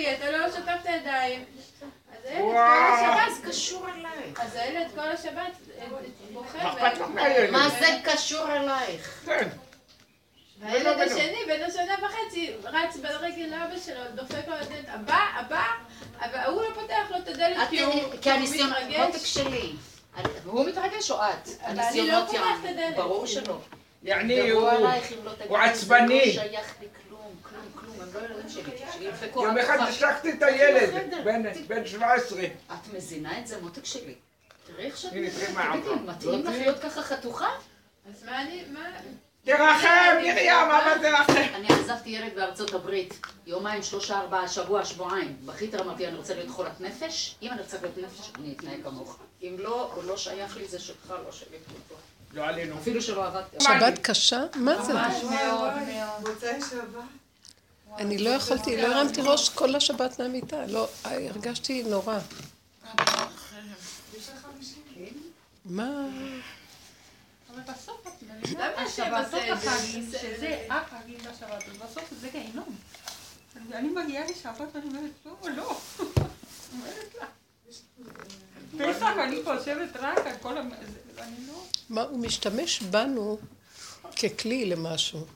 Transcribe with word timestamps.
לי, 0.00 0.14
אתה 0.14 0.30
לא 0.30 0.50
שטפת 0.50 0.90
ידיים. 1.00 1.44
אז 2.12 2.24
הילד 2.24 2.42
כל. 2.42 2.58
השבת, 2.58 3.48
קשור 3.48 3.86
אלייך. 3.88 4.40
אז 4.40 4.56
הילד 4.56 4.86
כל 4.94 5.08
השבת 5.08 5.52
בוכה. 6.32 6.58
מה 7.50 7.68
זה 7.68 7.86
קשור 8.04 8.56
אלייך? 8.56 9.22
כן. 9.26 9.48
והילד. 10.60 11.00
השני, 11.00 11.38
בן 11.46 11.62
השנה 11.62 11.94
וחצי, 12.02 12.52
רץ 12.64 12.96
ברגל 12.96 13.42
לאבא 13.50 13.78
שלו, 13.86 14.00
דופק 14.14 14.48
לו 14.48 14.54
לדלת, 14.54 14.84
הבא, 14.88 15.18
הבא, 15.36 15.64
אבל 16.20 16.38
הוא 16.52 16.62
לא 16.62 16.68
פותח 16.74 17.10
לו 17.10 17.16
את 17.16 17.28
הדלת 17.28 17.56
את- 17.62 17.68
כי 17.70 17.82
הוא 17.82 17.92
הוא 17.94 18.12
מתרגש. 18.42 19.36
הוא 20.44 20.66
מתרגש 20.66 21.10
או 21.10 21.16
את? 21.16 21.48
אני 21.64 21.76
לא 21.76 21.82
הניסיונות 21.82 22.26
פותחת 22.28 22.44
את. 22.64 22.70
הדלת. 22.70 22.96
ברור 22.96 23.26
שלא. 23.26 23.58
יעני, 24.02 24.50
הוא... 24.50 24.62
לא 24.62 24.88
הוא 25.48 25.58
עצבני. 25.58 26.36
יום 29.36 29.58
אחד. 29.58 29.78
השלכתי 29.80 30.30
את 30.32 30.42
הילד. 30.42 30.94
בן- 31.24 31.66
בן 31.66 31.86
17. 31.86 32.42
את 32.44 32.94
מזינה 32.96 33.38
את 33.38 33.46
זה, 33.46 33.60
מותק 33.62 33.84
שלי. 33.84 34.14
תראי 34.66 34.84
איך 34.86 34.96
שאת. 34.96 35.12
מתאים 35.12 36.30
לא 36.32 36.38
לך 36.38 36.44
תראי? 36.46 36.58
להיות 36.60 36.78
ככה 36.82 37.02
חתוכה? 37.02 37.48
אז 38.10 38.24
מה 38.24 38.42
אני, 38.42 38.62
מה? 38.72 38.80
תרחם, 39.44 40.16
מרים, 40.22 40.52
אבל 40.52 40.98
תרחם. 41.02 41.42
אני 41.54 41.66
עזבתי 41.70 42.10
ילד 42.10 42.34
בארצות 42.34 42.74
הברית, 42.74 43.14
יומיים, 43.46 43.82
שלושה, 43.82 44.18
ארבעה, 44.20 44.48
שבוע, 44.48 44.84
שבועיים. 44.84 45.36
בכיתי, 45.44 45.76
אמרתי, 45.78 46.06
אני 46.06 46.16
רוצה 46.16 46.34
להיות 46.34 46.48
חולת 46.50 46.80
נפש? 46.80 47.36
אם 47.42 47.50
אני 47.52 47.60
רוצה 47.62 47.76
להיות 47.82 47.98
נפש, 47.98 48.30
אני 48.38 48.52
אתנהג 48.56 48.82
כמוך. 48.84 49.18
אם 49.42 49.56
לא, 49.58 49.92
הוא 49.94 50.04
לא 50.04 50.16
שייך 50.16 50.56
לי, 50.56 50.68
זה 50.68 50.78
שלך, 50.78 51.10
לא 51.26 51.32
שלי. 51.32 51.56
לא 52.34 52.42
עלינו. 52.44 52.78
אפילו 52.78 53.02
שלא 53.02 53.26
עבדתי. 53.26 53.56
שבת 53.60 53.98
קשה? 54.02 54.44
מה 54.54 54.82
זה? 54.82 54.92
ממש 54.94 55.14
מאוד 55.22 55.72
מאוד. 55.74 56.28
מוצאי 56.28 56.60
שבת. 56.70 57.19
אני 58.00 58.18
לא 58.18 58.30
יכולתי, 58.30 58.76
לא 58.76 58.86
הרמתי 58.86 59.20
ראש 59.24 59.48
כל 59.48 59.74
השבת 59.74 60.20
מהמיטה, 60.20 60.66
לא, 60.66 60.88
הרגשתי 61.04 61.82
נורא. 61.82 62.18
מה? 65.64 66.06
אבל 67.50 67.60
בסוף 67.74 68.06
את 68.06 68.12
מבינה, 68.22 68.66
השבתות? 68.82 69.40
החגים, 69.52 70.06
שזה 70.10 70.36
זה? 70.40 70.66
החגים 70.70 71.18
בשבת, 71.18 71.62
אז 71.68 71.76
בסוף 71.90 72.04
זה 72.20 72.28
גיהינום. 72.32 72.76
אני 73.72 73.88
מגיעה 73.88 74.24
לשבת 74.24 74.68
ואני 74.74 74.86
אומרת, 74.86 75.10
לא, 75.26 75.50
לא. 75.56 75.78
אומרת 76.72 77.14
לה. 77.20 77.26
פסח 78.78 79.06
אני 79.24 79.36
חושבת 79.44 79.88
רק 79.96 80.18
על 80.26 80.34
כל. 80.42 80.54
זה- 80.54 81.22
אני 81.22 81.36
לא... 81.48 82.02
הוא 82.02 82.18
משתמש 82.18 82.82
בנו 82.82 83.38
ככלי 84.22 84.64
למשהו. 84.66 85.26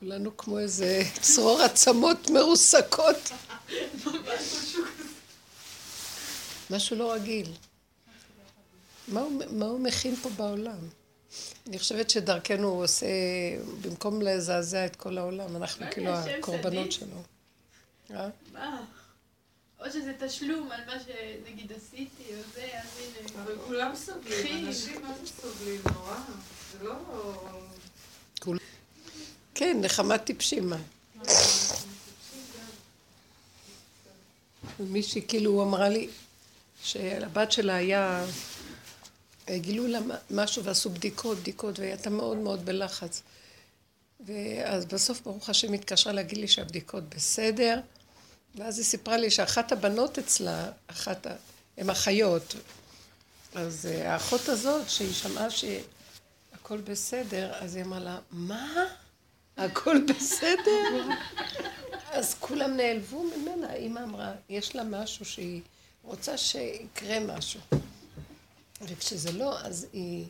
כולנו 0.00 0.36
כמו 0.36 0.58
איזה 0.58 1.02
צרור 1.20 1.62
עצמות 1.62 2.30
מרוסקות. 2.30 3.30
משהו 6.70 6.96
לא 6.96 7.12
רגיל. 7.12 7.52
מה 9.08 9.20
הוא, 9.20 9.42
מה 9.50 9.66
הוא 9.66 9.80
מכין 9.80 10.16
פה 10.16 10.28
בעולם? 10.28 10.78
אני 11.66 11.78
חושבת 11.78 12.10
שדרכנו 12.10 12.68
הוא 12.68 12.84
עושה, 12.84 13.06
במקום 13.80 14.22
לזעזע 14.22 14.86
את 14.86 14.96
כל 14.96 15.18
העולם, 15.18 15.56
אנחנו 15.56 15.86
כאילו 15.90 16.10
הקורבנות? 16.10 16.92
שלו. 16.92 17.22
אה? 18.10 18.28
מה? 18.52 18.84
או 19.80 19.90
שזה 19.90 20.12
תשלום 20.18 20.72
על 20.72 20.80
מה 20.86 20.92
שנגיד 21.00 21.72
עשיתי 21.72 22.22
או 22.30 22.42
זה, 22.54 22.68
אז 22.72 22.88
הנה. 22.98 23.42
אבל 23.44 23.54
כולם 23.66 23.92
סובלים. 23.96 24.66
אנשים 24.66 25.02
מה 25.02 25.14
זה 25.20 25.26
סובלים, 25.42 25.80
נורא. 25.94 26.16
זה 26.72 26.84
לא... 26.84 26.94
כן, 29.58 29.76
נחמת 29.80 30.24
טיפשים. 30.24 30.72
מישהי 34.80 35.22
כאילו 35.28 35.62
אמרה 35.62 35.88
לי 35.88 36.08
שלבת 36.82 37.52
שלה 37.52 37.74
היה, 37.74 38.24
גילו 39.50 39.86
לה 39.86 39.98
משהו 40.30 40.64
ועשו 40.64 40.90
בדיקות, 40.90 41.38
בדיקות, 41.38 41.78
והיא 41.78 41.90
הייתה 41.90 42.10
מאוד 42.10 42.36
מאוד 42.36 42.64
בלחץ. 42.64 43.22
ואז 44.26 44.86
בסוף 44.86 45.20
ברוך 45.20 45.50
השם 45.50 45.72
התקשרה 45.72 46.12
להגיד 46.12 46.38
לי 46.38 46.48
שהבדיקות 46.48 47.08
בסדר, 47.08 47.80
ואז 48.54 48.78
היא 48.78 48.84
סיפרה 48.86 49.16
לי 49.16 49.30
שאחת 49.30 49.72
הבנות 49.72 50.18
אצלה, 50.18 50.70
אחת, 50.86 51.26
הן 51.76 51.90
אחיות, 51.90 52.54
אז 53.54 53.86
אה, 53.86 54.12
האחות 54.12 54.48
הזאת, 54.48 54.90
שהיא 54.90 55.12
שמעה 55.12 55.50
שהכל 55.50 56.78
בסדר, 56.78 57.52
אז 57.54 57.76
היא 57.76 57.84
אמרה 57.84 58.00
לה, 58.00 58.18
מה? 58.30 58.84
הכל 59.58 59.96
בסדר? 60.08 61.08
אז 62.10 62.34
כולם 62.40 62.76
נעלבו 62.76 63.22
ממנה, 63.22 63.70
האמא 63.70 64.00
אמרה, 64.00 64.32
יש 64.48 64.76
לה 64.76 64.84
משהו 64.84 65.24
שהיא 65.24 65.60
רוצה 66.02 66.38
שיקרה 66.38 67.20
משהו. 67.20 67.60
וכשזה 68.82 69.32
לא, 69.32 69.60
אז 69.60 69.86
היא, 69.92 70.26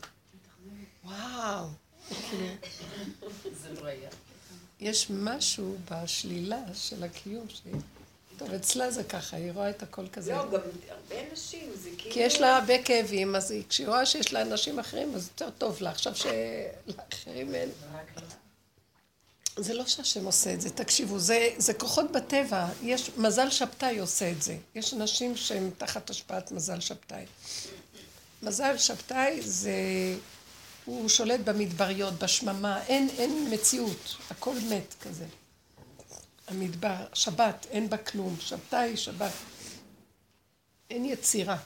וואו, 1.03 1.65
זה 3.61 3.81
לא 3.81 3.85
היה. 3.85 4.09
יש 4.79 5.07
משהו 5.09 5.75
בשלילה 5.91 6.61
של 6.73 7.03
הקיום 7.03 7.45
שהיא... 7.49 7.75
טוב, 8.37 8.53
אצלה 8.53 8.91
זה 8.91 9.03
ככה, 9.03 9.37
היא 9.37 9.51
רואה 9.51 9.69
את 9.69 9.83
הכל 9.83 10.07
כזה. 10.07 10.31
לא, 10.33 10.51
גם 10.51 10.59
הרבה 10.89 11.33
נשים, 11.33 11.69
זה 11.75 11.89
כאילו... 11.97 12.13
כי 12.13 12.19
יש 12.19 12.41
לה 12.41 12.57
הרבה 12.57 12.83
כאבים, 12.83 13.35
אז 13.35 13.51
היא, 13.51 13.63
כשהיא 13.69 13.87
רואה 13.87 14.05
שיש 14.05 14.33
לה 14.33 14.41
אנשים 14.41 14.79
אחרים, 14.79 15.15
אז 15.15 15.27
יותר 15.27 15.49
טוב 15.49 15.81
לה. 15.81 15.89
עכשיו 15.89 16.13
שלאחרים 16.15 17.55
אין. 17.55 17.69
זה 19.57 19.73
לא 19.73 19.85
שהשם 19.85 20.25
עושה 20.25 20.53
את 20.53 20.61
זה, 20.61 20.69
תקשיבו, 20.69 21.19
זה, 21.19 21.49
זה 21.57 21.73
כוחות 21.73 22.11
בטבע. 22.11 22.67
יש, 22.83 23.11
מזל 23.17 23.49
שבתאי 23.49 23.99
עושה 23.99 24.31
את 24.31 24.41
זה. 24.41 24.57
יש 24.75 24.93
אנשים 24.93 25.37
שהם 25.37 25.69
תחת 25.77 26.09
השפעת 26.09 26.51
מזל 26.51 26.79
שבתאי. 26.79 27.25
מזל 28.43 28.77
שבתאי 28.77 29.41
זה... 29.41 29.71
הוא 30.85 31.09
שולט 31.09 31.39
במדבריות, 31.39 32.13
בשממה, 32.13 32.83
אין, 32.83 33.09
אין 33.17 33.53
מציאות, 33.53 34.15
הכל 34.29 34.55
מת 34.69 34.95
כזה. 35.01 35.25
המדבר, 36.47 37.05
שבת, 37.13 37.67
אין 37.71 37.89
בה 37.89 37.97
כלום, 37.97 38.35
שבתאי, 38.39 38.97
שבת. 38.97 39.31
אין 40.89 41.05
יצירה. 41.05 41.57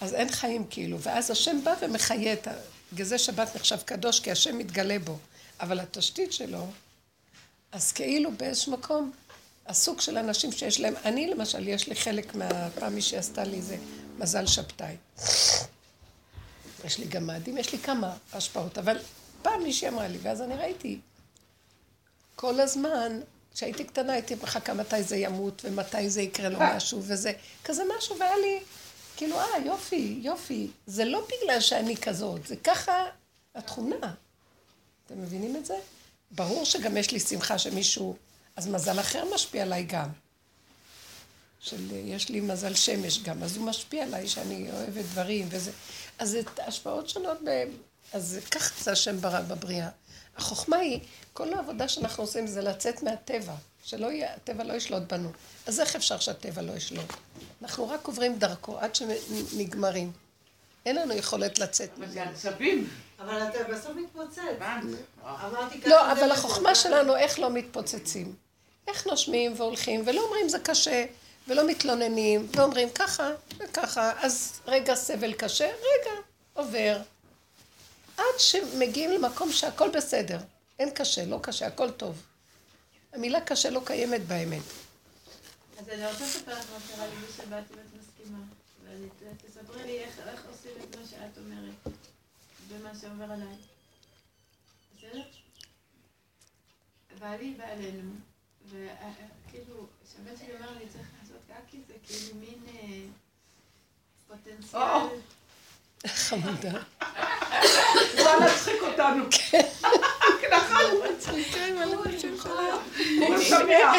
אז 0.00 0.14
אין 0.14 0.32
חיים 0.32 0.64
כאילו, 0.70 1.00
ואז 1.00 1.30
השם 1.30 1.64
בא 1.64 1.74
ומחיה 1.80 2.32
את 2.32 2.46
ה... 2.46 2.52
בגלל 2.92 3.06
זה 3.06 3.18
שבת 3.18 3.56
נחשב 3.56 3.78
קדוש, 3.84 4.20
כי 4.20 4.30
השם 4.30 4.58
מתגלה 4.58 4.98
בו. 4.98 5.18
אבל 5.60 5.80
התשתית 5.80 6.32
שלו, 6.32 6.66
אז 7.72 7.92
כאילו 7.92 8.30
באיזשהו 8.32 8.72
מקום, 8.72 9.12
הסוג 9.66 10.00
של 10.00 10.18
אנשים 10.18 10.52
שיש 10.52 10.80
להם, 10.80 10.94
אני 11.04 11.26
למשל, 11.26 11.68
יש 11.68 11.88
לי 11.88 11.94
חלק 11.94 12.34
מהפעם 12.34 12.94
מי 12.94 13.02
שעשתה 13.02 13.44
לי 13.44 13.62
זה 13.62 13.76
מזל 14.18 14.46
שבתאי. 14.46 14.96
יש 16.84 16.98
לי 16.98 17.06
גם 17.08 17.26
מאדים, 17.26 17.58
יש 17.58 17.72
לי 17.72 17.78
כמה 17.78 18.16
השפעות, 18.32 18.78
אבל 18.78 18.98
פעם 19.42 19.62
מישהי 19.62 19.88
אמרה 19.88 20.08
לי, 20.08 20.18
ואז 20.22 20.42
אני 20.42 20.54
ראיתי, 20.54 21.00
כל 22.36 22.60
הזמן, 22.60 23.20
כשהייתי 23.54 23.84
קטנה 23.84 24.12
הייתי 24.12 24.34
מחכה 24.42 24.74
מתי 24.74 25.02
זה 25.02 25.16
ימות, 25.16 25.62
ומתי 25.64 26.10
זה 26.10 26.22
יקרה 26.22 26.48
לו 26.48 26.58
משהו, 26.60 27.02
וזה, 27.02 27.32
כזה 27.64 27.82
משהו, 27.98 28.18
והיה 28.18 28.36
לי, 28.36 28.60
כאילו, 29.16 29.40
אה, 29.40 29.58
יופי, 29.66 30.18
יופי. 30.22 30.70
זה 30.86 31.04
לא 31.04 31.26
בגלל 31.26 31.60
שאני 31.60 31.96
כזאת, 31.96 32.46
זה 32.46 32.56
ככה 32.56 33.04
התכונה. 33.54 34.14
אתם 35.12 35.22
מבינים 35.22 35.56
את 35.56 35.66
זה? 35.66 35.74
ברור 36.30 36.64
שגם 36.64 36.96
יש 36.96 37.10
לי 37.10 37.20
שמחה 37.20 37.58
שמישהו, 37.58 38.16
אז 38.56 38.66
מזל 38.66 39.00
אחר 39.00 39.24
משפיע 39.34 39.62
עליי 39.62 39.82
גם. 39.82 40.08
של, 41.60 41.90
יש 41.90 42.28
לי 42.28 42.40
מזל 42.40 42.74
שמש 42.74 43.22
גם, 43.22 43.42
אז 43.42 43.56
הוא 43.56 43.66
משפיע 43.66 44.02
עליי 44.02 44.28
שאני 44.28 44.70
אוהבת 44.72 45.04
דברים 45.04 45.48
וזה. 45.50 45.70
אז 46.18 46.30
זה 46.30 46.40
השפעות 46.58 47.08
שונות, 47.08 47.38
ב... 47.44 47.64
אז 48.12 48.38
ככה 48.50 48.84
זה 48.84 48.92
השם 48.92 49.20
ברא 49.20 49.40
בבריאה. 49.40 49.88
החוכמה 50.36 50.76
היא, 50.76 51.00
כל 51.32 51.54
העבודה 51.54 51.88
שאנחנו 51.88 52.22
עושים 52.22 52.46
זה 52.46 52.62
לצאת 52.62 53.02
מהטבע, 53.02 53.54
שלא 53.84 54.12
יהיה, 54.12 54.34
הטבע 54.34 54.64
לא 54.64 54.72
ישלוט 54.72 55.02
בנו. 55.02 55.30
אז 55.66 55.80
איך 55.80 55.96
אפשר 55.96 56.18
שהטבע 56.18 56.62
לא 56.62 56.72
ישלוט? 56.72 57.12
אנחנו 57.62 57.88
רק 57.88 58.06
עוברים 58.06 58.38
דרכו 58.38 58.78
עד 58.78 58.94
שנגמרים. 58.94 60.12
אין 60.86 60.96
לנו 60.96 61.14
יכולת 61.14 61.58
לצאת 61.58 61.98
מזה. 61.98 62.12
זה 62.12 62.22
עצבים. 62.22 62.88
אבל 63.20 63.48
אתה 63.48 63.64
בסוף 63.72 63.92
מתפוצץ. 63.96 64.42
לא, 65.86 66.12
אבל 66.12 66.30
החוכמה. 66.30 66.74
שלנו, 66.74 67.16
איך 67.16 67.38
לא 67.38 67.50
מתפוצצים. 67.50 68.34
איך 68.88 69.06
נושמים 69.06 69.52
והולכים, 69.56 70.02
ולא 70.06 70.20
אומרים 70.20 70.48
זה 70.48 70.58
קשה, 70.58 71.04
ולא 71.48 71.66
מתלוננים, 71.66 72.48
ואומרים 72.56 72.90
ככה 72.90 73.30
וככה, 73.58 74.12
אז 74.24 74.60
רגע 74.66 74.94
סבל 74.94 75.32
קשה, 75.32 75.66
רגע, 75.66 76.20
עובר. 76.52 77.00
עד 78.16 78.24
שמגיעים 78.38 79.10
למקום 79.10 79.52
שהכל 79.52 79.88
בסדר. 79.90 80.38
אין 80.78 80.90
קשה, 80.90 81.24
לא 81.24 81.38
קשה, 81.42 81.66
הכל 81.66 81.90
טוב. 81.90 82.22
המילה 83.12 83.40
קשה 83.40 83.70
לא 83.70 83.80
קיימת 83.84 84.26
באמת. 84.26 84.62
אז 85.78 85.88
אני 85.88 86.06
רוצה 86.06 86.24
לספר 86.24 86.52
לך 86.52 86.64
מה 86.72 86.94
קרה 86.96 87.06
לי 87.06 87.14
בשבת, 87.26 87.64
אם 87.72 87.78
את 87.78 88.00
מסכימה. 88.00 88.38
ותספרי 89.44 89.82
לי 89.84 89.98
איך 89.98 90.14
איך 90.28 90.40
עושים 90.50 90.72
את 90.84 90.96
מה 90.96 91.02
שאת 91.10 91.38
אומרת, 91.38 91.96
ומה 92.70 92.90
שעובר 93.00 93.24
עליי. 93.24 93.56
בסדר? 94.96 95.22
בעלי 97.20 97.54
בא 97.58 97.64
אלינו, 97.64 98.12
וכאילו, 98.68 99.86
כשהבן 100.04 100.36
שלי 100.38 100.54
אומר 100.54 100.70
לי, 100.78 100.88
צריך 100.92 101.06
לעשות 101.22 101.36
קקי, 101.48 101.76
זה 101.88 101.94
כאילו 102.02 102.40
מין 102.40 102.58
אה, 102.68 103.00
פוטנציאל. 104.28 105.20
חמודה. 106.06 106.70
הוא 106.70 108.24
בא 108.24 108.34
להצחיק 108.40 108.82
אותנו. 108.82 109.24
ככה 110.50 110.80
הוא 110.92 111.04
הוא 113.18 113.38
שמח. 113.38 113.96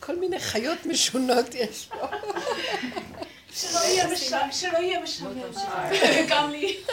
כל 0.00 0.16
מיני 0.16 0.40
חיות 0.40 0.86
משונות 0.86 1.54
יש 1.54 1.86
פה. 1.86 2.06
שלא 3.54 3.78
יהיה 3.78 4.06
משעמם, 4.06 4.52
שלא 4.52 4.78
יהיה 4.78 5.00
משעמם. 5.00 5.38
גם 6.28 6.50
לי. 6.50 6.76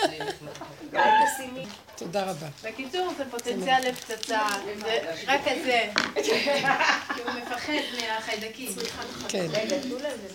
תודה 1.98 2.24
רבה. 2.24 2.48
בקיצור, 2.64 3.14
זה 3.18 3.24
פוטנציאל 3.32 3.90
לפצצה, 3.90 4.48
זה 4.82 5.14
רק 5.28 5.42
כזה. 5.42 5.92
כי 6.24 6.32
הוא 7.26 7.32
מפחד 7.32 7.74
מהחיידקים. 8.02 8.72
כן. 9.28 9.46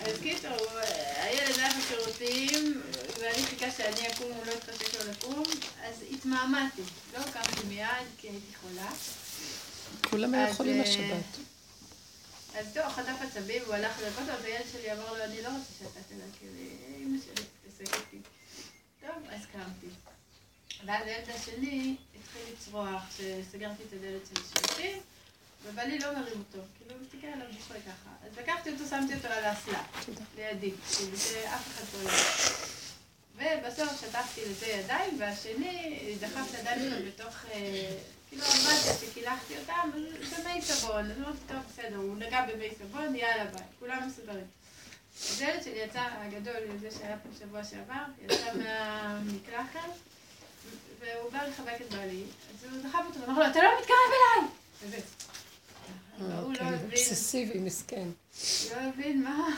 אז 0.07 0.21
קיצור, 0.23 0.51
הילד 1.23 1.59
היה 1.59 1.69
בשירותים, 1.79 2.83
ואני 3.21 3.43
חיכה 3.43 3.71
שאני 3.71 4.09
אקום, 4.09 4.27
הוא 4.37 4.47
לא 4.47 4.53
התחשק 4.53 4.95
לו 4.95 5.11
לקום, 5.13 5.43
אז 5.89 5.95
התמהמהתי. 6.13 6.83
לא 7.19 7.23
קמתי 7.23 7.67
מיד, 7.69 7.87
כי 8.19 8.29
הייתי 8.29 8.53
חולה. 8.61 8.91
כולם 10.11 10.35
היו 10.35 10.55
חולים 10.55 10.77
אה, 10.77 10.83
השבת. 10.83 11.50
אז 12.59 12.67
טוב, 12.75 12.89
חטף 12.89 13.23
עצבים, 13.23 13.63
הוא 13.67 13.75
הלך 13.75 14.01
לרקוד, 14.01 14.29
אז 14.29 14.45
הילד 14.45 14.65
שלי 14.73 14.93
אמר 14.93 15.13
לו, 15.13 15.25
אני 15.25 15.43
לא 15.43 15.49
רוצה 15.49 15.73
שאתה 15.79 16.01
תלך, 16.09 16.35
כי 16.41 16.47
אמא 17.03 17.19
שלי 17.25 17.45
תתעסק 17.63 17.95
איתי. 17.95 18.19
טוב, 19.01 19.25
אז 19.31 19.41
קמתי. 19.53 19.87
ואז 20.87 21.07
הילד 21.07 21.31
השני 21.31 21.97
התחיל 22.21 22.43
לצרוח, 22.53 23.03
שסגרתי 23.17 23.83
את 23.89 23.93
הדלת 23.93 24.23
של 24.27 24.43
השירותים, 24.43 25.03
ובעלי 25.65 25.99
לא 25.99 26.13
מרים 26.13 26.39
אותו, 26.39 26.59
כאילו 26.79 26.95
הוא 26.95 27.07
מסתכל 27.07 27.27
עליו 27.27 27.47
בשביל 27.49 27.83
ככה. 27.83 28.11
אז 28.27 28.39
לקחתי 28.39 28.71
אותו, 28.71 28.85
שמתי 28.91 29.15
אותו 29.15 29.29
על 29.29 29.45
האסלה, 29.45 29.83
לידי, 30.37 30.71
כאילו 30.97 31.17
שאף 31.17 31.69
אחד 31.69 31.85
לא 31.95 32.03
יראה. 32.03 32.81
ובסוף 33.35 34.01
שטפתי 34.01 34.41
לזה 34.51 34.67
ידיים, 34.67 35.21
והשני 35.21 36.17
דחף 36.21 36.51
את 36.51 36.55
הידיים 36.55 36.91
שלו 36.91 37.07
בתוך, 37.07 37.45
אה, 37.53 37.97
כאילו 38.31 38.43
אמבטיה 38.45 38.95
שקילחתי 39.01 39.59
אותם, 39.59 39.91
במי 39.93 40.63
סבון. 40.63 41.11
אז 41.11 41.19
אמרתי, 41.19 41.39
טוב, 41.49 41.57
בסדר, 41.73 41.97
הוא 41.97 42.17
נגע 42.17 42.47
במי 42.47 42.69
סבון, 42.79 43.17
יאללה 43.17 43.45
ביי, 43.45 43.63
כולם 43.79 44.09
מסודרים. 44.09 44.47
אז 45.31 45.41
הילד 45.41 45.63
שלי 45.63 45.79
יצא, 45.79 46.01
הגדול, 46.01 46.79
זה 46.81 46.89
שהיה 46.91 47.17
פה 47.19 47.29
שבוע 47.39 47.65
שעבר, 47.65 48.03
יצא 48.23 48.53
מהמקלחת, 48.55 49.91
והוא 51.01 51.33
בא 51.33 51.43
לחבק 51.43 51.81
את 51.81 51.95
בעלי, 51.95 52.25
אז 52.51 52.65
הוא 52.65 52.83
דחף 52.83 53.01
אותו, 53.07 53.21
ואמר 53.21 53.39
לו, 53.39 53.51
אתה 53.51 53.59
לא 53.63 53.69
מתקרב 53.81 53.97
אליי! 54.09 54.49
באמת. 54.83 55.03
הוא 56.19 56.53
לא 56.53 56.59
כן, 56.59 56.65
הבין, 56.67 56.85
אובססיבי, 56.85 57.59
מסכן. 57.59 58.09
לא 58.71 58.81
הבין 58.81 59.23
מה, 59.23 59.49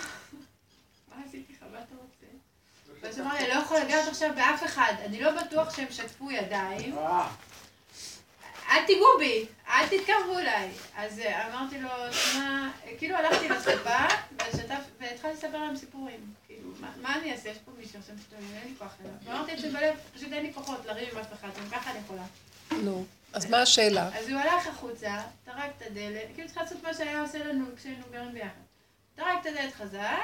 מה 1.09 1.23
עשיתי 1.29 1.53
לך, 1.53 1.63
מה 1.73 1.79
אתה 1.79 1.95
רוצה? 1.95 2.27
ואז 3.01 3.19
הוא 3.19 3.27
אמר 3.27 3.35
לי, 3.35 3.41
אני 3.41 3.49
לא 3.49 3.55
יכול 3.55 3.77
לגעת 3.79 4.09
עכשיו 4.09 4.31
באף 4.35 4.65
אחד, 4.65 4.93
אני 5.05 5.21
לא 5.21 5.43
בטוח 5.43 5.77
שהם 5.77 5.87
שטפו 5.91 6.31
ידיים, 6.31 6.99
אה, 6.99 7.29
אל 8.71 8.87
תיגעו 8.87 9.07
בי, 9.19 9.47
אל 9.69 9.87
תתקרבו 9.87 10.39
אליי. 10.39 10.71
אז 10.97 11.19
אה, 11.19 11.47
אמרתי 11.55 11.79
לו, 11.81 11.89
שמע, 12.13 12.69
כאילו 12.99 13.17
הלכתי 13.17 13.49
ושתף- 14.39 14.91
והתחלתי 15.01 15.35
לספר 15.35 15.59
להם 15.59 15.77
סיפורים. 15.77 16.35
כאילו, 16.47 16.69
מה- 17.03 17.15
אני 17.17 17.33
אעשה? 17.33 17.49
יש 17.49 17.59
פה 17.65 17.71
מישהו 17.79 17.99
עכשיו 17.99 18.15
שטוען, 18.27 18.43
אין 18.43 18.69
לי 18.69 18.75
כוח 18.79 18.93
אליו. 19.01 19.13
ואמרתי 19.25 19.53
את 19.55 19.59
זה 19.59 19.69
בלב, 19.71 19.95
פשוט 20.15 20.33
אין 20.33 20.43
לי 20.47 20.55
כוחות 20.55 20.87
לריב 20.87 21.09
עם 21.13 21.19
אף 21.19 21.33
אחד, 21.33 21.49
גם 21.61 21.71
ככה 21.71 21.91
אני 21.91 21.99
יכולה. 21.99 22.23
נו, 22.73 23.05
אז 23.33 23.51
מה 23.51 23.63
השאלה? 23.63 24.09
אז 24.19 24.29
הוא 24.29 24.39
הלך 24.39 24.67
החוצה, 24.67 25.23
טרק 25.45 25.71
את 25.79 25.83
הדלת, 25.87 26.23
כאילו 26.35 26.49
צריך 26.49 26.59
לעשות 26.61 26.83
מה 26.83 26.95
שהיה 26.95 27.21
עושה 27.21 27.39
לנו 27.45 27.65
כשהיינו 27.77 28.05
גרים 28.13 28.33
ביחד. 28.33 28.49
טרק 29.17 29.39
את 29.41 29.47
הדלת 29.47 29.75
חזק, 29.75 30.19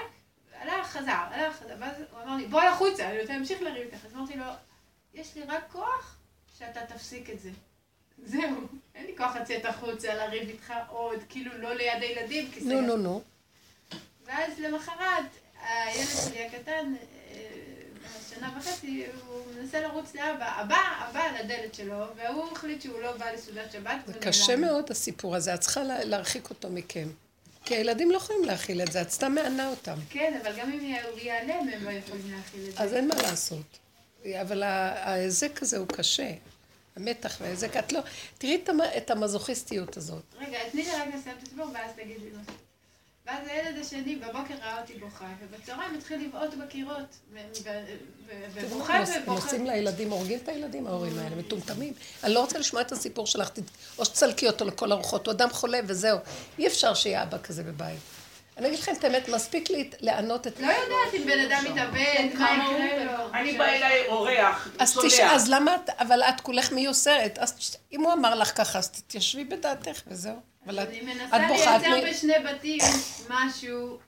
הלך, 0.61 0.87
חזר, 0.87 1.11
הלך, 1.31 1.57
חזר, 1.57 1.75
ואז 1.79 1.95
הוא 2.11 2.23
אמר 2.23 2.37
לי, 2.37 2.47
בוא 2.47 2.61
החוצה, 2.63 3.11
אני 3.11 3.21
רוצה 3.21 3.33
להמשיך 3.33 3.63
לריב 3.63 3.89
איתך. 3.93 4.05
אז 4.07 4.15
אמרתי 4.15 4.37
לו, 4.37 4.45
יש 5.15 5.35
לי 5.37 5.43
רק 5.49 5.63
כוח 5.73 6.17
שאתה 6.59 6.81
תפסיק 6.87 7.31
את 7.31 7.41
זה. 7.41 7.51
זהו, 8.27 8.41
אין 8.95 9.07
לי 9.07 9.17
כוח 9.17 9.37
לצאת 9.37 9.65
החוצה, 9.65 10.15
לריב 10.15 10.49
איתך 10.49 10.73
עוד, 10.89 11.19
כאילו 11.29 11.59
לא 11.59 11.75
ליד 11.75 12.03
הילדים, 12.03 12.51
כי 12.55 12.61
נו, 12.61 12.81
נו, 12.81 12.97
נו. 12.97 13.23
ואז 14.27 14.53
למחרת, 14.59 15.25
הילד 15.69 16.07
שלי 16.25 16.47
הקטן, 16.47 16.95
אה, 17.31 17.37
שנה 18.31 18.53
וחצי, 18.59 19.05
הוא 19.27 19.43
מנסה 19.59 19.81
לרוץ 19.81 20.15
לאבא, 20.15 20.45
הבא, 20.61 20.77
הבא 20.99 21.21
על 21.21 21.37
הדלת 21.37 21.75
שלו, 21.75 22.05
והוא 22.17 22.53
החליט 22.53 22.83
שהוא 22.83 23.01
לא 23.01 23.13
בא 23.17 23.31
לסעודת 23.31 23.73
שבת. 23.73 23.97
זה. 24.07 24.13
קשה 24.21 24.57
מאוד 24.57 24.91
הסיפור 24.91 25.37
הזה, 25.37 25.55
את 25.55 25.61
צריכה 25.61 25.83
לה- 25.83 26.05
להרחיק 26.05 26.51
אותו 26.51 26.69
מכם. 26.71 27.09
כי 27.65 27.75
הילדים 27.77 28.11
לא 28.11 28.17
יכולים 28.17 28.45
להכיל 28.45 28.83
את 28.83 28.93
זה, 28.93 29.03
את 29.03 29.11
סתם 29.11 29.35
מענה 29.35 29.69
אותם. 29.69 29.95
כן, 30.11 30.39
אבל 30.43 30.59
גם 30.61 30.73
אם 30.73 30.95
הוא 31.11 31.19
ייעלם, 31.19 31.69
הם 31.73 31.85
לא 31.85 31.91
יכולים 31.91 32.33
להכיל 32.37 32.61
את 32.69 32.75
זה. 32.77 32.83
אז 32.83 32.95
אין 32.95 33.09
מה 33.09 33.15
לעשות. 33.23 33.79
אבל 34.41 34.63
ההיזק 34.63 35.63
הזה 35.63 35.79
הוא 35.79 35.87
קשה. 35.89 36.31
המתח 36.99 37.37
וההיזק, 37.41 37.77
את 37.77 37.93
לא... 37.93 38.01
תראי 38.39 38.61
את 38.65 38.69
המ- 38.69 38.81
את 38.97 39.11
המזוכיסטיות 39.11 39.97
הזאת. 39.97 40.23
רגע, 40.41 40.59
תני 40.73 40.83
לי 40.83 40.91
רק 40.91 41.09
לסיים 41.15 41.37
את 41.39 41.47
הסיפור, 41.47 41.67
ואז 41.75 41.91
תגידי 41.97 42.31
לו. 42.31 42.39
ואז 43.27 43.49
הילד 43.49 43.79
השני 43.81 44.17
בבוקר 44.17 44.55
ראה 44.63 44.81
אותי 44.81 44.95
בוכה, 44.95 45.27
ובצהריים 45.43 45.95
התחיל 45.95 46.27
לבעוט 46.27 46.55
בקירות, 46.55 47.17
ובוכה 48.55 49.05
ובוכה. 49.23 49.45
עושים 49.47 49.67
לילדים, 49.67 50.11
הורגים 50.11 50.39
את 50.45 50.49
הילדים, 50.49 50.87
ההורים 50.87 51.19
האלה, 51.19 51.37
מטומטמים. 51.37 51.93
אני 52.25 52.35
לא 52.35 52.41
רוצה 52.41 52.59
לשמוע 52.59 52.83
את 52.83 52.93
הסיפור 52.93 53.27
שלך, 53.27 53.51
או 53.99 54.05
שתסלקי 54.05 54.47
אותו 54.47 54.65
לכל 54.65 54.93
הרוחות, 54.93 55.27
הוא 55.27 55.33
אדם 55.33 55.51
חולה 55.51 55.81
וזהו. 55.87 56.19
אי 56.59 56.67
אפשר 56.67 56.95
שיהיה 56.95 57.23
אבא 57.23 57.39
כזה 57.43 57.63
בבית. 57.63 57.99
אני 58.59 58.69
אגיד 58.69 58.79
לכם 58.79 58.93
את 58.93 59.05
האמת, 59.05 59.29
מספיק 59.29 59.71
לי 59.71 59.91
לענות 60.01 60.47
את... 60.47 60.61
לא 60.61 60.67
יודעת 60.67 61.15
אם 61.15 61.27
בן 61.27 61.39
אדם 61.41 61.65
מתאבד, 61.65 62.39
מה 62.39 62.51
יקרה 62.55 63.05
לו. 63.05 63.35
אני 63.35 63.59
בא 63.59 63.65
אליי 63.65 64.07
אורח, 64.07 64.69
אז. 64.79 64.99
תשאל, 65.05 65.29
אז 65.31 65.49
למה 65.49 65.75
את, 65.75 65.91
אבל 65.91 66.23
את 66.23 66.41
כולך 66.41 66.73
מיוסרת, 66.73 67.39
אז 67.39 67.77
אם 67.93 68.01
הוא 68.01 68.13
אמר 68.13 68.35
לך 68.35 68.57
ככה, 68.57 68.79
אז 68.79 68.91
תתיישבי 68.91 69.45
בדעתך 69.45 70.01
וזהו. 70.07 70.37
אבל 70.67 70.83
את, 70.83 70.89
אני 70.89 71.01
מנסה 71.01 71.39
לייצר 71.39 72.11
בשני 72.11 72.35
בתים 72.39 72.81
משהו. 73.29 73.99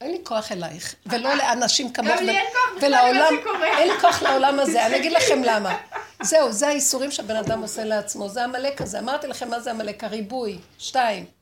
אין 0.00 0.10
לי 0.10 0.18
כוח 0.24 0.52
אלייך, 0.52 0.94
ולא 1.06 1.34
לאנשים 1.34 1.92
כמוך. 1.92 2.18
גם 2.18 2.24
לי 2.24 2.38
אין 2.38 2.46
כוח 2.52 2.76
בכלל 2.76 3.14
למה 3.14 3.28
שקורה. 3.40 3.78
אין 3.78 3.88
לי 3.88 4.00
כוח 4.00 4.22
לעולם 4.22 4.60
הזה, 4.60 4.86
אני 4.86 4.96
אגיד 4.96 5.12
לכם 5.12 5.42
למה. 5.42 5.76
זהו, 6.22 6.52
זה 6.52 6.68
האיסורים 6.68 7.10
שהבן 7.10 7.36
אדם 7.36 7.62
עושה 7.62 7.84
לעצמו, 7.84 8.28
זה 8.28 8.44
עמלק 8.44 8.80
הזה. 8.80 8.98
אמרתי 8.98 9.26
לכם 9.26 9.50
מה 9.50 9.60
זה 9.60 9.70
עמלק, 9.70 10.04
הריבוי, 10.04 10.58
שתיים. 10.78 11.37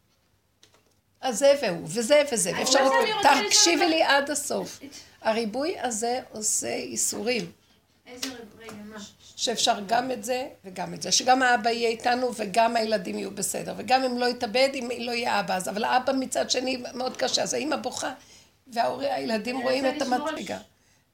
אז 1.21 1.39
זה 1.39 1.55
והוא, 1.63 1.83
וזה 1.85 2.23
וזה, 2.33 2.53
ואפשר... 2.59 2.89
תקשיבי 3.47 3.89
לי 3.89 4.03
עד 4.03 4.31
הסוף. 4.31 4.81
הריבוי 5.23 5.81
הזה 5.81 6.21
עושה 6.33 6.75
איסורים. 6.75 7.53
איזה 8.07 8.29
רגע, 8.59 8.73
מה? 8.85 8.99
שאפשר 9.37 9.77
גם 9.87 10.11
את 10.11 10.25
זה 10.25 10.49
וגם 10.65 10.95
את 10.95 11.03
זה, 11.03 11.13
שגם 11.13 11.43
האבא 11.43 11.71
יהיה 11.71 11.89
איתנו 11.89 12.31
וגם 12.37 12.77
הילדים 12.77 13.19
יהיו 13.19 13.31
בסדר, 13.31 13.75
וגם 13.77 14.05
אם 14.05 14.19
לא 14.19 14.27
יתאבד, 14.27 14.69
אם 14.75 14.89
לא 14.99 15.13
יהיה 15.13 15.41
אבא, 15.41 15.57
אז 15.57 15.69
אבל 15.69 15.85
האבא 15.85 16.13
מצד 16.13 16.51
שני 16.51 16.83
מאוד 16.95 17.17
קשה, 17.17 17.43
אז 17.43 17.55
האמא 17.55 17.77
בוכה, 17.77 18.13
והילדים 18.67 19.59
רואים 19.59 19.87
את 19.87 20.03
רגע, 20.37 20.59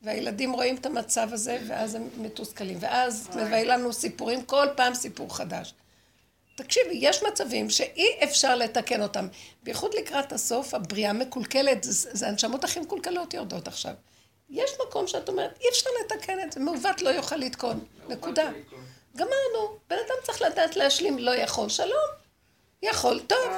והילדים 0.02 0.52
רואים 0.52 0.76
את 0.76 0.86
המצב 0.86 1.28
הזה, 1.32 1.58
ואז 1.66 1.94
הם 1.94 2.08
מתוסכלים, 2.16 2.78
ואז 2.80 3.28
מביא 3.36 3.62
לנו 3.62 3.92
סיפורים, 3.92 4.44
כל 4.44 4.66
פעם 4.76 4.94
סיפור 4.94 5.36
חדש. 5.36 5.74
תקשיבי, 6.54 6.94
יש 7.00 7.22
מצבים 7.22 7.70
שאי 7.70 8.24
אפשר 8.24 8.56
לתקן 8.56 9.02
אותם, 9.02 9.28
בייחוד 9.62 9.94
לקראת 9.94 10.32
הסוף, 10.32 10.74
הבריאה 10.74 11.12
מקולקלת, 11.12 11.82
זה, 11.82 12.10
זה 12.12 12.28
הנשמות 12.28 12.64
הכי 12.64 12.80
מקולקלות 12.80 13.34
יורדות 13.34 13.68
עכשיו. 13.68 13.94
יש 14.50 14.70
מקום 14.86 15.06
שאת 15.06 15.28
אומרת, 15.28 15.58
אי 15.60 15.68
אפשר 15.68 15.90
לתקן 16.04 16.40
את 16.40 16.52
זה, 16.52 16.60
מעוות 16.60 17.02
לא 17.02 17.08
יוכל 17.10 17.36
לתקון, 17.36 17.84
נקודה. 18.08 18.50
גמרנו, 19.16 19.78
בן 19.90 19.96
אדם 19.96 20.16
צריך 20.22 20.42
לדעת 20.42 20.76
להשלים, 20.76 21.18
לא 21.18 21.30
יכול, 21.30 21.68
שלום. 21.68 22.08
יכול, 22.82 23.20
טוב. 23.26 23.52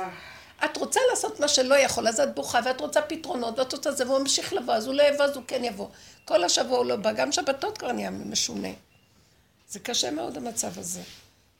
את 0.64 0.76
רוצה 0.76 1.00
לעשות 1.10 1.40
מה 1.40 1.48
שלא 1.48 1.74
יכול, 1.74 2.08
אז 2.08 2.20
את 2.20 2.34
בוכה, 2.34 2.60
ואת 2.64 2.80
רוצה 2.80 3.02
פתרונות, 3.02 3.58
ואת 3.58 3.72
רוצה 3.72 3.92
זה, 3.92 4.06
והוא 4.06 4.18
ממשיך 4.18 4.52
לבוא, 4.52 4.74
אז 4.74 4.86
הוא 4.86 4.94
לא 4.94 5.02
יבוא, 5.02 5.24
אז 5.24 5.36
הוא 5.36 5.44
כן 5.46 5.64
יבוא. 5.64 5.88
כל 6.24 6.44
השבוע 6.44 6.78
הוא 6.78 6.86
לא 6.86 6.96
בא, 6.96 7.12
גם 7.12 7.32
שבתות 7.32 7.78
כבר 7.78 7.92
נהיה 7.92 8.10
משונה. 8.10 8.68
זה 9.68 9.78
קשה 9.78 10.10
מאוד 10.10 10.36
המצב 10.36 10.78
הזה. 10.78 11.00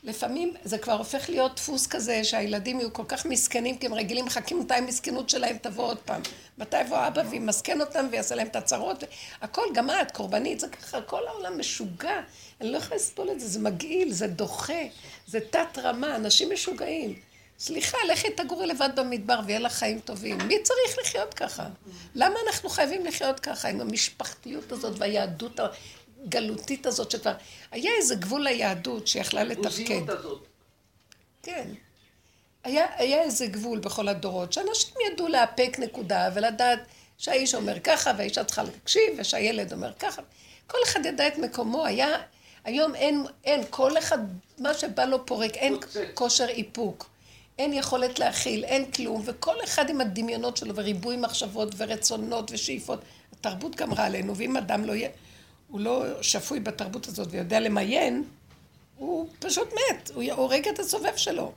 לפעמים 0.04 0.54
זה 0.64 0.78
כבר 0.78 0.92
הופך 0.92 1.28
להיות 1.28 1.56
דפוס 1.56 1.86
כזה 1.86 2.24
שהילדים 2.24 2.80
יהיו 2.80 2.92
כל 2.92 3.04
כך 3.08 3.26
מסכנים 3.26 3.78
כי 3.78 3.86
הם 3.86 3.94
רגילים, 3.94 4.24
מחכים 4.24 4.60
מתי 4.60 4.74
המסכנות 4.74 5.30
שלהם 5.30 5.56
תבוא 5.58 5.84
עוד 5.84 5.98
פעם. 5.98 6.22
מתי 6.58 6.80
יבוא 6.80 7.06
אבא 7.06 7.22
וימסכן 7.30 7.80
אותם 7.80 8.06
ויעשה 8.10 8.34
להם 8.34 8.46
את 8.46 8.56
הצרות. 8.56 9.04
הכל, 9.42 9.62
גם 9.74 9.90
את, 9.90 10.10
קורבנית, 10.10 10.60
זה 10.60 10.68
ככה, 10.68 11.00
כל 11.02 11.26
העולם 11.26 11.58
משוגע. 11.58 12.20
אני 12.60 12.72
לא 12.72 12.78
יכולה 12.78 12.96
לסבול 12.96 13.30
את 13.30 13.40
זה, 13.40 13.46
זה 13.46 13.58
מגעיל, 13.58 14.12
זה 14.12 14.26
דוחה, 14.26 14.82
זה 15.26 15.38
תת 15.50 15.78
רמה, 15.78 16.16
אנשים 16.16 16.52
משוגעים. 16.52 17.14
סליחה, 17.58 17.98
לכי 18.12 18.30
תגורי 18.30 18.66
לבד 18.66 18.88
במדבר 18.96 19.40
ויהיה 19.46 19.60
לך 19.60 19.72
חיים 19.72 20.00
טובים. 20.00 20.38
מי 20.38 20.62
צריך 20.62 20.98
לחיות 21.00 21.34
ככה? 21.34 21.66
למה 22.14 22.34
אנחנו 22.46 22.68
חייבים 22.68 23.06
לחיות 23.06 23.40
ככה 23.40 23.68
עם 23.68 23.80
המשפחתיות 23.80 24.72
הזאת 24.72 24.98
והיהדות 24.98 25.60
הגלותית 26.24 26.86
הזאת 26.86 27.10
שכבר... 27.10 27.32
היה 27.70 27.92
איזה 27.98 28.14
גבול 28.14 28.44
ליהדות 28.44 29.06
שיכלה 29.06 29.44
לתפקד. 29.44 30.00
כן. 31.42 31.68
היה, 32.64 32.86
היה 32.96 33.22
איזה 33.22 33.46
גבול 33.46 33.78
בכל 33.78 34.08
הדורות, 34.08 34.52
שאנשים 34.52 34.94
ידעו 35.12 35.28
לאפק 35.28 35.76
נקודה 35.78 36.30
ולדעת 36.34 36.78
שהאיש 37.18 37.54
אומר 37.54 37.80
ככה 37.80 38.12
והאישה 38.16 38.44
צריכה 38.44 38.62
להקשיב 38.62 39.02
ושהילד 39.18 39.72
אומר 39.72 39.92
ככה. 39.98 40.22
כל 40.66 40.78
אחד 40.84 41.06
ידע 41.06 41.28
את 41.28 41.38
מקומו, 41.38 41.86
היה... 41.86 42.08
היום 42.64 42.94
אין, 42.94 43.24
אין, 43.44 43.60
כל 43.70 43.98
אחד, 43.98 44.18
מה 44.58 44.74
שבא 44.74 45.04
לו 45.04 45.26
פורק, 45.26 45.54
אין. 45.54 45.76
כושר 46.14 46.48
איפוק, 46.48 47.10
אין 47.58 47.72
יכולת 47.72 48.18
להכיל, 48.18 48.64
אין 48.64 48.90
כלום, 48.90 49.22
וכל 49.24 49.54
אחד 49.64 49.90
עם 49.90 50.00
הדמיונות 50.00 50.56
שלו 50.56 50.76
וריבוי 50.76 51.16
מחשבות 51.16 51.74
ורצונות 51.76 52.50
ושאיפות. 52.50 53.00
התרבות 53.32 53.76
גמרה 53.76 54.06
עלינו, 54.06 54.36
ואם 54.36 54.56
אדם 54.56 54.84
לא 54.84 54.92
יהיה, 54.92 55.08
הוא 55.74 55.80
לא 55.80 56.22
שפוי 56.22 56.60
בתרבות 56.60 57.06
הזאת 57.06 57.28
ויודע 57.30 57.60
למיין, 57.60 58.24
הוא 58.96 59.28
פשוט 59.38 59.72
מת, 59.72 60.10
הוא 60.14 60.22
הורג 60.32 60.68
את 60.68 60.78
הסובב 60.78 61.16
שלו. 61.16 61.52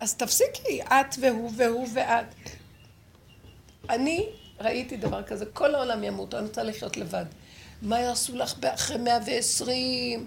אז 0.00 0.14
תפסיקי, 0.14 0.82
את 0.82 1.14
והוא 1.20 1.50
והוא 1.56 1.88
ואת. 1.94 2.24
אני 3.90 4.26
ראיתי 4.60 4.96
דבר 4.96 5.22
כזה, 5.22 5.46
כל 5.46 5.74
העולם 5.74 6.04
ימות, 6.04 6.34
אני 6.34 6.46
רוצה 6.46 6.62
לחיות 6.62 6.96
לבד. 6.96 7.24
מה 7.82 8.00
יעשו 8.00 8.36
לך 8.36 8.54
אחרי 8.64 8.96
120? 8.96 10.26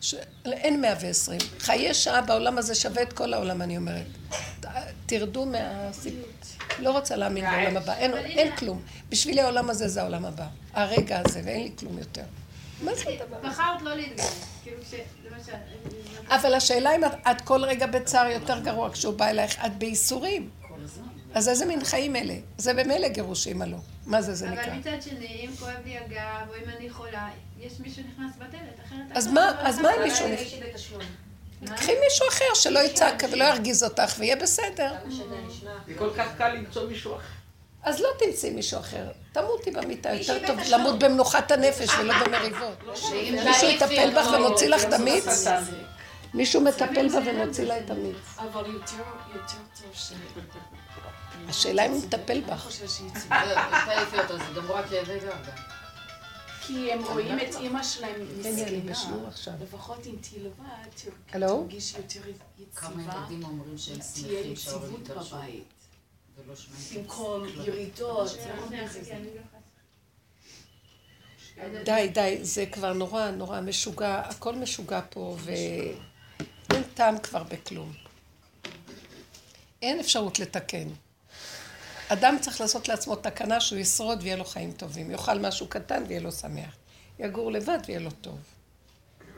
ש... 0.00 0.14
אין 0.44 0.80
120. 0.80 1.40
חיי 1.58 1.94
שעה 1.94 2.20
בעולם 2.22 2.58
הזה 2.58 2.74
שווה 2.74 3.02
את 3.02 3.12
כל 3.12 3.34
העולם, 3.34 3.62
אני 3.62 3.76
אומרת. 3.76 4.06
תרדו 5.06 5.46
מהסיפור. 5.46 6.28
לא 6.78 6.90
רוצה 6.90 7.16
להאמין 7.16 7.44
בעולם 7.50 7.76
הבא, 7.76 7.94
אין, 7.94 8.14
אין 8.14 8.56
כלום. 8.56 8.82
בשבילי 9.08 9.40
העולם 9.40 9.70
הזה 9.70 9.88
זה 9.88 10.00
העולם 10.02 10.24
הבא. 10.24 10.46
הרגע 10.72 11.20
הזה, 11.24 11.40
ואין 11.44 11.62
לי 11.62 11.70
כלום 11.78 11.98
יותר. 11.98 12.24
מה 12.82 12.94
זה 12.94 13.02
הדבר 13.10 13.36
הזה? 13.36 13.48
בחרת 13.48 13.82
לא 13.82 13.94
להתגייס. 13.94 14.44
כאילו. 14.64 14.76
למשל... 15.30 15.52
אבל 16.28 16.54
השאלה 16.54 16.96
אם 16.96 17.04
את, 17.04 17.40
כל 17.44 17.64
רגע 17.64 17.86
בצער 17.86 18.26
יותר 18.26 18.58
גרוע 18.60 18.90
כשהוא 18.92 19.14
בא 19.14 19.28
אלייך, 19.28 19.64
את 19.66 19.78
בייסורים. 19.78 20.50
אז 21.34 21.48
איזה 21.48 21.66
מין 21.66 21.84
חיים 21.84 22.16
אלה? 22.16 22.34
זה 22.58 22.74
במילא 22.74 23.08
גירושים 23.08 23.62
הלא. 23.62 23.76
מה 24.06 24.22
זה, 24.22 24.34
זה 24.34 24.50
נקרא? 24.50 24.64
אבל 24.64 24.72
מצד 24.72 25.02
שני, 25.02 25.26
אם 25.26 25.56
כואב 25.58 25.74
לי 25.84 25.98
הגב, 25.98 26.18
או 26.48 26.54
אם 26.54 26.70
אני 26.76 26.90
חולה, 26.90 27.28
יש 27.60 27.72
מישהו 27.80 28.02
נכנס 28.12 28.32
בדלת, 28.36 28.86
אחרת... 28.86 28.98
אז 29.14 29.26
אף 29.26 29.32
מה- 29.32 29.50
אחד 29.50 29.62
לא 29.62 29.68
אז 29.68 29.74
נכנס 29.78 29.84
מה 29.84 29.94
אם. 29.96 30.02
מישהו 30.02 30.26
אבל 30.26 30.34
נכ- 30.34 30.40
יש 30.40 30.54
לי 30.54 30.70
בתשלום. 30.72 31.02
קחי 31.76 31.92
מישהו 32.04 32.28
אחר 32.28 32.44
שלא 32.54 32.78
יצעק 32.78 33.22
ולא 33.32 33.44
ירגיז 33.44 33.84
אותך 33.84 34.14
ויהיה 34.18 34.36
בסדר. 34.36 34.94
זה 35.86 35.94
כל 35.98 36.10
כך 36.16 36.26
קל 36.38 36.48
למצוא 36.48 36.88
מישהו 36.88 37.14
אחר. 37.16 37.24
אז 37.86 38.00
לא 38.00 38.08
תמצאי 38.18 38.50
מישהו 38.50 38.80
אחר. 38.80 39.06
תמותי 39.32 39.70
במיטה, 39.70 40.12
יותר 40.12 40.46
טוב. 40.46 40.58
למות 40.70 40.98
במנוחת 40.98 41.50
הנפש 41.50 41.88
ולא 41.98 42.14
במריבות. 42.24 42.78
שאם 42.94 43.38
מישהו 43.44 43.78
תעיפי 43.78 43.94
יטפל 43.94 44.14
בך 44.16 44.26
ומוציא 44.32 44.68
לך 44.68 44.84
את 44.84 44.92
המיץ? 44.92 45.44
מישהו 46.34 46.60
מטפל 46.60 47.08
בה 47.08 47.18
ומוציא 47.30 47.64
לה 47.64 47.78
את 47.78 47.90
המיץ. 47.90 48.16
אבל 48.38 48.66
יותר, 48.66 48.96
יותר 49.34 49.56
טוב 49.82 49.94
ש... 49.94 50.12
השאלה 51.48 51.86
אם 51.86 51.90
הוא 51.90 52.02
מטפל 52.04 52.40
בך. 52.40 52.68
כי 56.66 56.92
הם 56.92 57.04
רואים 57.04 57.38
את 57.40 57.54
אימא 57.60 57.82
שלהם 57.82 58.26
מסכנה. 58.38 59.56
לפחות 59.62 60.06
אם 60.06 60.14
תהיי 60.20 60.42
לבד? 60.42 61.10
תרגיש 61.26 61.94
יותר 61.94 62.20
כמה 62.76 63.02
יציבה, 63.02 63.14
ילדים 63.18 63.44
אומרים 63.44 63.78
שהם 63.78 63.98
תהיה 63.98 64.42
שמחים 64.42 64.56
שההורים 64.56 64.92
יציבות 64.92 65.00
התגרשו 65.00 65.06
בבית. 65.08 65.10
ולא 65.10 65.22
שמעים. 65.24 65.64
במקום 66.94 67.44
ירידות. 67.64 68.30
לוחצת. 68.56 69.10
די, 71.84 72.08
די, 72.14 72.38
זה 72.42 72.66
כבר 72.66 72.92
נורא 72.92 73.30
נורא 73.30 73.60
משוגע, 73.60 74.18
הכל 74.18 74.54
משוגע 74.54 75.00
פה, 75.10 75.36
ואין 75.40 76.82
טעם 76.94 77.18
כבר 77.18 77.42
בכלום. 77.42 77.92
אין 79.82 80.00
אפשרות 80.00 80.38
לתקן. 80.38 80.88
אדם 82.08 82.36
צריך 82.40 82.60
לעשות 82.60 82.88
לעצמו 82.88 83.16
תקנה 83.16 83.60
שהוא 83.60 83.78
ישרוד 83.78 84.18
ויהיה 84.22 84.36
לו 84.36 84.44
חיים 84.44 84.72
טובים. 84.72 85.10
יאכל 85.10 85.38
משהו 85.38 85.68
קטן 85.68 86.04
ויהיה 86.08 86.20
לו 86.20 86.32
שמח. 86.32 86.76
יגור 87.18 87.52
לבד 87.52 87.78
ויהיה 87.86 88.00
לו 88.00 88.10
טוב. 88.10 88.38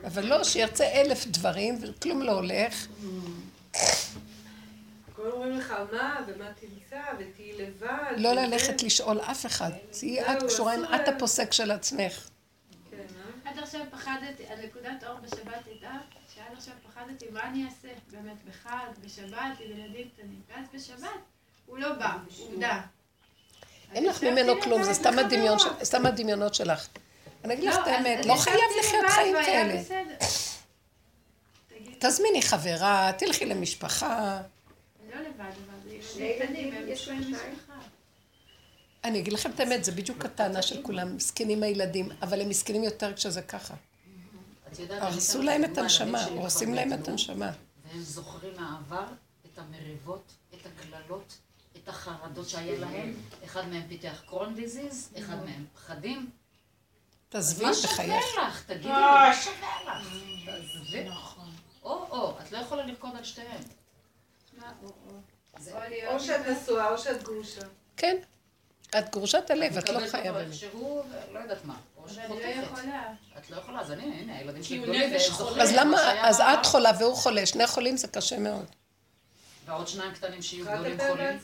אבל 0.03 0.25
לא 0.25 0.43
שירצה 0.43 0.85
אלף 0.85 1.27
דברים 1.27 1.79
וכלום 1.81 2.21
לא 2.21 2.31
הולך. 2.31 2.87
הכל 5.19 5.31
אומרים 5.31 5.57
לך 5.59 5.73
מה, 5.91 6.19
ומה 6.27 6.45
תמצא, 6.59 7.01
ותהיי 7.19 7.53
לבד. 7.57 8.13
לא. 8.17 8.33
ללכת 8.33 8.83
לשאול 8.83 9.19
אף 9.21 9.45
אחד. 9.45 9.71
תהיי 9.91 10.21
את 10.21 10.43
קשורה 10.43 10.73
עם 10.73 10.83
את. 10.85 11.07
הפוסק 11.07 11.53
של 11.53 11.71
עצמך. 11.71 12.29
כן, 12.91 12.97
אה? 12.97 13.51
עד 13.51 13.59
עכשיו 13.59 13.81
פחדתי, 13.91 14.43
הנקודת 14.49 15.03
אור 15.07 15.19
בשבת 15.19 15.67
הייתה 15.67 15.91
שעד 16.35 16.57
עכשיו 16.57 16.73
פחדתי 16.87 17.25
מה 17.31 17.43
אני 17.43 17.65
אעשה, 17.65 17.87
באמת 18.11 18.37
בחג, 18.47 18.87
בשבת, 19.05 19.39
עם 19.59 19.71
ילדים 19.71 20.09
קטנים. 20.09 20.41
ואז 20.49 20.65
בשבת 20.73 21.09
הוא 21.65 21.77
לא 21.77 21.93
בא, 21.93 22.17
עובדה. 22.39 22.81
אין 23.93 24.05
לך 24.05 24.23
ממנו 24.23 24.61
כלום, 24.61 24.83
זה 24.83 24.93
סתם 25.83 26.05
הדמיונות 26.05 26.55
שלך. 26.55 26.87
אני 27.43 27.53
אגיד 27.53 27.69
לך 27.69 27.75
את 27.75 27.81
אז- 27.81 27.87
האמת, 27.87 28.25
לא 28.25 28.35
חייב 28.35 28.59
לחיות 28.79 29.05
חיים 29.09 29.35
כאלה. 29.45 29.81
תזמיני 31.99 32.41
חברה, 32.41 33.11
תלכי 33.17 33.45
למשפחה. 33.45 34.41
אני 35.39 35.47
לבד, 35.47 35.57
אבל 35.69 35.91
ילדים 36.21 36.73
הם 39.03 39.15
אגיד 39.15 39.33
לכם 39.33 39.51
את 39.51 39.59
האמת, 39.59 39.83
זה 39.83 39.91
בדיוק 39.91 40.25
הטענה 40.25 40.61
של 40.61 40.83
כולם, 40.83 41.15
מסכנים 41.15 41.63
הילדים, 41.63 42.09
אבל 42.21 42.41
הם 42.41 42.49
מסכנים 42.49 42.83
יותר 42.83 43.13
כשזה 43.13 43.41
ככה. 43.41 43.73
הרסו 44.89 45.41
להם 45.41 45.63
את 45.65 45.77
הנשמה, 45.77 46.25
הורסים 46.25 46.73
להם 46.73 46.93
את 46.93 47.07
הנשמה. 47.07 47.51
והם 47.85 48.01
זוכרים 48.01 48.53
מהעבר 48.55 49.05
את 49.45 49.59
המריבות, 49.59 50.31
את 50.53 50.65
הקללות, 50.65 51.37
את 51.77 51.89
החרדות 51.89 52.49
שהיה 52.49 52.79
להם. 52.79 53.13
אחד 53.45 53.67
מהם 53.67 53.87
פיתח 53.87 54.21
קרון 54.27 54.55
דיזיז, 54.55 55.09
אחד 55.19 55.45
מהם 55.45 55.65
פחדים. 55.75 56.29
תעזבי 57.29 57.65
מה 57.65 57.73
שווה 57.73 57.93
בחייך. 57.93 58.25
לך? 58.37 58.63
תגידי. 58.65 58.87
מה 58.89 59.31
שווה 59.43 59.93
לך? 59.93 60.07
תעזבי. 60.45 61.09
נכון. 61.09 61.49
או-או, 61.83 62.39
את 62.39 62.51
לא 62.51 62.57
יכולה 62.57 62.85
לרקוד 62.85 63.15
על 63.15 63.23
שתיהן. 63.23 63.61
מה, 64.57 64.71
או, 64.83 64.89
או. 66.07 66.19
שאת. 66.19 66.41
נשואה 66.47 66.89
או 66.89 66.97
שאת 66.97 67.23
גרושה. 67.23 67.61
כן. 67.97 68.17
את 68.99 69.09
גרושת 69.11 69.49
הלב, 69.49 69.77
את 69.77 69.89
לא 69.89 69.95
מקבלת 69.95 70.11
חיה 70.11 70.21
אותו 70.21 70.33
באמת. 70.33 70.47
איכשהו, 70.47 71.03
ולא 71.31 71.39
יודעת 71.39 71.65
מה. 71.65 71.75
או 71.97 72.03
אבל 72.03 72.13
שאת 72.13 72.23
אני 72.25 72.39
לא. 72.39 72.63
יכולה. 72.63 73.03
את 73.37 73.49
לא 73.49 73.55
יכולה, 73.57 73.79
אז 73.81 73.89
הנה, 73.89 74.03
הנה, 74.03 74.37
הילדים 74.37 74.61
כי 74.61 74.67
שלי 74.67 74.77
הוא 74.77 74.85
גדולים, 74.85 75.13
אז 75.61 75.71
מה 75.71 75.81
למה, 75.81 76.27
אז. 76.29 76.39
את 76.41 76.65
חולה 76.65 76.91
והוא 76.99 77.15
חולה, 77.15 77.45
שני 77.45 77.67
חולים 77.67 77.97
זה 77.97 78.07
קשה 78.07 78.39
מאוד. 78.39 78.65
ועוד 79.65 79.87
שניים 79.87 80.11
קטנים 80.13 80.41
שיהיו 80.41 80.65
גדולים 80.65 80.97
חולים. 81.07 81.39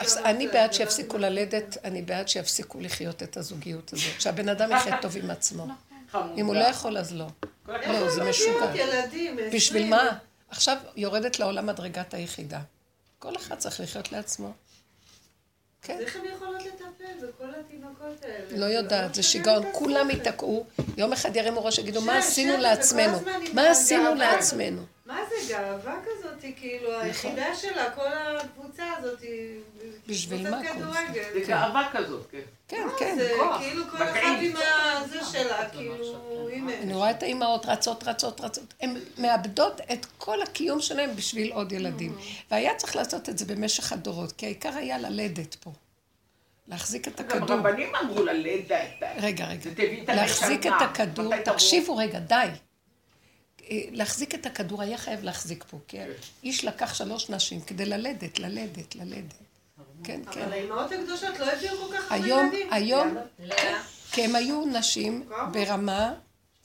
אז 0.00 0.16
אני 0.16 0.48
בעד 0.48 0.72
זה 0.72 0.78
שיפסיקו 0.78 1.18
לא- 1.18 1.28
ללדת, 1.28 1.76
אני 1.84 2.02
בעד 2.02 2.28
שיפסיקו 2.28 2.80
לחיות 2.80 3.22
את 3.22 3.36
הזוגיות 3.36 3.92
הזאת. 3.92 4.20
שהבן 4.20 4.48
אדם 4.48 4.72
יחיה 4.72 5.02
טוב 5.02 5.16
עם 5.16 5.30
עצמו. 5.30 5.66
חמודה. 6.10 6.34
אם 6.40 6.46
הוא 6.46 6.54
לא 6.54 6.64
יכול, 6.64 6.98
אז 6.98 7.12
לא. 7.14 7.26
לא. 7.68 8.10
זה 8.10 8.24
משוגע. 8.24 8.70
ילדים, 8.74 9.36
בשביל. 9.52 9.90
מה? 9.90 10.18
עכשיו 10.48 10.76
יורדת 10.96 11.38
לעולם 11.38 11.66
מדרגת 11.66 12.14
היחידה. 12.14 12.60
כל 13.24 13.36
אחד 13.36 13.58
צריך 13.58 13.80
לחיות 13.80 14.12
לעצמו. 14.12 14.52
כן. 15.82 15.94
אז 15.94 16.00
איך 16.00 16.16
הן 16.16 16.22
יכולות 16.36 16.62
לטפל 16.62 17.26
בכל 17.26 17.50
התינוקות 17.60 18.24
האלה? 18.24 18.58
לא 18.58 18.64
יודעת, 18.64 19.14
זה 19.14 19.20
לא 19.20 19.26
שיגעון. 19.26 19.64
כולם. 19.72 20.10
ייתקעו, 20.10 20.66
יום 20.96 21.12
אחד 21.12 21.36
ירימו 21.36 21.64
ראש 21.64 21.78
ויגידו, 21.78 22.00
מה 22.00 22.18
עשינו 22.18 22.56
לעצמנו? 22.56 23.18
מה 23.52 23.70
עשינו. 23.70 24.14
לעצמנו? 24.14 24.82
מה 25.06 25.18
זה 25.28 25.54
גאווה 25.54 26.00
כזאת, 26.04 26.44
כאילו 26.56 26.90
נכון. 26.90 27.02
היחידה 27.02 27.54
שלה, 27.54 27.90
כל 27.90 28.36
הקבוצה 28.40 28.84
הזאת 28.98 29.20
היא... 29.20 29.60
בשביל 30.06 30.38
קבוצת 30.38 30.50
מה 30.50 30.62
זה? 30.62 30.68
כדורגל. 30.68 31.30
זה 31.32 31.40
גאווה 31.46 31.88
כזאת, 31.92 32.26
כן. 32.30 32.40
כן, 32.68 32.86
מה 32.86 32.92
כן. 32.98 33.16
זה. 33.18 33.32
כאילו 33.58 33.84
כל. 33.90 33.96
אחד 33.96 34.36
עם 34.42 34.52
הזה 34.56 35.18
כוח. 35.18 35.32
שלה, 35.32 35.58
זה 35.62 35.76
כאילו. 35.76 36.48
הנה. 36.48 36.78
אני 36.78 36.94
רואה 36.94 37.10
את 37.10 37.22
האימהות 37.22 37.66
רצות, 37.66 38.04
רצות, 38.04 38.40
רצות. 38.40 38.74
הן 38.80 38.96
מאבדות 39.18 39.80
את 39.92 40.06
כל 40.18 40.42
הקיום 40.42 40.80
שלהן 40.80 41.16
בשביל 41.16 41.52
עוד 41.52 41.72
ילדים. 41.72 42.18
והיה 42.50 42.74
צריך 42.74 42.96
לעשות 42.96 43.28
את 43.28 43.38
זה 43.38 43.44
במשך 43.44 43.92
הדורות, 43.92 44.32
כי 44.32 44.46
העיקר 44.46 44.76
היה 44.76 44.98
ללדת 44.98 45.54
פה. 45.54 45.72
להחזיק 46.68 47.08
את 47.08 47.20
גם 47.20 47.26
הכדור. 47.26 47.56
רבנים 47.56 47.94
אמרו 47.96 48.22
ה... 48.28 48.32
רגע, 49.20 49.46
רגע. 49.46 49.70
להחזיק 50.14 50.66
את. 50.66 50.72
הכדור? 50.80 51.36
תקשיבו 51.36 51.96
רגע, 51.96 52.18
די. 52.18 52.48
להחזיק 53.70 54.34
את 54.34 54.46
הכדור 54.46 54.82
היה 54.82 54.98
חייב 54.98 55.24
להחזיק 55.24 55.64
פה, 55.70 55.78
כי 55.88 55.98
איש 56.42 56.64
לקח 56.64 56.94
שלוש 56.94 57.30
נשים 57.30 57.60
כדי 57.60 57.86
ללדת, 57.86 58.38
ללדת, 58.38 58.94
ללדת. 58.94 59.34
כן, 60.04 60.20
כן. 60.32 60.42
אבל 60.42 60.52
האימהות 60.52 60.92
הקדושות 60.92 61.38
לא 61.38 61.52
הביאו 61.52 61.76
כל 61.76 61.96
כך 61.96 62.12
הרבה 62.12 62.26
ילדים. 62.26 62.72
היום, 62.72 63.16
כי 64.12 64.24
הם 64.24 64.34
היו 64.34 64.64
נשים? 64.66 65.28
ברמה 65.52 66.14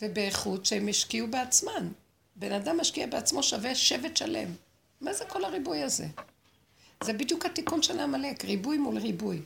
ובאיכות 0.01 0.65
שהם 0.65 0.87
השקיעו 0.87 1.27
בעצמן. 1.27 1.89
בן 2.35 2.51
אדם 2.51 2.79
משקיע 2.79 3.07
בעצמו 3.07 3.43
שווה 3.43 3.75
שבט 3.75 4.17
שלם. 4.17 4.53
מה 5.01 5.13
זה 5.13 5.25
כל 5.25 5.45
הריבוי 5.45 5.83
הזה? 5.83 6.05
זה 7.03 7.13
בדיוק 7.13 7.45
התיקון 7.45 7.81
של 7.81 7.99
העמלק, 7.99 8.45
ריבוי 8.45 8.77
מול 8.77 8.97
ריבוי. 8.97 9.41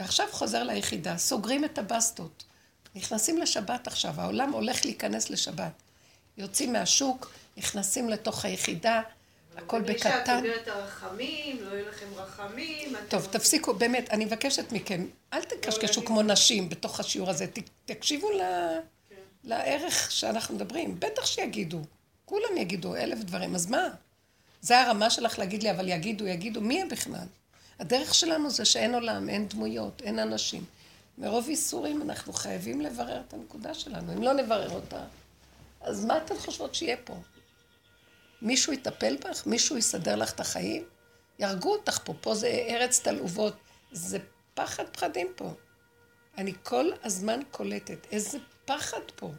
ועכשיו 0.00 0.26
חוזר 0.30 0.62
ליחידה, 0.62 1.16
סוגרים 1.16 1.64
את 1.64 1.78
הבסטות. 1.78 2.44
נכנסים 2.94 3.38
לשבת 3.38 3.86
עכשיו, 3.86 4.20
העולם 4.20 4.52
הולך 4.52 4.84
להיכנס 4.84 5.30
לשבת. 5.30 5.72
יוצאים 6.38 6.72
מהשוק, 6.72 7.30
נכנסים 7.56 8.08
לתוך 8.08 8.44
היחידה, 8.44 9.02
הכל 9.56 9.80
בלי 9.80 9.94
בקטן. 9.94 10.10
שאת 10.10 10.36
סוגרת 10.38 10.62
את 10.62 10.68
הרחמים, 10.68 11.58
לא 11.64 11.74
יהיו 11.74 11.88
לכם 11.88 12.06
רחמים. 12.16 12.92
טוב, 13.08 13.26
תפסיקו, 13.30 13.74
באמת, 13.74 14.10
אני 14.10 14.24
מבקשת 14.24 14.72
מכם, 14.72 15.06
אל 15.32 15.42
תקשקשו 15.42 16.04
כמו 16.04 16.22
נשים 16.22 16.68
בתוך 16.68 17.00
השיעור 17.00 17.30
הזה, 17.30 17.46
תקשיבו 17.84 18.30
ל- 18.30 18.78
לערך 19.44 20.12
שאנחנו 20.12 20.54
מדברים. 20.54 21.00
בטח 21.00 21.26
שיגידו, 21.26 21.80
כולם 22.24 22.56
יגידו 22.56 22.96
אלף 22.96 23.18
דברים, 23.18 23.54
אז 23.54 23.66
מה? 23.66 23.88
זה 24.60 24.80
הרמה 24.80 25.10
שלך 25.10 25.38
להגיד 25.38 25.62
לי, 25.62 25.70
אבל 25.70 25.88
יגידו, 25.88 26.26
יגידו, 26.26 26.60
מי 26.60 26.82
הם 26.82 26.88
בכלל? 26.88 27.26
הדרך 27.78 28.14
שלנו 28.14 28.50
זה 28.50 28.64
שאין 28.64 28.94
עולם, 28.94 29.28
אין 29.28 29.48
דמויות, 29.48 30.02
אין 30.04 30.18
אנשים. 30.18 30.64
מרוב 31.18 31.48
איסורים 31.48 32.02
אנחנו 32.02 32.32
חייבים 32.32 32.80
לברר 32.80 33.20
את 33.28 33.34
הנקודה 33.34 33.74
שלנו. 33.74 34.12
אם 34.12 34.22
לא 34.22 34.32
נברר 34.32 34.70
אותה, 34.70 35.04
אז 35.86 36.04
מה 36.04 36.16
אתן 36.16 36.38
חושבות 36.38 36.74
שיהיה 36.74 36.96
פה? 37.04 37.16
מישהו 38.42 38.72
יטפל 38.72 39.16
בך? 39.16 39.46
מישהו 39.46 39.78
יסדר 39.78 40.16
לך 40.16 40.32
את 40.32 40.40
החיים? 40.40 40.84
יהרגו 41.38 41.72
אותך 41.72 41.98
פה, 42.04 42.14
פה 42.20 42.34
זה 42.34 42.46
ארץ 42.46 43.00
תלעובות, 43.00 43.56
זה 43.92 44.18
פחד 44.54 44.84
פחדים 44.92 45.32
פה. 45.36 45.50
אני 46.38 46.52
כל 46.62 46.90
הזמן 47.04 47.40
קולטת, 47.50 48.06
איזה 48.12 48.38
פחד 48.64 49.00
פה. 49.16 49.32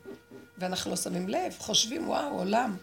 ואנחנו 0.57 0.91
לא 0.91 0.97
שמים 0.97 1.29
לב, 1.29 1.55
חושבים, 1.59 2.09
וואו, 2.09 2.39
עולם. 2.39 2.77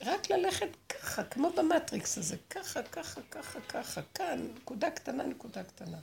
רק 0.00 0.30
ללכת 0.30 0.68
ככה, 0.88 1.24
כמו 1.24 1.50
במטריקס 1.50 2.18
הזה, 2.18 2.36
ככה, 2.50 2.82
ככה, 2.82 3.20
ככה, 3.30 3.60
ככה, 3.60 4.00
כאן, 4.14 4.46
נקודה 4.56 4.90
קטנה, 4.90 5.22
נקודה 5.22 5.62
קטנה. 5.64 5.98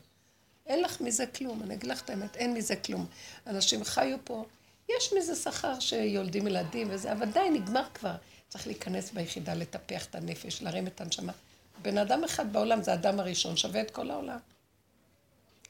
אין 0.65 0.81
לך 0.81 1.01
מזה 1.01 1.25
כלום, 1.27 1.63
אני 1.63 1.73
אגיד 1.73 1.89
לך 1.89 2.01
את 2.01 2.09
האמת, 2.09 2.35
אין 2.35 2.53
מזה 2.53 2.75
כלום. 2.75 3.05
אנשים 3.47 3.83
חיו 3.83 4.17
פה, 4.23 4.45
יש 4.89 5.13
מזה 5.13 5.35
שכר 5.35 5.79
שיולדים 5.79 6.47
ילדים 6.47 6.87
וזה, 6.91 7.11
אבל 7.11 7.31
די, 7.31 7.49
נגמר 7.53 7.83
כבר. 7.93 8.15
צריך 8.49 8.67
להיכנס 8.67 9.11
ביחידה, 9.11 9.53
לטפח 9.53 10.05
את 10.05 10.15
הנפש, 10.15 10.61
להרים 10.61 10.87
את 10.87 11.01
הנשמה. 11.01 11.33
בן 11.81 11.97
אדם 11.97 12.23
אחד 12.23 12.53
בעולם 12.53 12.83
זה 12.83 12.91
האדם 12.91 13.19
הראשון, 13.19 13.57
שווה 13.57 13.81
את 13.81 13.91
כל 13.91 14.11
העולם. 14.11 14.37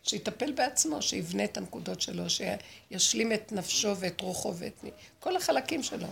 שיטפל 0.03 0.51
בעצמו, 0.51 1.01
שיבנה 1.01 1.43
את 1.43 1.57
הנקודות 1.57 2.01
שלו, 2.01 2.23
שישלים 2.29 3.33
את 3.33 3.51
נפשו 3.51 3.97
ואת 3.97 4.21
רוחו 4.21 4.55
ואת 4.55 4.83
כל 5.19 5.35
החלקים 5.35 5.83
שלו. 5.83 6.07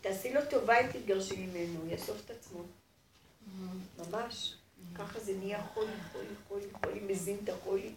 תעשי 0.00 0.32
לו 0.32 0.40
טובה 0.50 0.80
אם 0.80 0.86
תתגרשי 0.92 1.36
ממנו, 1.36 1.90
יאסוף 1.90 2.16
את 2.24 2.30
עצמו. 2.30 2.62
ממש. 3.98 4.54
ככה 4.94 5.20
זה 5.20 5.32
נהיה 5.38 5.62
חולי, 5.74 5.92
חולי, 6.12 6.26
חולי, 6.48 6.66
חולי, 6.72 7.00
מזין 7.00 7.36
את 7.44 7.48
החולי. 7.48 7.90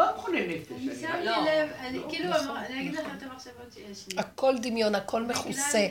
רובם 0.00 0.18
חולי 0.18 0.46
נפש. 0.60 1.00
שמתי 1.00 1.24
לא. 1.24 1.44
לב, 1.44 1.68
אני 1.80 1.98
לא, 1.98 2.06
כאילו, 2.10 2.34
אני 2.56 2.80
אגיד 2.80 2.94
לך 2.94 3.06
את 3.18 3.22
המחשבות 3.22 3.72
שיש 3.74 4.08
לי. 4.08 4.20
הכל 4.20 4.54
דמיון, 4.62 4.94
הכל 4.94 5.22
מכוסה. 5.22 5.88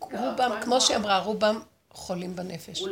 רובם, 0.00 0.50
כמו 0.62 0.74
עם 0.74 0.80
שהיא 0.80 0.96
אמרה, 0.96 1.18
רובם 1.18 1.60
חולים 1.90 2.36
בנפש. 2.36 2.82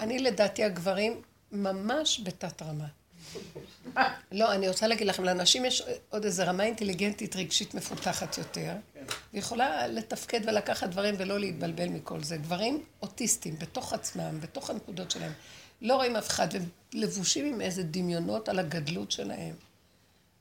אני 0.00 0.18
לדעתי 0.18 0.64
הגברים 0.64 1.22
ממש 1.52 2.20
בתת 2.24 2.62
רמה. 2.62 2.86
לא, 4.32 4.52
אני 4.52 4.68
רוצה 4.68 4.86
להגיד 4.86 5.06
לכם, 5.06 5.24
לאנשים 5.24 5.64
יש 5.64 5.82
עוד 6.10 6.24
איזו 6.24 6.42
רמה 6.46 6.64
אינטליגנטית 6.64 7.36
רגשית 7.36 7.74
מפותחת 7.74 8.38
יותר, 8.38 8.72
ויכולה 9.34 9.86
לתפקד 9.86 10.40
ולקחת 10.46 10.88
דברים 10.88 11.14
ולא 11.18 11.40
להתבלבל 11.40 11.88
מכל 11.88 12.22
זה. 12.22 12.36
גברים 12.36 12.84
אוטיסטים 13.02 13.58
בתוך 13.58 13.92
עצמם, 13.92 14.40
בתוך 14.40 14.70
הנקודות 14.70 15.10
שלהם, 15.10 15.32
לא 15.82 15.94
רואים 15.94 16.16
אף 16.16 16.28
אחד, 16.28 16.48
והם 16.52 16.64
לבושים 16.94 17.46
עם 17.46 17.60
איזה 17.60 17.82
דמיונות 17.82 18.48
על 18.48 18.58
הגדלות 18.58 19.10
שלהם. 19.10 19.54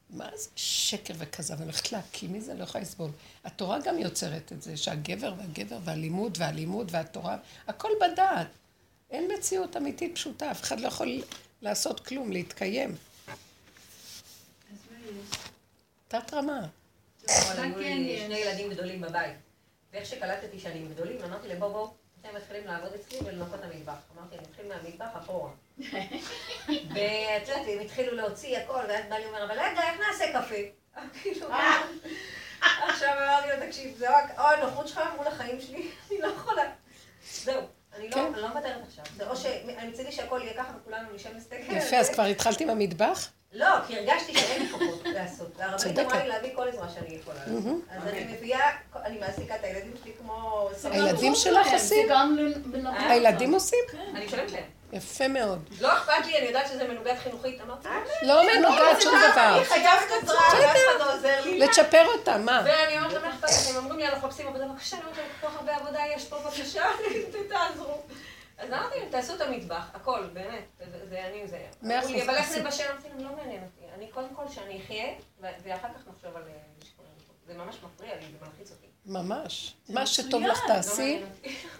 מה 0.09 0.29
זה 0.35 0.49
שקר 0.55 1.13
וכזב? 1.17 1.53
אני 1.53 1.63
הולכת 1.63 1.91
להקים 1.91 2.33
מזה, 2.33 2.53
לא 2.53 2.63
יכולה 2.63 2.83
לסבול. 2.83 3.11
התורה 3.43 3.79
גם 3.79 3.99
יוצרת 3.99 4.51
את 4.51 4.61
זה, 4.61 4.77
שהגבר 4.77 5.33
והגבר 5.37 5.79
והלימוד 5.83 6.37
והלימוד 6.39 6.87
והתורה, 6.91 7.37
הכל 7.67 7.89
בדעת. 8.01 8.47
אין 9.09 9.31
מציאות 9.37 9.77
אמיתית 9.77 10.15
פשוטה, 10.15 10.51
אף 10.51 10.61
אחד 10.61 10.79
לא 10.79 10.87
יכול 10.87 11.21
לעשות 11.61 11.99
כלום, 11.99 12.31
להתקיים. 12.31 12.95
תת 16.07 16.33
רמה. 16.33 16.67
כן 17.27 17.97
יש? 18.01 18.21
שני 18.21 18.37
ילדים 18.37 18.69
גדולים 18.69 19.01
בבית. 19.01 19.35
ואיך 19.93 20.05
שקלטתי 20.05 20.59
שאני 20.59 20.79
עם 20.79 20.93
גדולים, 20.93 21.21
אמרתי 21.23 21.47
להם, 21.47 21.59
בואו, 21.59 21.71
בואו, 21.71 21.93
אתם 22.27 22.35
מתחילים 22.35 22.67
לעבוד 22.67 22.93
אצלי 22.93 23.19
ולנקות 23.25 23.59
את 23.59 23.63
המטבח. 23.63 23.93
אמרתי, 24.17 24.35
אני 24.35 24.43
מתחיל 24.49 24.65
מהמטבח 24.67 25.17
אחורה. 25.17 25.51
ואת 26.67 27.47
יודעת, 27.47 27.67
הם 27.67 27.79
התחילו 27.79 28.15
להוציא 28.15 28.57
הכל, 28.57 28.81
ואז 28.87 29.05
בא 29.09 29.15
לי 29.15 29.25
אומר, 29.25 29.43
אבל 29.43 29.51
רגע, 29.51 29.81
איך 29.81 29.99
נעשה 29.99 30.33
קפה? 30.33 30.55
כאילו, 31.21 31.49
מה? 31.49 31.83
עכשיו 32.61 33.13
אמרתי 33.17 33.47
לו, 33.47 33.67
תקשיב, 33.67 33.97
זה 33.97 34.17
רק, 34.17 34.39
או 34.39 34.43
הנוחות 34.43 34.87
שלך 34.87 35.01
מול 35.17 35.27
החיים 35.27 35.61
שלי, 35.61 35.91
אני 36.11 36.19
לא 36.19 36.27
יכולה. 36.27 36.63
זהו, 37.31 37.61
אני 37.95 38.09
לא 38.09 38.15
כן. 38.15 38.33
לא 38.35 38.47
מוותרת 38.47 38.81
עכשיו. 38.87 39.05
זה 39.15 39.29
או 39.29 39.35
שאני 39.37 39.87
מצידי 39.87 40.11
שהכל 40.11 40.39
יהיה 40.43 40.53
ככה 40.53 40.73
וכולנו 40.81 41.13
נשב 41.13 41.35
נסתכל. 41.35 41.55
על 41.69 41.77
יפה. 41.77 41.97
אז 41.97 42.09
כבר 42.09 42.23
התחלתי 42.23 42.63
עם 42.63 42.69
המטבח? 42.69 43.29
לא, 43.53 43.67
כי 43.87 43.97
הרגשתי 43.97 44.37
שאין 44.37 44.61
לי 44.61 44.69
כוחות 44.69 45.01
לעשות. 45.05 45.47
והרבנית. 45.57 45.99
אמרה 45.99 46.23
לי 46.23 46.27
להביא 46.27 46.55
כל 46.55 46.67
עזרה 46.67 46.87
שאני 46.89 47.15
יכולה 47.15 47.37
לעשות. 47.39 47.73
אז 47.91 48.07
אני 48.07 48.23
מביאה, 48.33 48.71
אני 49.05 49.19
מעסיקה 49.19 49.55
את 49.55 49.63
הילדים 49.63 49.93
שלי 50.03 50.11
כמו... 50.19 50.69
הילדים 50.83 51.35
שלך 51.35 51.67
עושים? 51.73 52.07
הילדים 53.09 53.53
עושים? 53.53 53.79
אני 54.15 54.25
משלמת 54.25 54.51
להם. 54.51 54.63
יפה 54.93 55.27
מאוד. 55.27 55.69
לא 55.81 55.93
אכפת 55.93 56.25
לי, 56.25 56.37
אני 56.37 56.45
יודעת 56.47 56.67
שזה 56.67 56.87
מנוגד 56.87 57.15
חינוכית. 57.23 57.61
אמרתי, 57.61 57.87
לא 58.21 58.43
מנוגד 58.43 58.95
שום 58.99 59.13
דבר. 59.31 59.55
אני 59.57 59.65
חייבת 59.65 60.11
עזרה, 60.23 60.35
ואף 60.35 60.75
אחד 60.75 60.99
לא 60.99 61.13
עוזר 61.13 61.41
לי. 61.45 61.59
לצ'פר 61.59 62.05
אותה, 62.05 62.37
מה? 62.37 62.63
ואני 62.65 62.97
אומרת 62.97 63.13
להם, 63.13 63.25
איך 63.25 63.33
אכפת 63.33 63.49
לכם? 63.49 63.77
הם 63.77 63.83
אומרים 63.83 63.99
לי, 63.99 64.07
אנחנו 64.07 64.27
מחפשים 64.27 64.47
עבודה, 64.47 64.65
בבקשה, 64.65 64.95
אני 64.97 65.05
אומרת 65.05 65.17
להם, 65.17 65.27
כל 65.41 65.47
כך 65.47 65.55
הרבה 65.55 65.75
עבודה 65.75 65.99
יש 66.15 66.25
פה, 66.25 66.37
בבקשה, 66.39 66.83
תעזרו. 67.49 68.01
אז 68.57 68.69
אמרתי 68.69 68.99
להם, 68.99 69.09
תעשו 69.11 69.35
את 69.35 69.41
המטבח, 69.41 69.89
הכל, 69.93 70.23
באמת, 70.33 70.63
זה- 71.09 71.25
אני 71.25 71.47
זה. 71.47 71.65
מאה 71.81 71.99
אחוז. 71.99 72.11
אבל 72.25 72.35
איך 72.35 72.57
נבשל? 72.57 72.83
אמרתי 72.91 73.09
להם, 73.09 73.19
לא 73.19 73.35
מעניין 73.35 73.63
אותי. 73.63 73.93
אני 73.95 74.07
קודם 74.07 74.35
כל 74.35 74.43
שאני 74.49 74.81
אחיה, 74.85 75.05
ואחר 75.41 75.87
כך 75.87 76.07
נחשוב 76.07 76.35
על 76.35 76.43
אה, 76.47 76.49
לשקול. 76.81 77.05
זה 77.47 77.53
ממש 77.53 77.75
מפריע 77.83 78.15
לי, 78.15 78.21
זה 78.21 78.45
מלחיץ 78.47 78.71
אותי. 78.71 78.87
ממש. 79.05 79.73
מה 79.89 80.05
שטוב 80.07 80.41
לך 80.43 80.59
לא 80.63 80.67
תעשי. 80.67 81.21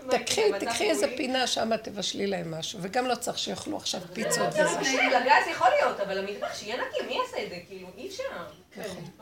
אותי. 0.05 0.17
תקחי, 0.17 0.41
תקחי 0.59 0.89
איזה. 0.89 1.07
פינה 1.17 1.47
שם, 1.47 1.77
תבשלי 1.77 2.27
להם 2.27 2.51
משהו. 2.51 2.79
וגם 2.81 3.05
לא 3.05 3.15
צריך 3.15 3.37
שיאכלו 3.39 3.77
עכשיו 3.77 4.01
פיצות 4.13 4.51
זה 4.51 4.65
וזה. 4.79 4.91
לגז 5.19 5.47
יכול 5.51 5.67
להיות, 5.69 5.99
אבל 5.99 6.17
המטבח 6.17 6.55
שיהיה 6.55 6.75
נקי, 6.75 7.05
מי 7.07 7.13
יעשה 7.23 7.43
את 7.43 7.49
זה? 7.49 7.59
כאילו, 7.67 7.87
אי 7.97 8.07
אפשר. 8.07 8.23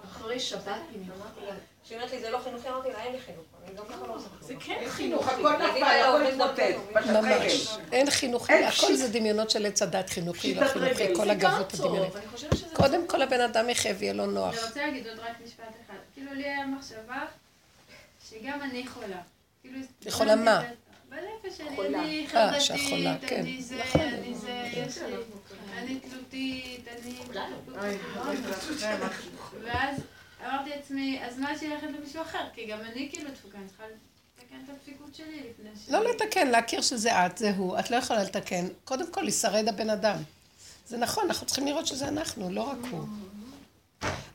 אחרי 0.05 0.39
שבת, 0.39 0.81
אם 0.95 1.01
אמרתי 1.11 1.39
לה, 1.45 1.51
כשהיא 1.83 1.97
אומרת 1.97 2.11
לי, 2.11 2.19
זה 2.19 2.29
לא 2.29 2.39
חינוכי, 2.39 2.69
אמרתי 2.69 2.91
לה, 2.91 3.03
אין 3.03 3.11
לי 3.11 3.19
חינוך. 3.19 3.45
לא 4.07 4.17
זה. 4.41 4.53
כן 4.59 4.83
חינוך. 4.87 5.27
הכל 5.27 5.53
נפל, 5.53 5.83
האלה 5.83 6.09
הכל 6.09 6.25
התמוטט. 6.25 7.07
ממש. 7.13 7.77
אין 7.91 8.09
חינוכי, 8.09 8.53
הכל 8.53 8.93
זה 8.95 9.07
דמיונות 9.07 9.49
של 9.49 9.65
עץ 9.65 9.81
הדת 9.81 10.09
חינוכי, 10.09 10.55
לא 10.55 10.67
חינוכי. 10.67 11.15
כל 11.15 11.29
הגבות 11.29 11.73
הדמיונית. 11.73 12.13
שזה... 12.35 12.65
קודם 12.73 13.07
כל 13.07 13.21
הבן 13.21 13.41
אדם 13.41 13.69
יחיה 13.69 13.93
ויהיה 13.97 14.13
לו 14.13 14.25
נוח. 14.25 14.53
אני 14.53 14.63
רוצה 14.67 14.85
להגיד 14.85 15.07
עוד 15.07 15.19
רק 15.19 15.35
משפט 15.45 15.63
אחד. 15.85 15.95
כאילו 16.13 16.33
לי 16.33 16.43
היה 16.43 16.65
מחשבה 16.65 17.25
שגם 18.29 18.61
אני 18.61 18.87
חולה. 18.87 19.17
כאילו... 19.61 19.79
יכולה 20.05 20.35
מה? 20.35 20.63
בנפש 21.09 21.57
שלי, 21.57 21.75
חולה. 21.75 21.99
אני 21.99 22.27
אה, 22.35 22.59
חברתית, 22.59 23.29
כן. 23.29 23.39
אני 23.39 23.61
זה, 23.61 23.75
נכון. 23.89 24.01
אני 24.01 24.35
זה, 24.35 24.69
יש 24.73 24.97
לי, 24.97 25.15
אני 25.77 25.99
תלותית, 25.99 26.87
אני... 26.87 27.19
ואז 29.63 30.01
אמרתי 30.45 30.69
לעצמי, 30.69 31.19
אז 31.23 31.39
מה 31.39 31.57
שילכת 31.59 31.87
למישהו 31.97 32.21
אחר? 32.21 32.43
כי 32.53 32.65
גם 32.65 32.79
אני 32.81 33.09
כאילו 33.11 33.31
דפוקה, 33.31 33.57
אני 33.57 33.67
צריכה 33.67 33.83
לתקן 34.37 34.55
את 34.65 34.69
הדפיקות 34.69 35.15
שלי 35.15 35.43
לפני 35.49 35.69
ש... 35.85 35.89
לא 35.89 36.09
לתקן, 36.09 36.47
להכיר 36.47 36.81
שזה 36.81 37.25
את, 37.25 37.37
זה 37.37 37.51
הוא. 37.57 37.79
את 37.79 37.91
לא 37.91 37.95
יכולה 37.95 38.23
לתקן. 38.23 38.67
קודם 38.83 39.11
כל, 39.11 39.27
ישרד 39.27 39.67
הבן 39.67 39.89
אדם. 39.89 40.17
זה 40.87 40.97
נכון, 40.97 41.23
אנחנו 41.27 41.47
צריכים 41.47 41.67
לראות 41.67 41.87
שזה 41.87 42.07
אנחנו, 42.07 42.49
לא 42.49 42.61
רק 42.61 42.77
הוא. 42.91 43.07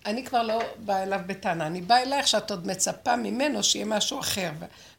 אני 0.07 0.25
כבר 0.25 0.43
לא 0.43 0.61
באה 0.77 1.03
אליו 1.03 1.21
בטענה. 1.27 1.67
אני 1.67 1.81
באה 1.81 2.03
אלייך 2.03 2.29
שאת 2.29 2.51
עוד 2.51 2.67
מצפה 2.67 3.17
ממנו 3.17 3.63
שיהיה 3.63 3.85
משהו 3.85 4.21
אחר. 4.21 4.51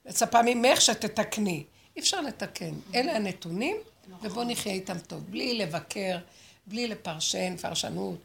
מצפה 0.05 0.39
ממך 0.45 0.81
שתתקני. 0.81 1.63
אי 1.95 2.01
אפשר 2.01 2.21
לתקן. 2.21 2.73
אלה 2.95 3.15
הנתונים, 3.15 3.77
ובואו 4.21 4.45
נחיה 4.45 4.73
איתם 4.73 4.99
טוב. 4.99 5.23
בלי 5.29 5.57
לבקר, 5.57 6.17
בלי 6.67 6.87
לפרשן, 6.87 7.57
פרשנות, 7.57 8.17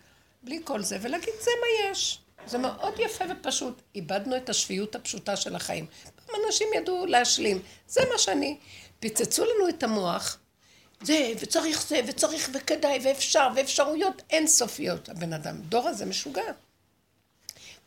בלי 0.42 0.61
כל 0.64 0.83
זה, 0.83 0.99
ולהגיד, 1.03 1.35
זה 1.40 1.51
מה 1.61 1.90
יש. 1.90 2.18
זה 2.47 2.59
מאוד 2.59 2.95
יפה 2.99 3.25
ופשוט. 3.31 3.83
איבדנו 3.95 4.37
את 4.37 4.49
השפיות 4.49 4.95
הפשוטה 4.95 5.37
של 5.37 5.57
החיים. 5.57 5.87
פעם 6.17 6.41
אנשים 6.47 6.69
ידעו 6.77 7.07
להשלים. 7.07 7.63
זה 7.89 8.01
מה 8.13 8.19
שאני. 8.19 8.59
פיצצו 9.01 9.45
לנו 9.45 9.69
את 9.69 9.83
המוח. 9.83 10.39
זה, 11.03 11.33
וצריך 11.41 11.87
זה, 11.87 12.01
וצריך 12.07 12.51
וכדאי, 12.55 12.99
ואפשר, 13.03 13.49
ואפשרויות 13.57 14.23
אינסופיות. 14.31 15.09
הבן 15.09 15.33
אדם, 15.33 15.57
דור 15.61 15.89
הזה 15.89 16.07
משוגע. 16.07 16.53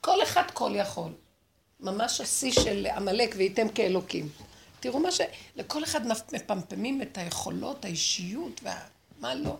כל 0.01 0.23
אחד 0.23 0.51
כל 0.53 0.71
יכול. 0.75 1.11
ממש 1.79 2.21
השיא 2.21 2.51
של 2.51 2.87
עמלק 2.95 3.35
וייתם 3.37 3.69
כאלוקים. 3.69 4.29
תראו 4.79 4.99
מה 4.99 5.11
ש... 5.11 5.21
לכל 5.55 5.83
אחד 5.83 6.01
מפמפמים 6.33 7.01
את 7.01 7.17
היכולות, 7.17 7.85
האישיות, 7.85 8.61
וה... 8.63 8.79
מה 9.19 9.35
לא. 9.35 9.57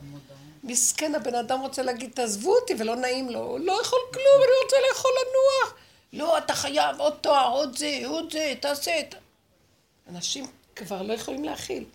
מסכן 0.63 1.15
הבן 1.15 1.36
אדם 1.36 1.62
רוצה 1.62 1.84
להגיד, 1.84 2.12
תעזבו 2.13 2.56
אותי, 2.56 2.74
ולא 2.80 2.95
נעים 2.95 3.30
לו. 3.30 3.39
הוא 3.39 3.60
לא 3.60 3.82
יכול 3.82 4.00
כלום, 4.13 4.43
אני 4.43 4.52
רוצה 4.63 4.76
לאכול 4.89 5.12
לנוח. 5.22 5.76
לא, 6.13 6.38
אתה 6.38 6.56
חייב 6.56 7.00
עוד 7.00 7.13
תואר, 7.22 7.48
עוד 7.48 7.78
זה, 7.78 8.00
עוד 8.06 8.32
זה, 8.32 8.54
תעשה 8.62 9.00
את... 9.00 9.15
אנשים 10.10 10.45
כבר 10.76 11.02
לא 11.02 11.13
יכולים 11.13 11.43
להכיל. 11.43 11.86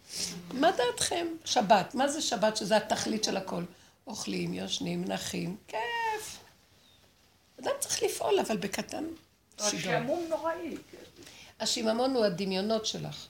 מה 0.52 0.70
דעתכם? 0.70 1.26
שבת, 1.44 1.94
מה 1.94 2.08
זה 2.08 2.22
שבת 2.22 2.56
שזה 2.56 2.76
התכלית 2.76 3.24
של 3.24 3.36
הכל? 3.36 3.62
אוכלים, 4.06 4.54
יושנים, 4.54 5.04
נחים, 5.04 5.56
כיף. 5.68 6.38
אדם 7.60 7.72
צריך 7.80 8.02
לפעול, 8.02 8.40
אבל 8.40 8.56
בקטן. 8.56 9.04
שגרה. 9.56 9.68
השעמום 9.68 10.26
נוראי. 10.28 10.76
השיממון 11.60 12.14
הוא 12.14 12.24
הדמיונות 12.24 12.86
שלך. 12.86 13.26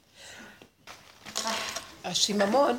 השיממון 2.05 2.79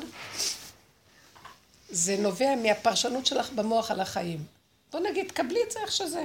זה 1.90 2.16
נובע 2.16 2.54
מהפרשנות 2.62 3.26
שלך 3.26 3.50
במוח 3.52 3.90
על 3.90 4.00
החיים. 4.00 4.44
בוא 4.92 5.00
נגיד, 5.00 5.32
קבלי 5.32 5.60
את 5.66 5.70
זה 5.70 5.80
איך 5.80 5.92
שזה. 5.92 6.24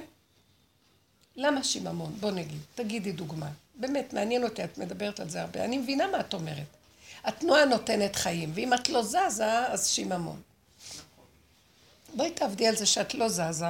למה 1.36 1.64
שיממון? 1.64 2.16
בוא 2.20 2.32
נגיד, 2.32 2.60
תגידי 2.76 3.12
דוגמה. 3.12 3.50
באמת, 3.76 4.14
מעניין 4.14 4.44
אותי, 4.44 4.64
את 4.64 4.78
מדברת 4.78 5.20
על 5.20 5.30
זה 5.30 5.42
הרבה. 5.42 5.66
אני 5.66 5.78
מבינה 5.78 6.08
מה 6.08 6.20
את 6.20 6.34
אומרת. 6.34 6.68
התנועה 7.24 7.66
נותנת 7.66 8.16
חיים, 8.16 8.52
ואם 8.54 8.74
את 8.74 8.90
לא 8.90 9.04
זזה, 9.04 9.68
אז 9.68 9.88
שיממון. 9.88 10.42
בואי 12.16 12.32
תעבדי 12.32 12.68
על 12.68 12.76
זה 12.76 12.86
שאת 12.86 13.14
לא 13.14 13.30
זזה. 13.30 13.66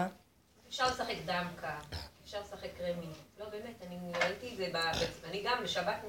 אפשר 0.69 0.87
לשחק 0.87 1.15
דמקה, 1.25 1.79
אפשר 2.25 2.41
לשחק 2.41 2.81
רמי. 2.81 3.07
לא, 3.39 3.45
באמת, 3.49 3.75
אני 3.87 3.97
ראיתי 4.21 4.51
את 4.51 4.57
זה, 4.57 4.79
אני 5.29 5.43
גם 5.43 5.63
בשבת, 5.63 5.99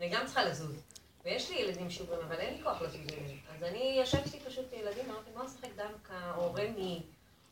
אני 0.00 0.08
גם 0.08 0.26
צריכה 0.26 0.44
לזוז. 0.44 0.76
ויש 1.24 1.50
לי 1.50 1.56
ילדים 1.56 1.90
שוגרים, 1.90 2.20
אבל 2.20 2.36
אין 2.36 2.54
לי 2.54 2.62
כוח 2.62 2.80
ילדים. 2.80 3.40
אז 3.56 3.62
אני 3.62 3.98
ישבתי 4.02 4.40
פשוט 4.40 4.72
ילדים, 4.72 5.10
אמרתי, 5.10 5.30
בוא 5.34 5.44
נשחק 5.44 5.68
דמקה, 5.76 6.32
או 6.36 6.54
רמי, 6.54 7.02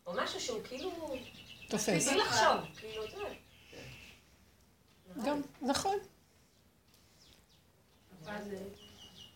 או 0.06 0.12
משהו 0.14 0.40
שהוא 0.40 0.60
כאילו... 0.64 0.90
תופס. 1.68 2.08
בלי 2.08 2.18
לחשוב, 2.18 2.76
כאילו, 2.76 3.04
אתה 3.04 3.16
יודע. 3.16 3.30
גם, 5.24 5.40
נכון. 5.62 5.98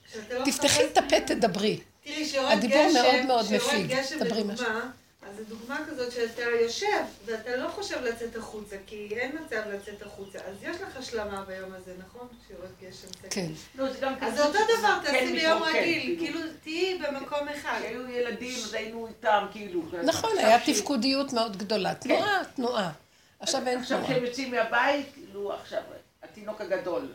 כשאתה 0.04 0.38
לא 0.38 0.44
תפתחי 0.44 0.86
את 0.86 0.98
הפה, 0.98 1.20
תדברי. 1.26 1.80
תראי, 2.04 2.26
שיורד 2.26 2.52
הדיבור 2.52 2.90
מאוד 2.94 3.26
מאוד 3.26 3.46
מפיג. 3.54 3.86
גשם 3.86 4.24
דברי 4.24 4.44
לדוגמה, 4.44 4.92
אז 5.32 5.38
זו 5.38 5.44
דוגמה 5.56 5.78
כזאת 5.90 6.12
שאתה 6.12 6.42
יושב, 6.42 7.04
ואתה 7.24 7.56
לא 7.56 7.68
חושב 7.68 8.02
לצאת 8.02 8.36
החוצה, 8.36 8.76
כי 8.86 9.08
אין 9.16 9.38
מצב 9.44 9.62
לצאת 9.68 10.02
החוצה. 10.02 10.38
אז 10.38 10.56
יש 10.62 10.80
לך 10.80 10.96
השלמה 10.96 11.44
ביום 11.44 11.72
הזה, 11.72 11.92
נכון? 11.98 12.28
שיורד 12.48 12.70
גשם. 12.80 13.08
כן. 13.30 13.50
לא, 13.74 13.92
זה 13.92 13.98
גם 14.00 14.14
אז 14.20 14.32
כזה 14.32 14.36
זה 14.36 14.44
אותו 14.44 14.58
דבר, 14.78 14.98
כן 15.02 15.12
תעשי 15.12 15.32
ביום 15.32 15.62
מתרוקן, 15.62 15.78
רגיל, 15.78 16.16
כאילו 16.18 16.40
תהיי 16.62 16.98
במקום 16.98 17.48
אחד. 17.48 17.78
כשהיו 17.78 18.08
ילדים, 18.08 18.54
אז 18.64 18.74
היינו 18.74 19.06
איתם, 19.06 19.46
כאילו. 19.52 19.82
נכון, 20.02 20.30
עכשיו 20.30 20.46
היה 20.46 20.60
תפקודיות 20.66 21.32
מאוד 21.32 21.56
גדולה. 21.56 21.94
תנועה, 21.94 22.42
תנועה. 22.56 22.92
עכשיו 23.40 23.68
אין 23.68 23.78
עכשיו 23.78 23.98
תנועה. 23.98 24.12
כשהם 24.12 24.24
יוצאים 24.24 24.50
מהבית, 24.50 25.06
כאילו 25.14 25.52
עכשיו, 25.52 25.82
התינוק 26.22 26.60
הגדול, 26.60 27.08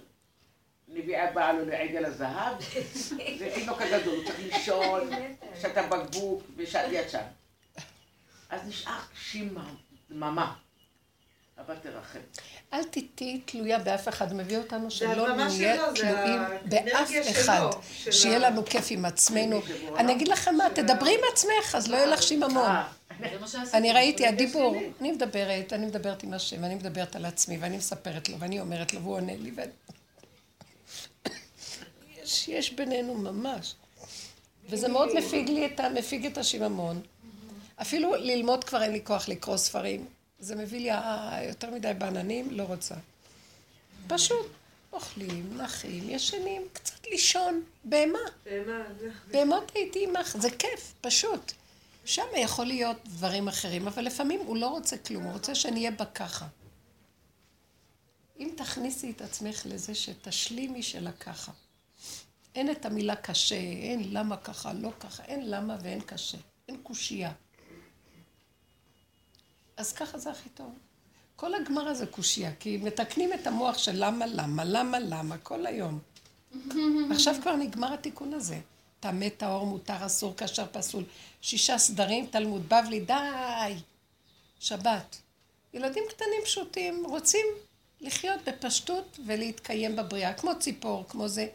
נביאה 0.88 1.32
באה 1.32 1.53
לו 1.53 1.65
לעגל 1.65 2.06
הזהב, 2.06 2.56
זה 3.39 3.51
תינוק 3.53 3.82
הגדול, 3.82 4.15
הוא 4.15 4.25
צריך 4.25 4.39
לישון, 4.39 5.10
שתה 5.62 5.84
בקבוק 5.84 6.43
ושת 6.58 6.84
יצא. 6.91 7.21
אז 8.49 8.62
נשאר 8.67 8.99
שממה. 9.15 10.53
אבא 11.60 11.73
תרחם. 11.83 12.19
אל 12.73 12.83
תהיי 13.15 13.41
תלויה 13.45 13.79
באף 13.79 14.07
אחד, 14.07 14.33
מביא 14.33 14.57
אותנו 14.57 14.91
שלא 14.91 15.36
נהיה 15.36 15.93
תלויים 15.95 16.41
באף 16.65 17.12
אחד, 17.31 17.69
שיהיה 18.12 18.39
לנו 18.39 18.65
כיף 18.65 18.86
עם 18.89 19.05
עצמנו. 19.05 19.62
אני 19.97 20.13
אגיד 20.13 20.27
לכם 20.27 20.55
מה, 20.55 20.65
תדברי 20.73 21.13
עם 21.13 21.19
עצמך, 21.33 21.75
אז 21.75 21.88
לא 21.88 21.95
יהיה 21.95 22.05
לך 22.05 22.23
שיממון. 22.23 22.65
אה. 22.65 22.88
אני 23.73 23.93
ראיתי, 23.93 24.27
הדיבור. 24.27 24.75
אני 25.01 25.12
מדברת, 25.12 25.73
אני 25.73 25.86
מדברת 25.86 26.23
עם 26.23 26.33
השם, 26.33 26.63
ואני 26.63 26.75
מדברת 26.75 27.15
על 27.15 27.25
עצמי, 27.25 27.57
ואני 27.57 27.77
מספרת 27.77 28.29
לו, 28.29 28.39
ואני 28.39 28.60
אומרת 28.60 28.93
לו, 28.93 29.01
והוא 29.01 29.15
עונה 29.15 29.36
לי, 29.36 29.51
ואני... 29.55 29.71
יש, 32.47 32.73
בינינו 32.73 33.13
ממש. 33.13 33.75
וזה 34.69 34.88
מאוד 34.88 35.10
מפיג 35.93 36.19
לי 36.21 36.27
את 36.27 36.38
השיממון. 36.38 37.01
אפילו 37.82 38.16
ללמוד 38.16 38.63
כבר 38.63 38.82
אין 38.82 38.92
לי 38.92 39.02
כוח 39.04 39.30
לקרוא 39.30 39.58
ספרים. 39.58 40.06
זה 40.40 40.56
מביא 40.56 40.80
לי 40.80 40.92
אה, 40.92 41.44
יותר 41.48 41.72
מדי 41.72 41.94
בעננים, 41.98 42.52
לא 42.52 42.63
רוצה. 42.63 42.96
פשוט 44.08 44.48
אוכלים, 44.94 45.58
נחים, 45.58 46.10
ישנים, 46.10 46.62
קצת 46.74 47.06
לישון, 47.08 47.63
בהמה. 47.84 48.20
בהמות 49.32 49.72
הייתי 49.76 50.06
עמך, 50.06 50.38
זה 50.40 50.50
כיף, 50.50 50.94
פשוט. 51.02 51.52
שם 52.06 52.26
יכול 52.38 52.66
להיות 52.66 52.98
דברים 53.06 53.48
אחרים, 53.48 53.88
אבל 53.88 54.06
לפעמים 54.06 54.40
הוא 54.40 54.58
לא 54.58 54.68
רוצה 54.68 54.98
כלום, 54.98 55.24
הוא 55.24 55.34
רוצה 55.34 55.56
שנהיה 55.56 55.92
בה 55.92 56.06
ככה. 56.06 56.48
אם 58.40 58.50
תכניסי 58.58 59.12
את 59.12 59.22
עצמך 59.22 59.62
לזה 59.66 59.96
שתשלימי 59.96 60.84
שלה 60.84 61.12
ככה. 61.12 61.52
אין 62.56 62.72
את 62.72 62.86
המילה 62.86 63.16
קשה, 63.16 63.56
אין 63.56 64.13
למה 64.13 64.38
ככה, 64.38 64.74
לא 64.74 64.92
ככה, 65.00 65.24
אין 65.24 65.50
למה 65.50 65.78
ואין 65.84 66.02
קשה, 66.02 66.38
אין 66.68 66.78
קושייה. 66.84 67.32
אז 69.78 69.94
ככה 69.94 70.18
זה 70.18 70.32
הכי 70.32 70.50
טוב. 70.50 70.74
כל 71.36 71.56
הגמרא 71.56 71.94
זה 71.94 72.06
קושייה, 72.06 72.52
כי 72.60 72.78
מתקנים 72.78 73.34
את 73.34 73.48
המוח 73.48 73.78
של 73.78 73.92
למה, 73.96 74.26
למה, 74.26 74.63
למה, 74.66 75.00
למה, 75.00 75.38
כל 75.38 75.66
היום. 75.66 76.00
עכשיו 77.12 77.36
כבר 77.42 77.56
נגמר 77.56 77.94
התיקון 77.94 78.34
הזה. 78.34 78.60
טמא, 79.00 79.30
טהור, 79.30 79.66
מותר, 79.66 80.06
אסור, 80.06 80.34
כשר, 80.38 80.66
פסול. 80.72 81.04
שישה 81.42 81.78
סדרים, 81.78 82.26
תלמוד 82.26 82.70
בבלי, 82.70 83.00
די. 83.00 83.74
שבת. 84.60 85.18
ילדים 85.74 86.04
קטנים 86.10 86.42
פשוטים 86.44 87.06
רוצים 87.06 87.46
לחיות 88.02 88.40
בפשטות 88.46 89.20
ולהתקיים 89.26 89.96
בבריאה, 89.96 90.34
כמו 90.34 90.60
ציפור, 90.60 91.06
כמו 91.10 91.28
זה. 91.28 91.48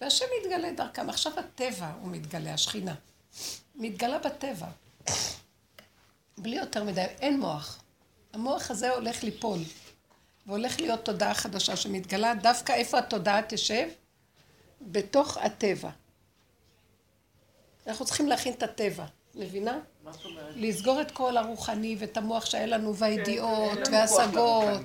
והשם 0.00 0.24
מתגלה 0.40 0.72
דרכם. 0.72 1.10
עכשיו 1.10 1.32
הטבע 1.38 1.92
הוא 2.00 2.10
מתגלה, 2.10 2.54
השכינה. 2.54 2.94
מתגלה 3.74 4.18
בטבע. 4.18 4.68
בלי 6.38 6.56
יותר 6.56 6.84
מדי, 6.84 7.04
אין 7.20 7.40
מוח. 7.40 7.82
המוח 8.32 8.70
הזה 8.70 8.90
הולך 8.90 9.22
ליפול, 9.22 9.58
והולך 10.46 10.80
להיות 10.80 11.04
תודעה 11.04 11.34
חדשה 11.34 11.76
שמתגלה 11.76 12.34
דווקא 12.34 12.72
איפה 12.72 12.98
התודעה 12.98 13.40
תשב? 13.48 13.88
בתוך 14.80 15.36
הטבע. 15.36 15.90
אנחנו 17.86 18.04
צריכים 18.04 18.28
להכין 18.28 18.52
את 18.52 18.62
הטבע, 18.62 19.04
מבינה? 19.34 19.78
מה 20.04 20.12
זאת 20.12 20.24
אומרת? 20.24 20.54
לסגור 20.56 21.00
את 21.00 21.10
כל 21.10 21.36
הרוחני 21.36 21.96
ואת 21.98 22.16
המוח 22.16 22.44
שהיה 22.44 22.66
לנו 22.66 22.96
והידיעות 22.96 23.72
לנו 23.72 23.84
כוח 23.84 23.92
וההשגות. 23.92 24.80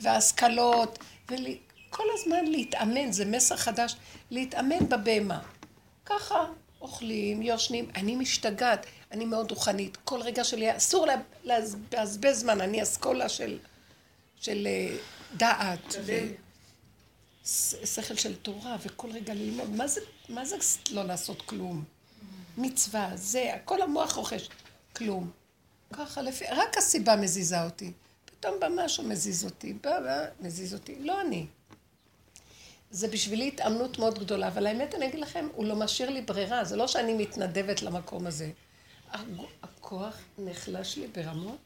וההשכלות 0.00 0.98
וכל 1.24 2.04
הזמן 2.14 2.44
להתאמן, 2.44 3.12
זה 3.12 3.24
מסר 3.24 3.56
חדש, 3.56 3.96
להתאמן 4.30 4.88
בבהמה. 4.88 5.40
ככה 6.06 6.44
אוכלים, 6.80 7.42
יושנים, 7.42 7.90
אני 7.94 8.16
משתגעת, 8.16 8.86
אני 9.12 9.24
מאוד 9.24 9.50
רוחנית, 9.50 9.96
כל 10.04 10.20
רגע 10.22 10.44
שלי 10.44 10.76
אסור 10.76 11.06
לבזבז 11.44 12.40
זמן, 12.40 12.60
אני 12.60 12.82
אסכולה 12.82 13.28
של, 13.28 13.58
של 14.40 14.66
אה, 14.66 14.96
דעת 15.36 15.94
ושכל 17.44 18.14
של 18.14 18.36
תורה 18.36 18.76
וכל 18.82 19.10
רגע 19.10 19.34
ללמוד, 19.34 19.70
מה 19.70 19.88
זה, 19.88 20.00
מה 20.28 20.44
זה 20.44 20.56
לא 20.90 21.04
לעשות 21.04 21.42
כלום? 21.42 21.84
מצווה, 22.58 23.10
זה, 23.14 23.52
כל 23.64 23.82
המוח 23.82 24.12
רוכש, 24.12 24.48
כלום. 24.96 25.30
ככה 25.92 26.22
לפי, 26.22 26.44
רק 26.44 26.78
הסיבה 26.78 27.16
מזיזה 27.16 27.64
אותי. 27.64 27.92
פתאום 28.24 28.60
בא 28.60 28.68
משהו 28.76 29.04
מזיז 29.04 29.44
אותי, 29.44 29.72
בא, 29.72 30.00
בא, 30.00 30.26
מזיז 30.40 30.74
אותי, 30.74 30.96
לא 31.00 31.20
אני. 31.20 31.46
זה 32.90 33.08
בשבילי 33.08 33.48
התאמנות 33.48 33.98
מאוד 33.98 34.18
גדולה, 34.18 34.48
אבל 34.48 34.66
האמת 34.66 34.94
אני 34.94 35.06
אגיד 35.06 35.20
לכם, 35.20 35.48
הוא 35.54 35.66
לא 35.66 35.76
משאיר 35.76 36.10
לי 36.10 36.22
ברירה, 36.22 36.64
זה 36.64 36.76
לא 36.76 36.86
שאני 36.86 37.14
מתנדבת 37.14 37.82
למקום 37.82 38.26
הזה. 38.26 38.50
הכוח 39.62 40.16
נחלש 40.38 40.96
לי 40.96 41.06
ברמות, 41.06 41.58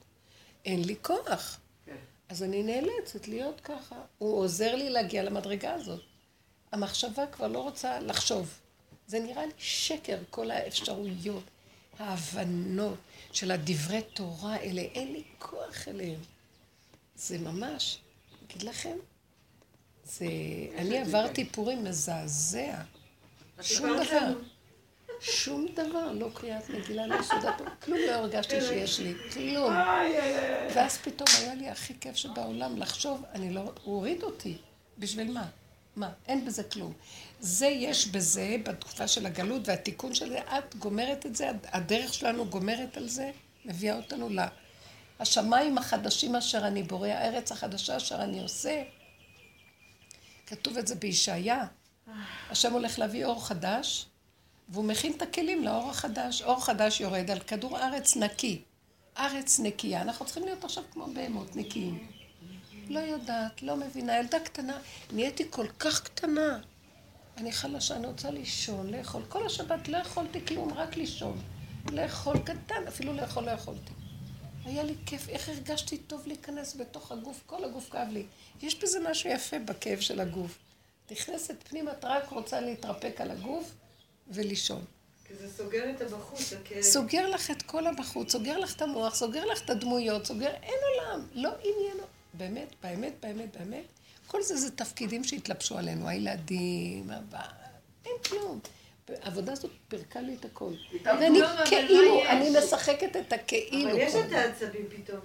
אין 0.65 0.85
לי 0.85 0.97
כוח. 1.03 1.61
כן. 1.87 1.97
אז 2.29 2.43
אני 2.43 2.63
נאלצת 2.63 3.29
להיות 3.29 3.61
ככה. 3.61 3.97
הוא 4.19 4.39
עוזר 4.39 4.75
לי 4.75 4.91
להגיע 4.91 5.23
למדרגה 5.23 5.75
הזאת. 5.75 6.01
המחשבה 6.73 7.27
כבר 7.27 7.49
לא 7.49 7.59
רוצה 7.59 8.01
לחשוב. 8.01 8.59
זה 9.07 9.21
נראה 9.21 9.47
לי 9.47 9.53
שקר, 9.59 10.19
כל 10.31 10.51
האפשרויות, 10.51 11.43
ההבנות 11.99 12.99
של 13.33 13.51
הדברי 13.51 14.03
תורה 14.15 14.55
האלה, 14.55 14.81
אין 14.81 15.13
לי 15.13 15.23
כוח 15.39 15.89
אליהם. 15.89 16.21
זה 17.17 17.39
ממש, 17.39 17.99
אגיד 18.47 18.63
לכם, 18.63 18.97
זה... 20.05 20.27
אני 20.77 20.99
עברתי 20.99 21.45
פורים 21.45 21.85
מזעזע. 21.85 22.83
שום 23.61 23.97
דבר. 24.05 24.33
שום 25.25 25.67
דבר, 25.75 26.13
לא 26.13 26.29
קריאת 26.35 26.71
מגילה, 26.71 27.07
לא 27.07 27.23
סעודת, 27.23 27.63
כלום 27.83 27.99
לא 28.07 28.13
הרגשתי 28.13 28.61
שיש 28.61 29.01
לי, 29.01 29.15
כלום. 29.33 29.73
ואז 30.75 30.99
פתאום 30.99 31.29
היה 31.39 31.55
לי 31.55 31.69
הכי 31.69 31.95
כיף 32.01 32.17
שבעולם 32.17 32.77
לחשוב, 32.77 33.23
אני 33.33 33.55
לא, 33.55 33.61
הוא 33.61 33.95
הוריד 33.95 34.23
אותי. 34.23 34.57
בשביל 34.99 35.33
מה? 35.33 35.47
מה? 35.97 36.11
אין 36.27 36.45
בזה 36.45 36.65
כלום. 36.65 36.93
זה 37.41 37.67
יש 37.67 38.09
בזה, 38.09 38.57
בתקופה 38.65 39.09
של 39.09 39.27
הגלות 39.27 39.69
והתיקון 39.69 40.15
של 40.15 40.29
זה, 40.29 40.39
את 40.39 40.77
גומרת 40.77 41.27
את 41.27 41.37
זה, 41.37 41.51
הדרך 41.65 42.15
שלנו 42.15 42.47
גומרת 42.47 42.97
על 42.97 43.09
זה, 43.09 43.31
מביאה 43.65 43.97
אותנו 43.97 44.29
ל... 44.29 44.39
השמיים 45.21 45.79
החדשים 45.79 46.37
אשר 46.37 46.67
אני 46.67 46.83
בורא, 46.83 47.09
הארץ 47.09 47.53
החדשה 47.53 47.97
אשר 47.97 48.23
אני 48.23 48.43
עושה. 48.43 48.83
כתוב 50.47 50.79
את 50.79 50.87
זה 50.87 50.95
בישעיה, 50.95 51.65
השם 52.51 52.73
הולך 52.73 52.99
להביא 52.99 53.25
אור 53.25 53.47
חדש, 53.47 54.07
והוא 54.69 54.85
מכין 54.85 55.13
את 55.17 55.23
הכלים 55.23 55.65
לאור 55.65 55.91
החדש. 55.91 56.43
אור 56.43 56.65
חדש 56.65 57.01
יורד 57.01 57.31
על 57.31 57.41
כדור 57.41 57.79
ארץ 57.79 58.17
נקי. 58.17 58.63
ארץ 59.19 59.61
נקייה. 59.61 60.03
אנחנו 60.03 60.25
צריכים 60.25 60.45
להיות 60.45 60.65
עכשיו 60.65 60.85
כמו 60.93 61.07
בהמות 61.15 61.57
נקיים. 61.57 62.09
לא 62.89 62.99
יודעת, 62.99 63.63
לא 63.63 63.77
מבינה, 63.77 64.19
ילדה 64.19 64.41
קטנה. 64.41 64.79
נהייתי 65.13 65.45
כל 65.51 65.67
כך 65.79 66.03
קטנה. 66.03 66.59
אני 67.37 67.53
חלשה, 67.53 67.97
אני 67.97 68.07
רוצה 68.07 68.31
לישון, 68.31 68.91
לאכול. 68.91 69.23
כל 69.29 69.47
השבת 69.47 69.89
לא 69.89 69.99
יכולתי 69.99 70.47
כלום, 70.47 70.73
רק 70.75 70.97
לישון. 70.97 71.41
לאכול 71.93 72.39
קטן, 72.39 72.87
אפילו 72.89 73.13
לאכול 73.13 73.45
לא 73.45 73.51
יכולתי. 73.51 73.93
היה 74.65 74.83
לי 74.83 74.95
כיף, 75.07 75.29
איך 75.29 75.49
הרגשתי 75.49 75.99
טוב 75.99 76.27
להיכנס 76.27 76.77
בתוך 76.77 77.13
הגוף, 77.13 77.43
כל 77.47 77.65
הגוף 77.65 77.91
כאב 77.91 78.09
לי. 78.09 78.27
יש 78.63 78.81
בזה 78.83 78.99
משהו 79.11 79.31
יפה 79.31 79.59
בכאב 79.59 80.01
של 80.01 80.21
הגוף. 80.21 80.59
נכנסת 81.11 81.55
פנימה, 81.69 81.93
את 81.93 82.05
רק 82.05 82.29
רוצה 82.29 82.61
להתרפק 82.61 83.21
על 83.21 83.31
הגוף 83.31 83.73
ולישון. 84.31 84.85
כי 85.25 85.35
זה 85.35 85.53
סוגר 85.53 85.91
את 85.91 86.01
הבחוץ, 86.01 86.53
הכאב. 86.53 86.81
סוגר 86.81 87.29
לך 87.29 87.51
את 87.51 87.63
כל 87.63 87.87
הבחוץ, 87.87 88.33
סוגר 88.33 88.59
לך 88.59 88.77
את 88.77 88.83
המוח, 88.83 89.15
סוגר 89.15 89.45
לך 89.45 89.65
את 89.65 89.71
הדמויות, 89.71 90.27
סוגר, 90.27 90.51
אין 90.63 90.79
עולם, 90.95 91.27
לא 91.35 91.51
עניין. 91.63 91.97
באמת, 92.35 92.69
באמת, 92.83 93.13
באמת, 93.23 93.57
באמת, 93.57 93.85
כל 94.27 94.43
זה 94.43 94.57
זה 94.57 94.71
תפקידים 94.71 95.25
שהתלבשו 95.25 95.79
עלינו, 95.79 96.09
הילדים, 96.09 97.11
הבא, 97.11 97.43
אין 98.05 98.13
כלום. 98.29 98.61
העבודה 99.09 99.53
הזאת 99.53 99.71
פירקה 99.89 100.21
לי 100.21 100.35
את 100.35 100.45
הכל. 100.45 100.73
ואני 101.05 101.41
כאילו, 101.67 102.23
אני? 102.29 102.51
משחקת 102.59 103.17
את 103.17 103.33
הכאילו. 103.33 103.91
אבל 103.91 103.99
יש 103.99 104.15
את. 104.15 104.33
העצבים 104.33 104.87
פתאום, 104.89 105.21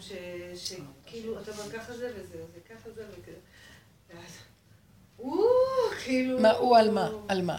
שכאילו, 0.56 1.42
אתה 1.42 1.52
אומר 1.52 1.72
ככה 1.72 1.98
זה 1.98 2.12
וזהו, 2.16 2.46
זה 2.54 2.60
ככה 2.70 2.90
זה 2.96 3.04
וכזה. 3.12 3.38
ואז, 4.10 4.32
או, 5.20 5.44
כאילו... 6.04 6.40
מה, 6.40 6.52
הוא 6.52 6.78
על 6.78 6.92
מה? 6.92 7.10
על 7.28 7.42
מה? 7.42 7.58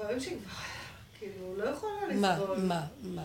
דברים 0.00 0.20
שכבר, 0.20 0.36
כאילו, 1.18 1.56
לא 1.56 1.64
יכולה 1.68 1.92
מה, 2.14 2.32
לסבול. 2.34 2.58
מה, 2.58 2.86
מה? 3.02 3.24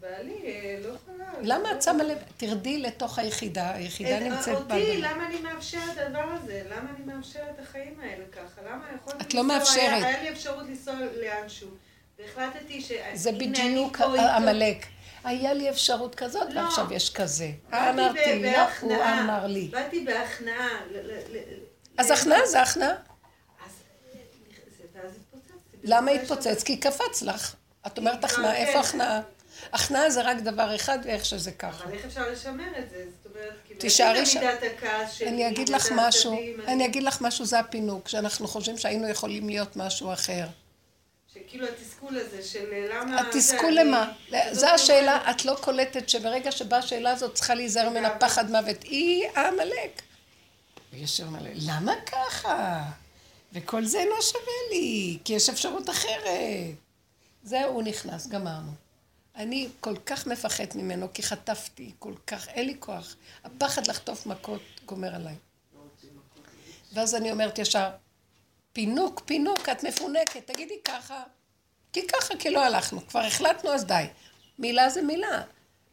בעלי, 0.00 0.32
אה, 0.44 0.78
לא 0.84 0.88
יכולה. 0.94 1.24
למה 1.42 1.72
את 1.72 1.82
שמה 1.82 2.02
לב? 2.04 2.18
תרדי 2.36 2.78
לתוך 2.78 3.18
היחידה, 3.18 3.74
היחידה 3.74 4.16
את- 4.18 4.22
נמצאת 4.22 4.54
אותי, 4.54 4.68
באדמה. 4.68 5.10
למה 5.14 5.26
אני 5.26 5.40
מאפשרת 5.40 5.82
את 5.92 6.06
הדבר 6.06 6.20
הזה? 6.42 6.62
למה 6.70 6.90
אני 6.96 7.14
מאפשרת 7.14 7.48
את 7.54 7.68
החיים 7.68 8.00
האלה 8.02 8.24
ככה? 8.32 8.62
למה 8.70 8.84
יכולתי 8.96 9.24
את 9.24 9.34
לא 9.34 9.44
מאפשרת. 9.44 10.02
היה 10.04 10.22
לי 10.22 10.30
אפשרות 10.30 10.66
לנסוע 10.68 10.94
לאנשהו, 11.20 11.68
והחלטתי 12.18 12.80
ש... 12.82 12.92
זה 13.14 13.32
בדיוק. 13.32 14.00
עמלק. 14.00 14.86
היה 15.24 15.54
לי 15.54 15.70
אפשרות 15.70 16.14
כזאת, 16.14 16.52
לא. 16.52 16.60
ועכשיו 16.60 16.92
יש 16.92 17.10
כזה. 17.14 17.50
אמרתי, 17.72 18.42
לא, 18.42 18.58
הוא. 18.80 18.92
אמר 19.04 19.46
לי. 19.46 19.68
באתי 19.68 20.04
בהכנעה. 20.04 20.68
אז 21.98 22.10
הכנעה 22.10 22.46
זה 22.46 22.62
הכנעה. 22.62 22.88
אז 22.90 22.94
אה, 24.14 24.20
זה- 24.78 24.84
ואז 24.94 25.10
התפוצצתי. 25.16 25.69
למה 25.82 26.10
התפוצץ? 26.10 26.62
כי 26.62 26.76
קפץ 26.76 27.22
לך. 27.22 27.54
את 27.86 27.98
אומרת 27.98 28.24
אה, 28.24 28.30
הכנעה, 28.30 28.52
כן. 28.52 28.56
איפה 28.66 28.80
הכנעה? 28.80 29.20
הכנעה 29.72 30.10
זה 30.10 30.22
רק 30.22 30.36
דבר 30.36 30.76
אחד 30.76 30.98
ואיך 31.04 31.24
שזה 31.24 31.52
ככה. 31.52 31.84
אבל 31.84 31.92
איך 31.92 32.04
אפשר 32.04 32.28
לשמר 32.32 32.78
את 32.78 32.90
זה? 32.90 33.04
זאת 33.22 33.32
אומרת, 33.32 33.54
כאילו, 33.66 33.80
תישארי 33.80 34.18
יש 34.18 34.32
שם. 34.32 34.40
אני 35.26 35.48
אגיד 35.48 35.68
לך 35.68 35.88
משהו, 35.96 36.38
אני 36.68 36.86
אגיד 36.86 37.02
לך 37.02 37.20
משהו, 37.20 37.44
זה 37.44 37.58
הפינוק, 37.58 38.08
שאנחנו 38.08 38.48
חושבים 38.48 38.78
שהיינו 38.78 39.08
יכולים 39.08 39.48
להיות 39.48 39.76
משהו 39.76 40.12
אחר. 40.12 40.46
שכאילו 41.34 41.66
התסכול 41.68 42.16
הזה 42.18 42.42
של 42.42 42.64
למה... 42.94 43.20
התסכול 43.20 43.72
למה? 43.72 44.12
אני- 44.32 44.54
זו 44.54 44.66
השאלה, 44.66 45.30
את 45.30 45.44
לא 45.44 45.56
קולטת 45.60 46.08
שברגע 46.08 46.52
שבאה 46.52 46.78
השאלה 46.78 47.10
הזאת 47.10 47.34
צריכה 47.34 47.54
להיזהר 47.54 47.88
ממנה 47.88 48.10
פחד 48.10 48.50
מוות. 48.50 48.82
היא 48.82 49.28
העמלק. 49.34 50.02
ויש 50.92 51.20
מלא, 51.20 51.50
למה 51.54 51.92
ככה? 52.06 52.82
וכל 53.52 53.84
זה 53.84 54.04
לא 54.10 54.22
שווה 54.22 54.52
לי, 54.70 55.18
כי 55.24 55.32
יש 55.32 55.48
אפשרות 55.48 55.90
אחרת. 55.90 56.74
זהו, 57.42 57.72
הוא 57.72 57.82
נכנס, 57.82 58.26
גמרנו. 58.26 58.72
אני 59.36 59.68
כל 59.80 59.96
כך 60.06 60.26
מפחד 60.26 60.64
ממנו, 60.74 61.08
כי 61.14 61.22
חטפתי, 61.22 61.92
כל 61.98 62.14
כך, 62.26 62.48
אין 62.48 62.66
לי 62.66 62.76
כוח. 62.78 63.16
הפחד 63.44 63.86
לחטוף 63.86 64.26
מכות 64.26 64.62
גומר 64.86 65.14
עליי. 65.14 65.34
ואז 66.92 67.14
אני 67.14 67.32
אומרת 67.32 67.58
ישר, 67.58 67.90
פינוק, 68.72 69.22
פינוק, 69.24 69.68
את 69.68 69.84
מפונקת, 69.84 70.46
תגידי 70.46 70.78
ככה. 70.84 71.22
כי 71.92 72.06
ככה, 72.06 72.36
כי 72.38 72.50
לא 72.50 72.64
הלכנו. 72.64 73.06
כבר 73.08 73.20
החלטנו, 73.20 73.70
אז 73.70 73.84
די. 73.84 74.04
מילה 74.58 74.90
זה 74.90 75.02
מילה. 75.02 75.42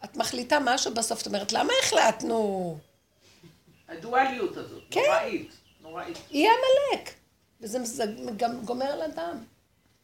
את 0.04 0.18
מחליטה 0.18 0.58
משהו 0.62 0.94
בסוף, 0.94 1.22
את 1.22 1.28
אומרת, 1.28 1.52
למה 1.52 1.74
החלטנו? 1.84 2.78
הדואליות 3.88 4.58
הזאת, 4.58 4.84
כן. 4.92 5.02
נוראית, 5.08 5.52
נוראית. 5.82 6.18
היא 6.30 6.48
עמלק. 6.48 7.14
וזה 7.62 7.86
זה 7.86 8.04
גם 8.38 8.66
גומר 8.66 8.86
על 8.86 9.02
אדם. 9.02 9.38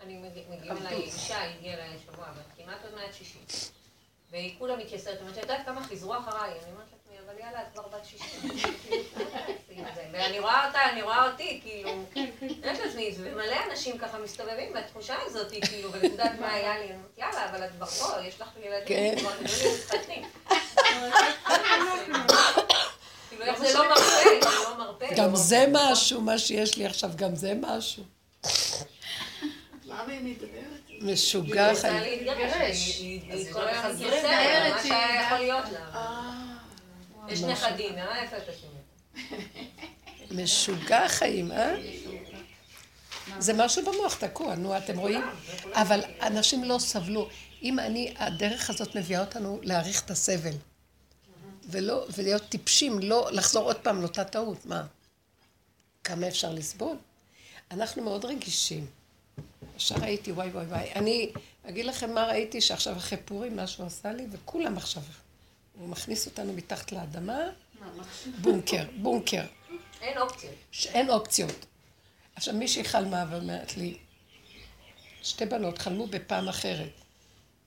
אני 0.01 0.17
מגיע 0.17 0.43
מגיעים 0.49 0.77
אליי, 0.77 0.95
אישה 0.95 1.43
הגיעה 1.43 1.75
אליי 1.75 1.95
השבוע, 1.95 2.25
בת 2.25 2.57
כמעט 2.57 2.77
עוד 2.83 2.95
מעט 2.95 3.13
60. 3.13 3.41
והיא 4.31 4.55
כולה 4.59 4.75
מתייסרת, 4.75 5.19
אומרת, 5.21 5.37
את 5.37 5.41
יודעת 5.41 5.65
כמה 5.65 5.83
חיזרו 5.83 6.17
אחריי? 6.17 6.51
אני 6.51 6.71
אומרת 6.71 6.87
לעצמי, 6.91 7.15
אבל 7.25 7.39
יאללה, 7.39 7.61
את 7.61 7.67
כבר 7.73 7.87
בת 7.87 8.05
60. 8.05 8.49
ואני 10.11 10.39
רואה 10.39 10.67
אותה, 10.67 10.79
אני 10.89 11.01
רואה 11.01 11.31
אותי, 11.31 11.59
כאילו, 11.63 11.89
אומרת 11.89 12.79
לעצמי, 12.85 13.15
ומלא 13.17 13.55
אנשים 13.71 13.97
ככה 13.97 14.19
מסתובבים 14.19 14.73
בתחושה 14.73 15.15
הזאת, 15.25 15.51
כאילו, 15.65 15.91
ואת 15.91 16.03
יודעת 16.03 16.39
מה 16.39 16.53
היה 16.53 16.79
לי? 16.79 16.85
יאללה, 17.17 17.49
אבל 17.49 17.65
את 17.65 17.71
כבר 17.71 17.85
פה, 17.85 18.21
יש 18.21 18.41
לך 18.41 18.49
ילדים, 18.63 18.87
כן. 18.87 19.15
כבר 19.19 19.31
גדולים, 19.35 19.75
מתחתנים. 19.79 20.23
כאילו, 23.37 23.45
איך 23.45 23.59
זה 23.59 23.73
לא 23.73 23.89
מרפא, 23.89 24.01
זה 24.41 24.49
לא 24.69 24.77
מרפא. 24.77 25.15
גם 25.15 25.29
לא 25.31 25.35
זה. 25.37 25.65
משהו, 25.71 26.21
מה 26.21 26.37
שיש 26.37 26.77
לי 26.77 26.85
עכשיו, 26.85 27.09
גם 27.15 27.35
זה 27.35 27.53
משהו. 27.61 28.03
למה 29.85 30.03
היא 30.13 30.19
מדברת? 30.21 30.63
משוגע 31.01 31.65
היא 31.65 31.69
רוצה 31.75 31.81
חיים. 31.81 32.23
להתגרש. 32.25 32.97
היא- 32.99 33.53
כל 33.53 33.59
לא 33.59 33.65
היום 33.67 33.97
לארץ 34.23 34.73
מה 34.73 34.81
שהיה. 34.83 35.23
יכול 35.25 35.37
להיות 35.37 35.65
לה. 35.71 35.79
אה, 35.93 36.31
יש 37.29 37.41
נכדים, 37.41 37.97
אה? 37.97 38.21
איפה 38.21 38.37
אתה 38.37 38.51
שומע? 38.61 39.37
משוגע 40.43 41.07
חיים, 41.07 41.51
אה? 41.51 41.75
זה 43.39 43.53
משהו 43.53 43.85
במוח 43.85 44.15
תקוע, 44.15 44.55
נו, 44.55 44.77
אתם 44.77 44.99
רואים? 44.99 45.21
אבל 45.73 45.99
אנשים 46.21 46.63
לא 46.63 46.79
סבלו. 46.79 47.27
אם 47.63 47.79
אני, 47.79 48.13
הדרך 48.17 48.69
הזאת 48.69 48.95
מביאה 48.95 49.19
אותנו 49.19 49.59
להעריך 49.63 50.01
את 50.05 50.11
הסבל. 50.11 50.51
ולא, 51.69 52.05
ולהיות 52.17 52.43
טיפשים, 52.49 52.99
לא 52.99 53.29
לחזור 53.31 53.63
עוד 53.63 53.75
פעם 53.75 54.01
לאותה 54.01 54.23
טעות, 54.23 54.65
מה? 54.65 54.85
כמה 56.03 56.27
אפשר 56.27 56.53
לסבול? 56.53 56.97
אנחנו 57.71 58.03
מאוד 58.03 58.25
רגישים. 58.25 58.85
ישר 59.77 59.95
ראיתי, 59.95 60.31
וואי 60.31 60.49
וואי 60.49 60.65
וואי. 60.65 60.91
אני 60.95 61.31
אגיד 61.69 61.85
לכם 61.85 62.13
מה 62.13 62.25
ראיתי 62.25 62.61
שעכשיו 62.61 62.97
אחרי 62.97 63.17
פורים, 63.25 63.55
מה 63.55 63.67
שהוא 63.67 63.85
עשה 63.85 64.13
לי, 64.13 64.27
וכולם 64.31 64.77
עכשיו, 64.77 65.03
הוא 65.79 65.89
מכניס 65.89 66.25
אותנו 66.25 66.53
מתחת 66.53 66.91
לאדמה, 66.91 67.39
בונקר, 68.41 68.85
בונקר. 69.01 69.43
אין 70.01 70.17
אופציות. 70.17 70.53
שאין 70.71 71.09
אופציות. 71.09 71.65
עכשיו 72.35 72.53
מישהי 72.53 72.83
חלמה 72.83 73.25
ואומרת 73.29 73.77
לי, 73.77 73.97
שתי 75.23 75.45
בנות 75.45 75.77
חלמו 75.77 76.07
בפעם 76.07 76.47
אחרת. 76.47 76.91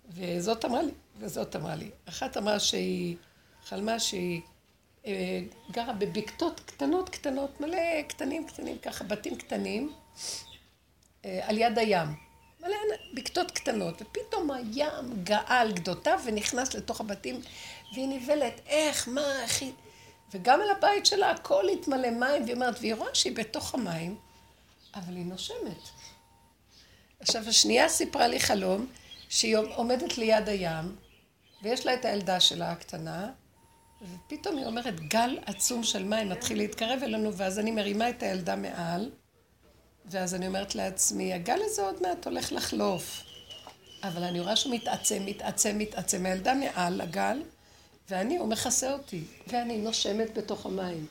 וזאת 0.09 0.65
אמרה 0.65 0.83
לי, 0.83 0.93
וזאת 1.19 1.57
אמרה 1.57 1.75
לי. 1.75 1.91
אחת 2.09 2.37
אמרה 2.37 2.61
שהיא 2.61 3.17
חלמה 3.69 3.99
שהיא 4.01 4.41
אה, 5.07 5.41
גרה 5.71 5.93
בבקתות 5.93 6.61
קטנות 6.61 7.09
קטנות, 7.09 7.61
מלא 7.61 8.03
קטנים 8.09 8.47
קטנים 8.47 8.79
ככה, 8.79 9.05
בתים 9.05 9.37
קטנים, 9.37 9.93
אה, 11.25 11.41
על 11.43 11.59
יד 11.59 11.79
הים. 11.79 12.09
מלא 12.61 12.77
בקתות 13.15 13.51
קטנות, 13.51 14.03
ופתאום 14.03 14.51
הים 14.51 15.25
גאה 15.25 15.61
על 15.61 15.73
גדותיו 15.73 16.21
ונכנס 16.25 16.75
לתוך 16.75 17.01
הבתים, 17.01 17.41
והיא 17.95 18.09
נבלת, 18.09 18.61
איך, 18.67 19.09
מה, 19.09 19.43
איך 19.43 19.63
היא... 19.63 19.73
וגם 20.33 20.61
על 20.61 20.71
הבית 20.71 21.07
שלה 21.07 21.31
הכל 21.31 21.69
התמלא 21.69 22.11
מים, 22.11 22.43
והיא 22.43 22.55
אומרת, 22.55 22.77
והיא 22.81 22.95
רואה 22.95 23.15
שהיא 23.15 23.37
בתוך 23.37 23.75
המים, 23.75 24.17
אבל 24.95 25.17
היא 25.17 25.27
נושמת. 25.27 25.89
עכשיו, 27.21 27.49
השנייה 27.49 27.89
סיפרה 27.89 28.29
לי 28.29 28.41
חלום 28.41 28.87
שהיא 29.29 29.57
עומדת 29.57 30.19
ליד 30.19 30.49
הים, 30.49 30.97
ויש 31.63 31.87
לה 31.87 31.95
את 31.95 32.05
הילדה 32.05 32.41
שלה 32.41 32.73
הקטנה, 32.73 33.31
ופתאום 34.15 34.57
היא 34.57 34.67
אומרת, 34.67 35.01
גל 35.01 35.39
עצום 35.47 35.83
של 35.83 36.05
מים 36.05 36.29
מתחיל 36.29 36.59
להתקרב 36.59 37.03
אלינו, 37.03 37.35
ואז 37.35 37.59
אני 37.59 37.71
מרימה 37.71 38.09
את 38.09 38.23
הילדה 38.23 38.57
מעל, 38.57 39.11
ואז 40.11 40.35
אני 40.35 40.47
אומרת 40.47 40.75
לעצמי, 40.75 41.35
הגל 41.35 41.61
הזה 41.65 41.83
עוד 41.83 42.03
מעט 42.03 42.27
הולך 42.27 42.53
לחלוף. 42.53 43.23
אבל 44.03 44.23
אני 44.23 44.41
רואה 44.41 44.57
שהוא 44.57 44.75
מתעצם, 44.75 45.23
מתעצם, 45.27 45.79
מתעצם, 45.79 46.27
הילדה 46.27 46.55
מעל 46.55 47.01
הגל, 47.01 47.43
ואני, 48.11 48.37
הוא 48.37 48.49
מכסה 48.49 48.93
אותי, 48.93 49.25
ואני 49.47 49.79
נושמת 49.79 50.39
בתוך 50.39 50.67
המים. 50.67 51.07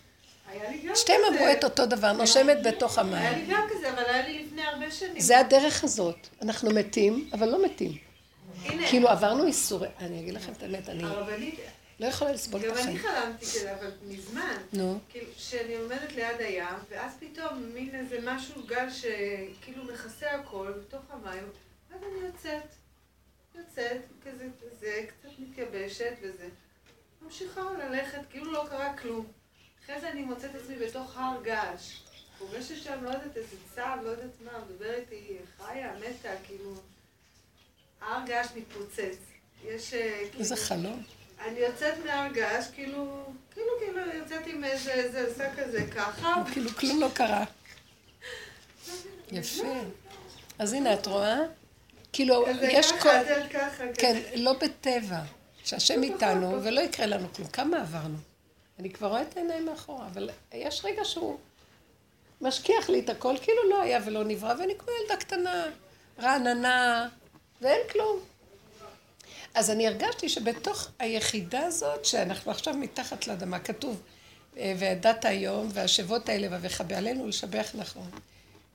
היה 0.51 0.95
שתיהם 0.95 1.19
כזה. 1.27 1.39
אמרו 1.39 1.51
את 1.51 1.63
אותו 1.63 1.85
דבר, 1.85 2.11
נושמת 2.11 2.57
בתוך 2.63 2.97
היה 2.97 3.07
המים. 3.07 3.47
לי 3.47 3.53
גם 3.53 3.67
כזה, 3.69 3.93
אבל 3.93 4.03
היה 4.03 4.27
לי 4.27 4.43
לפני 4.43 4.61
הרבה 4.61 4.91
שנים. 4.91 5.19
זה 5.19 5.39
הדרך 5.39 5.83
הזאת. 5.83 6.27
אנחנו 6.41 6.71
מתים, 6.71 7.29
אבל 7.33 7.49
לא 7.49 7.65
מתים. 7.65 7.97
כאילו 8.89 9.09
עברנו 9.09 9.45
איסורי... 9.45 9.87
אני 9.99 10.19
אגיד 10.19 10.33
לכם 10.33 10.51
את 10.51 10.63
האמת, 10.63 10.89
אני... 10.89 11.03
הרבנית, 11.03 11.59
לא 11.99 12.05
יכולה 12.05 12.31
לסבול 12.31 12.61
את 12.61 12.65
גם 12.65 12.71
אני 12.71 12.81
החיים. 12.81 12.97
חלמתי 12.97 13.45
כזה, 13.45 13.75
אבל 13.75 13.91
מזמן. 14.07 14.57
נו, 14.73 14.99
כאילו, 15.09 15.27
שאני 15.37 15.75
עומדת 15.75 16.11
ליד 16.11 16.39
הים, 16.39 16.75
ואז 16.89 17.11
פתאום 17.19 17.63
מין 17.73 17.95
איזה 17.95 18.19
משהו, 18.23 18.63
גל 18.65 18.87
שכאילו 18.89 19.83
מכסה 19.83 20.31
הכל 20.31 20.73
בתוך 20.87 21.01
המים, 21.09 21.43
ואז 21.91 22.01
אני 22.03 22.27
יוצאת, 22.27 22.63
יוצאת, 23.55 24.01
כזה, 24.25 24.47
זה, 24.79 25.05
קצת 25.07 25.29
מתייבשת 25.39 26.13
וזה. 26.21 26.47
ממשיכה 27.21 27.61
ללכת, 27.79 28.19
כאילו 28.29 28.51
לא 28.51 28.65
קרה 28.69 28.97
כלום. 28.97 29.25
אחרי 29.85 30.01
זה 30.01 30.09
אני 30.09 30.21
מוצאת 30.21 30.55
עצמי 30.55 30.75
בתוך 30.75 31.17
הר 31.17 31.41
געש. 31.43 31.99
פוגשת 32.37 32.83
שם, 32.83 33.03
לא 33.03 33.09
יודעת, 33.09 33.37
איזה 33.37 33.55
צב, 33.75 33.97
לא 34.03 34.09
יודעת 34.09 34.29
מה, 34.45 34.51
מדבר 34.65 34.93
איתי, 34.93 35.37
חיה, 35.57 35.93
מתה, 35.99 36.29
כאילו... 36.43 36.73
הר 38.01 38.25
געש 38.25 38.47
מתפוצץ. 38.55 39.17
יש... 39.65 39.93
אה, 39.93 40.19
איזה 40.39 40.55
כאילו- 40.55 40.67
חלום. 40.67 41.03
אני 41.45 41.59
יוצאת 41.59 41.93
מהר 42.05 42.31
געש, 42.33 42.65
כאילו, 42.75 43.23
כאילו, 43.53 43.67
כאילו, 43.79 43.99
יוצאת 44.13 44.47
עם 44.47 44.63
איזה, 44.63 44.91
איזה, 44.91 45.27
עושה 45.27 45.55
כזה 45.55 45.85
ככה. 45.95 46.43
כאילו 46.51 46.69
כלום 46.69 47.01
לא 47.01 47.09
קרה. 47.13 47.43
יפה. 49.31 49.73
אז 50.59 50.73
הנה, 50.73 50.93
את 50.93 51.07
רואה? 51.07 51.37
כאילו, 52.13 52.45
יש 52.61 52.91
כל... 52.91 53.09
כן. 53.97 54.21
לא 54.35 54.53
בטבע. 54.53 55.19
שהשם 55.65 56.03
איתנו, 56.03 56.63
ולא 56.63 56.81
יקרה 56.81 57.05
לנו 57.05 57.27
כלום. 57.35 57.47
כמה 57.47 57.81
עברנו? 57.81 58.17
אני 58.79 58.89
כבר 58.89 59.07
רואה 59.07 59.21
את 59.21 59.37
העיניים 59.37 59.65
מאחורה, 59.65 60.07
אבל 60.13 60.29
יש 60.53 60.85
רגע 60.85 61.05
שהוא 61.05 61.37
משכיח 62.41 62.89
לי 62.89 62.99
את 62.99 63.09
הכל, 63.09 63.35
כאילו 63.41 63.69
לא 63.69 63.81
היה 63.81 63.99
ולא 64.05 64.23
נברא, 64.23 64.53
ואני 64.59 64.77
כמו 64.77 64.93
ילדה 65.01 65.17
קטנה, 65.17 65.65
רעננה, 66.19 67.07
ואין 67.61 67.81
כלום. 67.91 68.19
אז 69.55 69.69
אני 69.69 69.87
הרגשתי 69.87 70.29
שבתוך 70.29 70.87
היחידה 70.99 71.59
הזאת, 71.59 72.05
שאנחנו 72.05 72.51
עכשיו 72.51 72.73
מתחת 72.73 73.27
לאדמה, 73.27 73.59
כתוב, 73.59 74.01
אה, 74.57 74.73
וידעת 74.79 75.25
היום, 75.25 75.69
והשבות 75.73 76.29
האלה 76.29 76.47
ואביך 76.51 76.83
בעלינו 76.87 77.27
לשבח 77.27 77.71
נכון. 77.73 78.09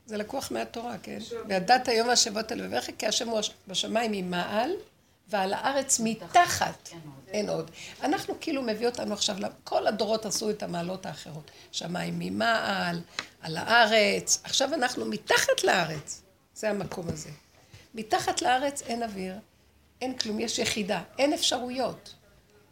זה 0.07 0.17
לקוח 0.17 0.51
מהתורה, 0.51 0.99
כן? 1.03 1.19
וידעת 1.49 1.89
היום 1.89 2.09
והשבות 2.09 2.51
האלה 2.51 2.65
ואביך, 2.65 2.91
כי 2.99 3.07
השם 3.07 3.29
הוא 3.29 3.41
בשמיים 3.69 4.13
ממעל, 4.13 4.73
ועל 5.29 5.53
הארץ 5.53 6.01
מתחת. 6.01 6.89
אין 7.29 7.49
עוד. 7.49 7.71
אנחנו 8.03 8.35
כאילו 8.41 8.63
מביא 8.63 8.87
אותנו 8.87 9.15
עכשיו, 9.15 9.37
כל 9.65 9.87
הדורות 9.87 10.27
עשו 10.27 10.51
את 10.51 10.63
המעלות 10.63 11.07
האחרות. 11.07 11.51
שמיים 11.73 12.15
ממעל, 12.19 13.01
על 13.41 13.57
הארץ, 13.57 14.41
עכשיו 14.45 14.75
אנחנו 14.75 15.05
מתחת 15.05 15.65
לארץ. 15.65 16.23
זה 16.55 16.71
המקום 16.71 17.09
הזה. 17.09 17.31
מתחת 17.95 18.43
לארץ 18.43 18.83
אין 18.83 19.03
אוויר, 19.03 19.35
אין 20.01 20.19
כלום, 20.19 20.41
יש 20.41 20.59
יחידה, 20.59 21.03
אין 21.19 21.33
אפשרויות. 21.33 22.15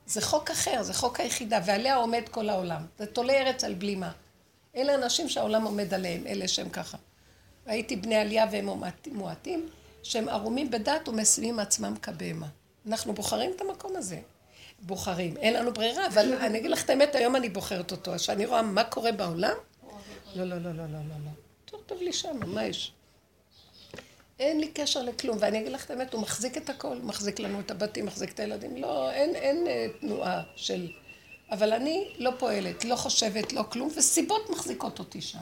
זה 0.07 0.21
חוק 0.23 0.51
אחר, 0.51 0.83
זה 0.83 0.95
חוק 0.95 1.21
היחידה, 1.21 1.61
ועליה 1.67 1.97
עומד 1.97 2.23
כל 2.31 2.49
העולם. 2.49 2.87
זה 2.99 3.07
תולי 3.07 3.37
ארץ 3.37 3.64
על 3.64 3.75
בלימה. 3.75 4.11
אלה 4.77 4.95
אנשים 4.95 5.29
שהעולם 5.29 5.64
עומד 5.64 5.95
עליהם, 5.95 6.27
אלה 6.27 6.49
שהם 6.49 6.69
ככה. 6.69 6.97
ראיתי 7.67 7.97
בני 7.97 8.17
עלייה 8.17 8.47
והם 8.53 8.69
מועטים- 9.12 9.69
שהם 10.03 10.29
ערומים 10.29 10.71
בדת 10.71 11.09
ומשימים 11.09 11.59
עצמם 11.59 11.95
כבהמה. 12.03 12.47
אנחנו 12.87 13.12
בוחרים 13.12 13.51
את 13.57 13.61
המקום 13.61 13.97
הזה. 13.97 14.21
בוחרים. 14.83 15.37
אין 15.37 15.55
לנו 15.55 15.73
ברירה, 15.73 16.07
אבל 16.07 16.33
אני 16.47 16.59
אגיד 16.59 16.71
לך 16.71 16.85
את 16.85 16.91
האמת, 16.91 17.14
היום 17.14 17.37
אני 17.37 17.49
בוחרת 17.49 17.93
אותו. 17.93 18.12
כשאני 18.17 18.47
רואה 18.47 18.62
מה 18.62 18.85
קורה 18.85 19.12
בעולם, 19.12 19.55
לא, 20.37 20.45
לא, 20.45 20.57
לא, 20.59 20.73
לא, 20.73 20.73
לא, 20.73 20.83
לא, 20.85 21.14
לא. 21.25 21.31
טוב, 21.64 21.81
טוב 21.87 22.03
לי 22.03 22.12
שם, 22.12 22.37
מה 22.47 22.64
יש? 22.64 22.93
אין 24.40 24.61
לי 24.61 24.68
קשר 24.68 25.03
לכלום, 25.03 25.37
ואני 25.40 25.61
אגיד 25.61 25.72
לך 25.72 25.85
את 25.85 25.90
האמת, 25.90 26.12
הוא 26.12 26.22
מחזיק 26.22 26.57
את 26.57 26.70
הכל, 26.70 26.96
מחזיק 27.03 27.40
לנו 27.40 27.61
את 27.61 27.70
הבתים, 27.70 28.07
מחזיק 28.07 28.33
את 28.33 28.40
הילדים, 28.40 28.77
לא, 28.77 29.11
אין, 29.11 29.35
אין 29.35 29.66
אה, 29.66 29.87
תנועה 30.01 30.42
של... 30.57 30.90
אבל 31.51 31.72
אני 31.72 32.12
לא 32.18 32.31
פועלת, 32.38 32.85
לא 32.85 32.96
חושבת, 32.96 33.53
לא 33.53 33.62
כלום, 33.70 33.90
וסיבות 33.96 34.51
מחזיקות 34.51 34.98
אותי 34.98 35.20
שם. 35.20 35.38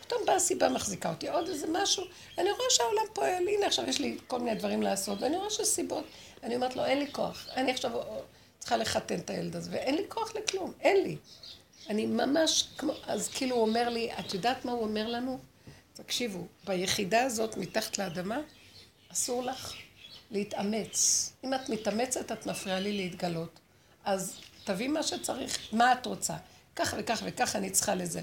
פתאום 0.00 0.26
באה 0.26 0.38
סיבה 0.38 0.68
מחזיקה 0.68 1.10
אותי, 1.10 1.28
עוד 1.28 1.48
איזה 1.48 1.66
משהו, 1.72 2.04
אני 2.38 2.50
רואה 2.50 2.70
שהעולם 2.70 3.04
פועל, 3.12 3.48
הנה 3.48 3.66
עכשיו 3.66 3.88
יש 3.88 4.00
לי 4.00 4.18
כל 4.26 4.38
מיני 4.38 4.54
דברים 4.56 4.82
לעשות, 4.82 5.22
ואני 5.22 5.36
רואה 5.36 5.50
שיש 5.50 5.68
סיבות. 5.68 6.04
אני 6.42 6.54
אומרת 6.56 6.76
לו, 6.76 6.84
אין 6.84 6.98
לי 6.98 7.12
כוח, 7.12 7.48
אני 7.56 7.70
עכשיו 7.70 7.90
צריכה 8.58 8.76
לחתן 8.76 9.18
את 9.18 9.30
הילד 9.30 9.56
הזה, 9.56 9.70
ואין 9.72 9.94
לי 9.94 10.02
כוח 10.08 10.34
לכלום, 10.36 10.72
אין 10.80 11.02
לי. 11.02 11.16
אני 11.88 12.06
ממש 12.06 12.68
כמו, 12.78 12.92
אז 13.06 13.28
כאילו 13.28 13.56
הוא 13.56 13.66
אומר 13.66 13.88
לי, 13.88 14.10
את 14.18 14.34
יודעת 14.34 14.64
מה 14.64 14.72
הוא 14.72 14.82
אומר 14.82 15.08
לנו? 15.08 15.38
תקשיבו, 15.94 16.46
ביחידה 16.64 17.22
הזאת 17.22 17.56
מתחת 17.56 17.98
לאדמה, 17.98 18.40
אסור 19.12 19.42
לך 19.44 19.74
להתאמץ. 20.30 21.32
אם 21.44 21.54
את 21.54 21.68
מתאמצת, 21.68 22.32
את 22.32 22.46
מפריעה 22.46 22.80
לי 22.80 22.92
להתגלות. 22.92 23.60
אז 24.04 24.36
תביאי 24.64 24.88
מה 24.88 25.02
שצריך, 25.02 25.58
מה 25.72 25.92
את 25.92 26.06
רוצה. 26.06 26.34
כך 26.76 26.94
וכך 26.98 27.22
וכך 27.26 27.56
אני 27.56 27.70
צריכה 27.70 27.94
לזה. 27.94 28.20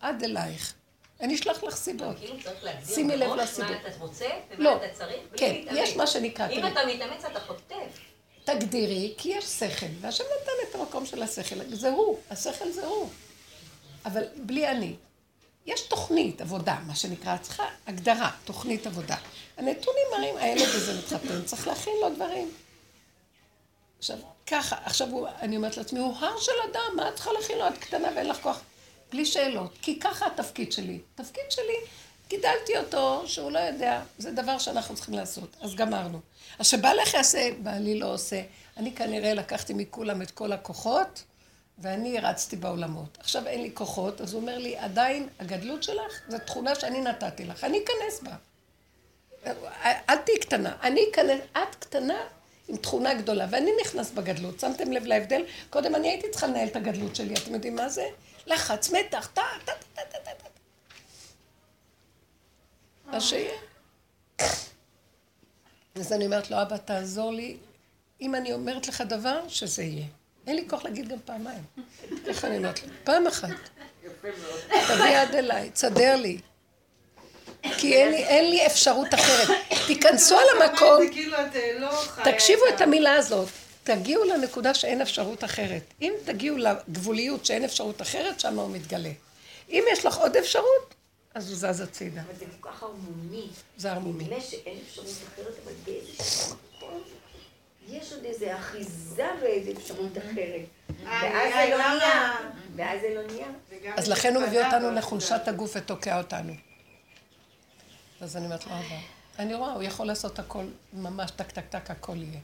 עד 0.00 0.22
אלייך. 0.22 0.74
אני 1.20 1.34
אשלח 1.34 1.64
לך 1.64 1.76
סיבות. 1.76 2.18
כאילו 2.18 2.36
שימי 2.94 3.16
לב 3.16 3.30
לסיבות. 3.34 3.70
מה 3.70 3.76
אתה 3.88 3.98
רוצה 3.98 4.26
ומה 4.50 4.64
לא. 4.64 4.76
אתה 4.76 4.94
צריך, 4.94 5.16
כן. 5.36 5.54
יש 5.72 5.96
מה 5.96 6.06
שנקרא, 6.06 6.48
אם. 6.48 6.66
אתה 6.66 6.80
מתאמץ 6.86 7.24
אתה 7.24 7.40
חוטף. 7.40 7.98
תגדירי, 8.44 9.14
כי 9.18 9.28
יש 9.28 9.44
שכל, 9.44 9.86
והשם 10.00 10.24
נתן 10.24 10.52
את 10.70 10.74
המקום 10.74 11.06
של 11.06 11.22
השכל, 11.22 11.74
זה 11.74 11.88
הוא, 11.88 12.18
השכל 12.30 12.70
זה 12.70 12.86
הוא. 12.86 13.08
אבל 14.04 14.22
בלי 14.36 14.68
אני. 14.68 14.96
יש 15.68 15.80
תוכנית 15.80 16.40
עבודה, 16.40 16.78
מה 16.86 16.94
שנקרא, 16.94 17.36
צריכה 17.36 17.64
הגדרה, 17.86 18.30
תוכנית 18.44 18.86
עבודה. 18.86 19.16
הנתונים 19.56 20.04
מראים, 20.12 20.36
הילד 20.36 20.68
הזה 20.74 20.98
מתחתן, 20.98 21.44
צריך 21.44 21.66
להכין 21.66 21.92
לו 22.00 22.14
דברים. 22.14 22.50
עכשיו, 23.98 24.16
ככה, 24.46 24.76
עכשיו 24.84 25.08
הוא, 25.08 25.28
אני 25.40 25.56
אומרת 25.56 25.76
לעצמי, 25.76 25.98
הוא 25.98 26.16
הר 26.16 26.40
של 26.40 26.52
אדם, 26.70 26.96
מה 26.96 27.08
את 27.08 27.14
צריכה 27.14 27.32
להכין 27.32 27.58
לו? 27.58 27.68
את 27.68 27.78
קטנה 27.78 28.08
ואין 28.14 28.28
לך 28.28 28.42
כוח. 28.42 28.60
בלי 29.12 29.26
שאלות, 29.26 29.78
כי 29.82 30.00
ככה 30.00 30.26
התפקיד 30.26 30.72
שלי. 30.72 30.98
התפקיד 31.14 31.44
שלי, 31.50 31.76
גידלתי 32.28 32.78
אותו, 32.78 33.22
שהוא 33.26 33.50
לא 33.50 33.58
יודע, 33.58 34.02
זה 34.18 34.30
דבר 34.30 34.58
שאנחנו 34.58 34.94
צריכים 34.94 35.14
לעשות, 35.14 35.56
אז 35.60 35.74
גמרנו. 35.74 36.20
אז 36.58 36.66
שבעלך 36.66 37.14
יעשה, 37.14 37.50
בעלי 37.62 37.98
לא 37.98 38.14
עושה. 38.14 38.42
אני 38.76 38.94
כנראה 38.94 39.34
לקחתי 39.34 39.74
מכולם 39.74 40.22
את 40.22 40.30
כל 40.30 40.52
הכוחות, 40.52 41.22
ואני 41.78 42.20
רצתי 42.20 42.56
בעולמות. 42.56 43.18
עכשיו 43.20 43.46
אין 43.46 43.62
לי 43.62 43.70
כוחות, 43.74 44.20
אז 44.20 44.32
הוא 44.32 44.40
אומר 44.40 44.58
לי, 44.58 44.76
עדיין 44.76 45.28
הגדלות 45.38 45.82
שלך 45.82 46.20
זו 46.28 46.38
תכונה 46.46 46.74
שאני 46.74 47.00
נתתי 47.00 47.44
לך, 47.44 47.64
אני 47.64 47.78
אכנס 47.84 48.20
בה. 48.22 48.34
אל 49.84 50.16
תהיי 50.16 50.38
קטנה, 50.40 50.76
אני 50.82 51.00
אכנס, 51.10 51.40
את 51.52 51.74
קטנה 51.74 52.18
עם 52.68 52.76
תכונה 52.76 53.14
גדולה, 53.14 53.46
ואני 53.50 53.70
נכנס 53.82 54.10
בגדלות. 54.10 54.60
שמתם 54.60 54.92
לב 54.92 55.06
להבדל? 55.06 55.44
קודם 55.70 55.94
אני 55.94 56.08
הייתי 56.08 56.30
צריכה 56.30 56.46
לנהל 56.46 56.68
את 56.68 56.76
הגדלות 56.76 57.16
שלי, 57.16 57.34
אתם 57.34 57.54
יודעים 57.54 57.76
מה 57.76 57.88
זה? 57.88 58.04
לחץ, 58.46 58.90
מתח, 58.90 59.30
טה, 59.34 59.42
טה, 59.64 59.72
טה, 59.94 60.02
טה, 60.12 60.18
טה, 60.24 60.30
טה. 60.30 60.48
אז 63.12 63.22
שיהיה. 63.22 63.58
אז 65.94 66.12
אני 66.12 66.26
אומרת 66.26 66.50
לו, 66.50 66.62
אבא, 66.62 66.76
תעזור 66.76 67.32
לי. 67.32 67.56
אם 68.20 68.34
אני 68.34 68.52
אומרת 68.52 68.88
לך 68.88 69.00
דבר, 69.00 69.48
שזה 69.48 69.82
יהיה. 69.82 70.06
אין 70.48 70.56
לי 70.56 70.68
כוח 70.68 70.84
להגיד 70.84 71.08
גם 71.08 71.18
פעמיים. 71.24 71.62
ככה 72.28 72.46
אני 72.46 72.56
אומרת 72.56 72.82
לו, 72.82 72.88
פעם 73.04 73.26
אחת. 73.26 73.48
יפה 74.04 74.28
מאוד. 74.42 74.84
תביא 74.86 75.08
יד 75.08 75.34
אליי, 75.34 75.70
תסדר 75.70 76.16
לי. 76.16 76.38
כי 77.62 77.94
אין 77.94 78.10
לי, 78.10 78.24
אין 78.24 78.50
לי 78.50 78.66
אפשרות 78.66 79.14
אחרת. 79.14 79.56
תיכנסו 79.86 80.38
על 80.38 80.62
המקום, 80.62 81.10
כאילו 81.12 81.36
אה, 81.36 81.78
לא. 81.78 82.02
תקשיבו 82.24 82.62
את 82.74 82.80
המילה 82.80 83.14
הזאת. 83.14 83.48
תגיעו 83.84 84.24
לנקודה 84.24 84.74
שאין 84.74 85.00
אפשרות 85.00 85.44
אחרת. 85.44 85.82
אם 86.02 86.12
תגיעו 86.24 86.56
לגבוליות 86.56 87.46
שאין 87.46 87.64
אפשרות 87.64 88.02
אחרת, 88.02 88.40
שם 88.40 88.58
הוא 88.58 88.70
מתגלה. 88.70 89.12
אם 89.70 89.84
יש 89.92 90.06
לך 90.06 90.16
עוד 90.16 90.36
אפשרות, 90.36 90.94
אז 91.34 91.48
הוא 91.48 91.56
זז 91.56 91.80
הצידה. 91.80 92.20
אבל 92.20 92.34
זה 92.38 92.44
כל 92.60 92.68
כך 92.70 92.82
הרמוני. 92.82 93.46
זה 93.76 93.92
ערמומי. 93.92 94.24
נדמה 94.24 94.40
שאין 94.40 94.78
אפשרות 94.88 95.06
אחרת, 95.06 95.54
אבל 95.64 95.72
באיזשהו 95.84 96.46
מקום 96.46 96.67
יש 97.90 98.12
עוד 98.12 98.24
איזו 98.24 98.46
אחיזה 98.58 99.26
באיזו 99.40 99.72
אפשרות 99.72 100.18
אחרת. 100.18 100.62
אה, 101.06 101.20
ואז 101.22 101.52
אה, 101.52 101.66
זה 101.66 101.76
לא? 101.76 101.98
נהיה. 101.98 102.32
ואז 102.76 103.00
זה 103.00 103.14
לא 103.14 103.22
נהיה. 103.26 103.94
אז 103.96 104.08
לכן 104.08 104.34
הוא 104.34 104.42
מביא 104.42 104.64
אותנו. 104.64 104.90
לחולשת 104.90 105.40
הגוף 105.46 105.72
ותוקע 105.76 106.18
אותנו. 106.18 106.52
אז 108.20 108.36
אני 108.36 108.44
אומרת 108.44 108.66
לו, 108.66 108.72
אבא, 108.72 108.96
אני 109.38 109.54
רואה, 109.54 109.72
הוא 109.72 109.82
יכול 109.82 110.06
לעשות 110.06 110.38
הכל, 110.38 110.64
ממש 110.92 111.30
טק 111.30 111.50
טק 111.50 111.64
טק, 111.68 111.90
הכל 111.90 112.16
יהיה. 112.16 112.40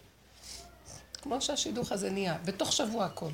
כמו 1.23 1.41
שהשידוך 1.41 1.93
הזה 1.93 2.11
נהיה, 2.11 2.39
בתוך 2.45 2.73
שבוע 2.73 3.05
הכל. 3.05 3.31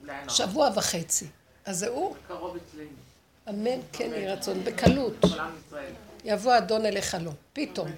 לאן? 0.00 0.28
שבוע 0.28 0.70
וחצי. 0.74 1.26
אז 1.64 1.78
זה 1.78 1.88
הוא, 1.88 2.16
קרוב 2.28 2.56
אצלנו. 2.56 2.88
אמן 3.48 3.80
כן 3.92 4.10
יהי 4.12 4.26
רצון, 4.26 4.64
בקלות. 4.64 5.12
יבוא 6.24 6.58
אדון 6.58 6.86
אליך 6.86 7.16
לא, 7.20 7.30
פתאום. 7.52 7.86
אמן. 7.88 7.96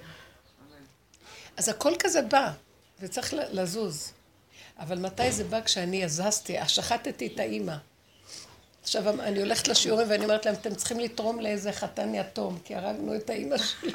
אז 1.57 1.69
הכל 1.69 1.93
כזה 1.99 2.21
בא, 2.21 2.51
זה 3.01 3.07
צריך 3.07 3.33
לזוז. 3.33 4.11
אבל 4.79 4.99
מתי 4.99 5.31
זה 5.31 5.43
בא 5.43 5.61
כשאני 5.61 6.03
הזזתי, 6.03 6.57
שחטתי 6.67 7.27
את 7.27 7.39
האימא. 7.39 7.75
עכשיו 8.83 9.21
אני 9.21 9.39
הולכת 9.39 9.67
לשיעורים 9.67 10.09
ואני 10.09 10.23
אומרת 10.23 10.45
להם, 10.45 10.55
אתם 10.55 10.75
צריכים 10.75 10.99
לתרום 10.99 11.39
לאיזה 11.39 11.71
חתן 11.71 12.15
יתום, 12.15 12.59
כי 12.63 12.75
הרגנו 12.75 13.15
את 13.15 13.29
האימא 13.29 13.57
שלי. 13.57 13.91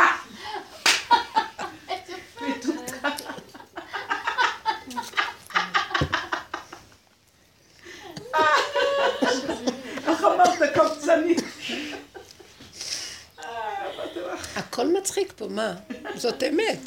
הכל 14.57 14.87
מצחיק 14.99 15.33
פה, 15.37 15.49
מה? 15.49 15.75
זאת 16.15 16.43
אמת. 16.43 16.79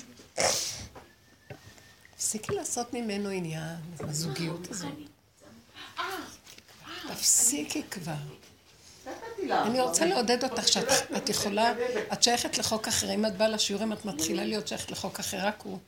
תפסיקי 2.26 2.56
לעשות 2.56 2.94
ממנו 2.94 3.30
עניין, 3.30 3.76
הזוגיות 4.00 4.72
הזאת. 4.72 4.94
תפסיקי 7.08 7.84
כבר. 7.92 8.14
נתתי 9.06 9.48
לה. 9.48 9.64
אני 9.64 9.82
רוצה 9.82 10.06
לעודד 10.06 10.44
אותך 10.44 10.68
שאת 10.68 10.88
את 11.18 11.30
יכולה, 11.30 11.74
את 12.14 12.24
שייכת 12.24 12.58
לחוק 12.58 12.88
אחר, 12.88 13.14
אם 13.14 13.26
את 13.26 13.38
באה 13.38 13.48
לשיעורים 13.48 13.94
את 13.94 14.06
מתחילה 14.06 14.44
להיות 14.44 14.68
שייכת 14.68 14.92
לחוק 14.92 15.20
אחר, 15.20 15.48
רק 15.48 15.62
הוא. 15.62 15.80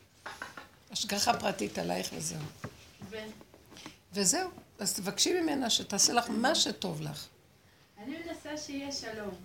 השגחה 0.91 1.39
פרטית 1.39 1.77
עלייך 1.77 2.09
וזהו. 2.13 2.39
וזהו, 4.13 4.49
אז 4.79 4.93
תבקשי 4.93 5.41
ממנה 5.41 5.69
שתעשה 5.69 6.13
לך 6.13 6.25
מה 6.29 6.55
שטוב 6.55 7.01
לך. 7.01 7.27
אני 8.03 8.17
מנסה 8.17 8.57
שיהיה 8.57 8.91
שלום. 8.91 9.35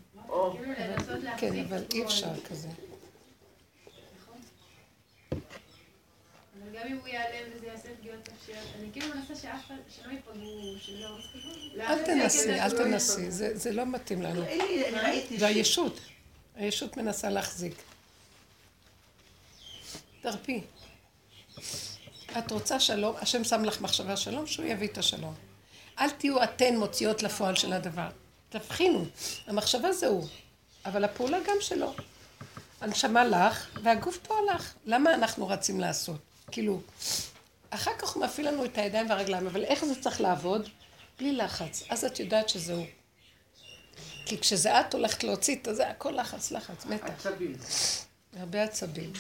כאילו 0.52 0.72
לנסות 0.78 1.22
להחזיק 1.22 1.50
כן, 1.52 1.64
אבל 1.64 1.84
אי. 1.92 2.04
אפשר 2.04 2.40
כזה. 2.48 2.68
נכון? 2.68 4.40
אבל 6.60 6.61
גם 6.72 6.86
אם 6.86 6.96
הוא 6.96 7.08
ייעלם 7.08 7.50
וזה 7.56 7.66
יעשה 7.66 7.88
פגיעות 8.00 8.28
נפשיות, 8.32 8.66
אני 8.78 8.88
כאילו 8.92 9.06
מנסה 9.14 9.36
שאף 9.36 9.66
אחד, 9.66 9.74
שלא 9.88 10.12
ייפגעו, 10.12 10.74
שלא... 10.80 11.18
אל 11.80 12.04
תנסי, 12.04 12.60
אל 12.60 12.70
תנסי, 12.70 13.30
זה 13.30 13.58
זה 13.58 13.72
לא 13.72 13.86
מתאים 13.86 14.22
לנו. 14.22 14.44
זה 15.38 15.46
הישות. 15.46 16.00
הישות 16.56 16.96
מנסה 16.96 17.30
להחזיק. 17.30 17.74
תרפי. 20.20 20.60
את 22.38 22.50
רוצה 22.50 22.80
שלום, 22.80 23.16
השם 23.20 23.44
שם 23.44 23.64
לך 23.64 23.80
מחשבה 23.80 24.16
שלום, 24.16 24.46
שהוא 24.46 24.66
יביא 24.66 24.88
את 24.88 24.98
השלום. 24.98 25.34
אל 25.98 26.10
תהיו 26.10 26.42
אתן 26.42 26.76
מוציאות 26.76 27.22
לפועל 27.22 27.56
של 27.56 27.72
הדבר. 27.72 28.08
תבחינו, 28.48 29.04
המחשבה 29.46 29.92
זה 29.92 30.06
הוא, 30.06 30.28
אבל 30.84 31.04
הפעולה 31.04 31.38
גם 31.46 31.56
שלו. 31.60 31.94
הנשמה 32.80 33.24
לך, 33.24 33.78
והגוף 33.82 34.18
פה 34.18 34.34
לך. 34.54 34.74
למה 34.86 35.14
אנחנו 35.14 35.48
רצים 35.48 35.80
לעשות? 35.80 36.31
כאילו, 36.52 36.80
אחר 37.70 37.90
כך 37.98 38.08
הוא 38.08 38.24
מפעיל 38.24 38.48
לנו 38.48 38.64
את 38.64 38.78
הידיים 38.78 39.10
והרגליים, 39.10 39.46
אבל 39.46 39.64
איך 39.64 39.84
זה 39.84 40.02
צריך 40.02 40.20
לעבוד? 40.20 40.68
בלי 41.18 41.32
לחץ. 41.32 41.82
אז 41.88 42.04
את 42.04 42.20
יודעת 42.20 42.48
שזה 42.48 42.74
הוא. 42.74 42.86
כי 44.26 44.38
כשזה 44.38 44.80
את 44.80 44.94
הולכת 44.94 45.24
להוציא 45.24 45.56
את 45.56 45.68
זה, 45.72 45.88
הכל 45.88 46.10
לחץ, 46.10 46.52
לחץ, 46.52 46.86
מתח. 46.86 47.26
עצבים. 47.26 47.54
הרבה 48.36 48.62
עצבים. 48.62 49.12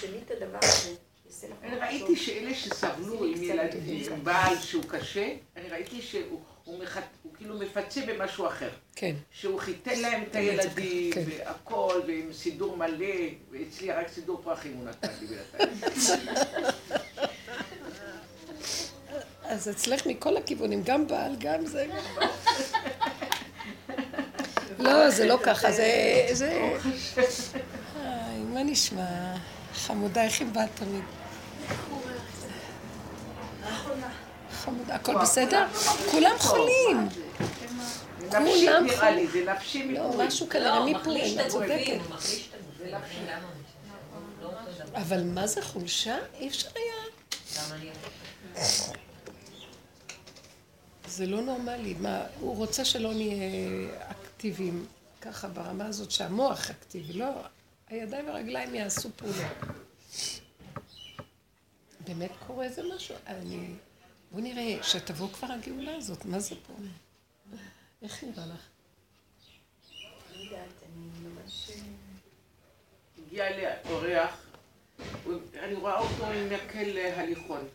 אני. 1.62 1.76
ראיתי 1.76 2.16
שאלה 2.16 2.54
שסבלו 2.54 3.24
עם 3.24 3.42
ילדים, 3.42 4.12
עם 4.12 4.24
בעל 4.24 4.60
שהוא 4.60 4.84
קשה, 4.84 5.34
אני 5.56 5.68
ראיתי 5.68 6.02
שהוא 6.02 6.40
הוא 6.64 6.78
מחת- 6.82 7.02
הוא 7.22 7.32
כאילו 7.36 7.58
מפצה 7.58 8.00
במשהו 8.06 8.46
אחר. 8.46 8.68
כן. 8.96 9.14
שהוא 9.30 9.60
חיתן 9.60 10.00
להם 10.00 10.22
את 10.30 10.36
הילדים, 10.36 11.12
כן. 11.12 11.22
והכל, 11.28 12.00
ועם 12.06 12.32
סידור 12.32 12.76
מלא, 12.76 13.06
ואצלי 13.50 13.92
רק 13.92 14.08
סידור 14.08 14.40
פרחים 14.44 14.76
הוא 14.76 14.84
נתן 14.84 15.08
לי 15.20 15.26
בינתיים. 15.26 16.26
אז 19.44 19.68
אצלך 19.68 20.06
מכל 20.06 20.36
הכיוונים, 20.36 20.82
גם 20.84 21.06
בעל, 21.06 21.36
גם 21.38 21.66
זה. 21.66 21.86
לא, 24.78 25.10
זה 25.10 25.26
לא 25.26 25.38
ככה, 25.42 25.72
זה... 25.72 25.86
זה... 26.32 26.50
איי, 27.96 28.38
מה 28.54 28.62
נשמע? 28.62 29.34
חמודה, 29.74 30.24
איך 30.24 30.40
היא 30.40 30.48
באה 30.48 30.64
תמיד? 30.74 31.04
חמודה, 34.64 34.94
הכל 34.94 35.14
בסדר? 35.22 35.66
כולם 36.10 36.36
חולים. 36.38 37.08
כולם 38.30 38.86
נפשי 39.46 39.92
לא. 39.92 40.12
משהו 40.18 40.48
כנראה 40.48 40.78
לא, 40.78 40.86
מפורים, 40.86 41.40
את 41.40 41.48
צודקת. 41.48 41.98
לא. 42.82 42.98
אבל 44.94 45.22
מה 45.24 45.46
זה 45.46 45.62
חולשה? 45.62 46.16
אי 46.34 46.48
אפשר 46.48 46.68
היה. 46.74 46.94
זה 51.08 51.26
לא 51.26 51.42
נורמלי. 51.42 51.94
מה, 52.00 52.22
הוא 52.40 52.56
רוצה 52.56 52.84
שלא 52.84 53.14
נהיה 53.14 53.36
אקטיביים 54.10 54.86
ככה 55.20 55.48
ברמה 55.48 55.86
הזאת 55.86 56.10
שהמוח 56.10 56.70
אקטיבי, 56.70 57.12
לא, 57.12 57.30
הידיים 57.88 58.26
והרגליים 58.26 58.74
יעשו 58.74 59.08
פעולות. 59.16 59.36
באמת 62.00 62.30
קורה 62.46 62.64
איזה 62.64 62.82
משהו? 62.96 63.14
אני... 63.26 63.74
בוא 64.32 64.40
נראה, 64.40 64.82
שתבוא 64.82 65.28
כבר 65.32 65.48
הגאולה 65.52 65.96
הזאת, 65.96 66.24
מה 66.24 66.40
זה 66.40 66.54
פה? 66.66 66.72
איך 68.02 68.24
נראה 68.24 68.46
לך? 68.46 68.60
אני 70.34 70.44
יודעת, 70.44 70.68
אני 70.92 71.28
ממש... 71.28 71.70
הגיע 73.26 73.46
אליה 73.46 73.74
אורח, 73.90 74.36
הוא- 75.24 75.34
אני 75.62 75.74
רואה 75.74 75.98
אותו 75.98 76.26
עם 76.26 76.46
מקל 76.52 76.98
הליכון. 77.16 77.68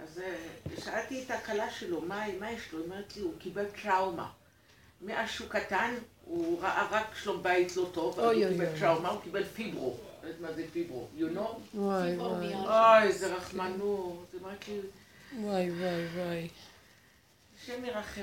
אז 0.00 0.18
אה, 0.18 0.36
שאלתי 0.84 1.22
את 1.22 1.30
הכלה 1.30 1.70
שלו, 1.70 2.00
מה, 2.00 2.24
מה 2.40 2.50
יש 2.52 2.72
לו? 2.72 2.78
היא 2.78 2.86
אומרת 2.90 3.16
לי, 3.16 3.22
הוא 3.22 3.32
קיבל 3.38 3.64
טראומה. 3.82 4.30
מאז 5.02 5.30
שהוא 5.30 5.48
קטן, 5.48 5.94
הוא 6.24 6.60
ראה 6.62 6.88
רק 6.90 7.06
שלום 7.22 7.42
בית 7.42 7.76
לא 7.76 7.90
טוב, 7.94 8.20
אז 8.20 8.24
אוי, 8.26 8.44
הוא 8.44 8.52
קיבל 8.52 8.66
אוי. 8.66 8.80
טראומה, 8.80 9.08
הוא 9.08 9.20
קיבל 9.22 9.44
פיברו. 9.44 9.96
לא 10.22 10.28
יודעת 10.28 10.40
מה 10.40 10.52
זה 10.52 10.64
פיברו, 10.72 11.08
you 11.18 11.36
know? 11.36 11.76
וואי, 11.78 12.16
וואי, 12.16 12.54
אוי, 12.54 13.02
איזה 13.08 13.34
רחמנות. 13.36 14.26
היא 14.32 14.40
אומרת 14.40 14.68
לי, 14.68 14.78
וואי, 15.40 15.70
וואי, 15.70 16.06
וואי. 16.14 16.48
השם 17.62 17.84
ירחם. 17.84 18.20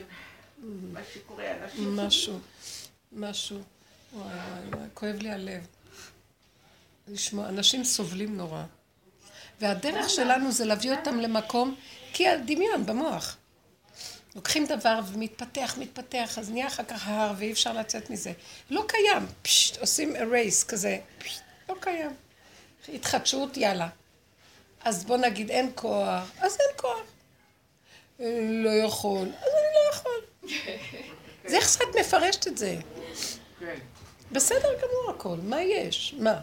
מה 0.94 1.00
שקורה, 1.14 1.46
אנשים... 1.52 1.96
משהו, 1.96 2.40
משהו. 3.12 3.62
וואי, 4.14 4.26
וואי, 4.26 4.70
וואי, 4.70 4.88
כואב 4.94 5.16
לי 5.16 5.32
הלב. 5.32 5.68
לשמוע, 7.08 7.50
אנשים 7.50 7.84
סובלים 7.84 8.38
נורא. 8.38 8.64
והדרך 9.62 10.10
שלנו 10.10 10.52
זה 10.52 10.66
להביא 10.66 10.92
אותם 10.92 11.20
למקום, 11.20 11.76
כי 12.14 12.28
הדמיון 12.28 12.86
במוח. 12.86 13.38
לוקחים 14.36 14.66
דבר 14.66 15.00
ומתפתח, 15.08 15.76
מתפתח, 15.80 16.38
אז 16.38 16.50
נהיה 16.50 16.68
אחר 16.68 16.84
כך 16.84 17.08
הר 17.08 17.34
ואי 17.38 17.52
אפשר 17.52 17.74
לצאת 17.74 18.10
מזה. 18.10 18.34
לא 18.70 18.86
קיים, 18.88 19.26
פשט, 19.42 19.78
עושים 19.78 20.16
erase 20.16 20.66
כזה, 20.68 21.00
פשט, 21.18 21.42
לא 21.70 21.76
קיים. 21.80 22.12
התחדשות, 22.94 23.58
יאללה. 23.58 23.90
אז 24.84 25.06
בוא 25.06 25.18
נגיד 25.18 25.52
אין 25.52 25.72
כוח, 25.76 26.32
אז 26.40 26.58
אין 26.60 26.78
כוח. 26.78 27.00
אה, 28.20 28.40
לא 28.64 28.70
יכול, 28.70 29.28
אז 29.42 29.50
אני 29.54 29.74
לא 29.76 29.94
יכול. 29.94 30.22
זה 31.50 31.56
איך 31.58 31.70
שאת 31.70 31.96
מפרשת 32.00 32.48
את 32.48 32.58
זה. 32.58 32.76
כן. 33.60 33.76
בסדר 34.32 34.70
גמור 34.74 35.16
הכל, 35.16 35.36
מה 35.44 35.62
יש? 35.62 36.16
מה? 36.20 36.40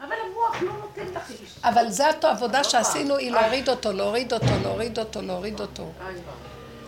אבל 0.00 0.16
המוח 0.24 0.62
לא 0.62 0.72
נותן 0.72 1.06
לך 1.14 1.30
להשתתף. 1.30 1.64
אבל 1.64 1.90
זאת 1.90 2.24
העבודה 2.24 2.64
שעשינו, 2.64 3.16
היא 3.16 3.30
להוריד 3.30 3.68
אותו, 3.68 3.92
להוריד 3.92 4.32
אותו, 4.32 4.46
להוריד 4.62 4.98
אותו, 4.98 5.22
להוריד 5.22 5.60
אותו. 5.60 5.92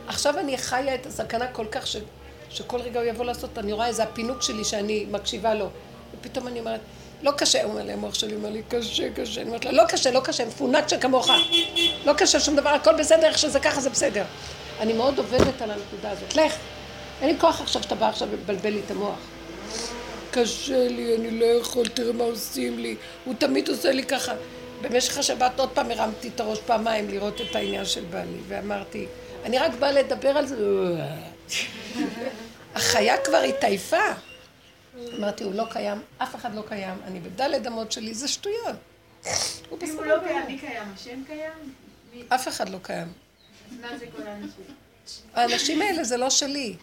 עכשיו 0.07 0.39
אני 0.39 0.59
חיה 0.59 0.95
את 0.95 1.07
הסכנה 1.07 1.53
כל 1.53 1.67
כך 1.71 1.87
ש... 1.87 1.97
שכל 2.51 2.81
רגע 2.81 3.01
הוא 3.01 3.09
יבוא 3.09 3.25
לעשות, 3.25 3.59
אני 3.59 3.73
רואה 3.73 3.87
איזה 3.87 4.03
הפינוק 4.03 4.43
שלי 4.43 4.65
שאני 4.65 5.07
מקשיבה 5.11 5.55
לו. 5.55 5.69
ופתאום 6.15 6.47
אני 6.49 6.61
אומרת, 6.61 6.81
לא 7.23 7.31
קשה, 7.31 7.63
הוא 7.63 7.73
אומר 7.73 7.83
לי, 7.83 7.93
המוח 7.93 8.15
שלי 8.15 8.35
אומר 8.35 8.51
לי, 8.51 8.63
קשה, 8.69 9.11
קשה. 9.15 9.41
אני 9.41 9.49
אומרת 9.49 9.65
לה, 9.65 9.73
לא 9.73 9.83
קשה, 9.89 10.11
לא 10.11 10.21
קשה, 10.21 10.45
מפונק 10.45 10.89
שכמוך. 10.89 11.31
לא 12.05 12.13
קשה 12.13 12.41
שום 12.41 12.57
דבר, 12.57 12.71
הכל 12.71 12.97
בסדר, 12.99 13.27
איך 13.27 13.39
שזה 13.39 13.61
ככה 13.61 13.81
זה 13.81 13.91
בסדר. 13.91 14.25
אני 14.81 14.93
מאוד 14.93 15.19
עובדת 15.19 15.63
על 15.63 15.71
הנקודה 15.71 16.11
הזאת. 16.11 16.37
לך, 16.37 16.55
אין 17.23 17.31
לי 17.31 17.41
כוח 17.41 17.61
עכשיו 17.61 17.83
שאתה 17.83 17.95
בא 17.95 18.09
עכשיו 18.09 18.29
ובלבל 18.31 18.71
לי 18.71 18.81
את 18.87 18.91
המוח. 18.91 19.19
קשה 20.31 20.89
לי, 20.89 21.17
אני 21.17 21.41
לא 21.41 21.45
יכול, 21.45 21.89
תראה 21.89 22.13
מה 22.13 22.25
עושים 22.25 22.79
לי. 22.79 22.97
הוא 23.25 23.35
תמיד 23.39 23.69
עושה 23.69 23.93
לי 23.93 24.05
ככה. 24.05 24.33
במשך 24.81 25.19
השבת 25.19 25.61
עוד 25.61 25.69
פעם 25.69 25.91
הרמתי 25.91 26.29
את 26.29 26.41
הראש 26.41 26.59
פעמיים 26.67 27.09
לראות 27.09 27.41
את 27.41 27.57
העניין 27.57 27.85
של 27.85 28.05
בעלי, 28.11 28.39
ואמרתי, 28.49 29.07
אני 29.45 29.59
רק 29.59 29.75
באה 29.79 29.93
לדבר 29.93 30.29
על 30.29 30.47
זה. 30.47 30.57
החיה 32.75 33.17
כבר 33.17 33.39
התעייפה. 33.39 34.28
אמרתי, 35.19 35.45
הוא 35.45 35.55
לא 35.55 35.65
קיים, 35.71 35.99
אף 36.19 36.35
אחד 36.35 36.55
לא 36.55 36.63
קיים, 36.69 36.99
אני 37.05 37.21
בדלת 37.21 37.67
אמות 37.67 37.93
שלי, 37.93 38.15
זה 38.15 38.29
שטויות. 38.29 38.77
הוא 39.25 39.31
אם 39.73 39.79
בסדר 39.79 39.97
הוא 39.97 40.05
לא. 40.05 40.19
קיים, 40.29 40.47
מי 40.47 40.59
קיים? 40.59 40.83
השם 40.95 41.23
קיים? 41.27 41.75
אף 42.29 42.49
אחד 42.49 42.69
לא 42.69 42.79
קיים. 42.83 43.13
מה 43.81 43.99
זה 43.99 44.07
כל 44.17 44.23
האנשים? 44.23 44.65
האנשים 45.35 45.83
האלה 45.83 46.05
זה 46.05 46.17
לא 46.17 46.31
שלי, 46.31 46.77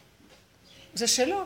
זה 0.93 1.07
שלו. 1.07 1.43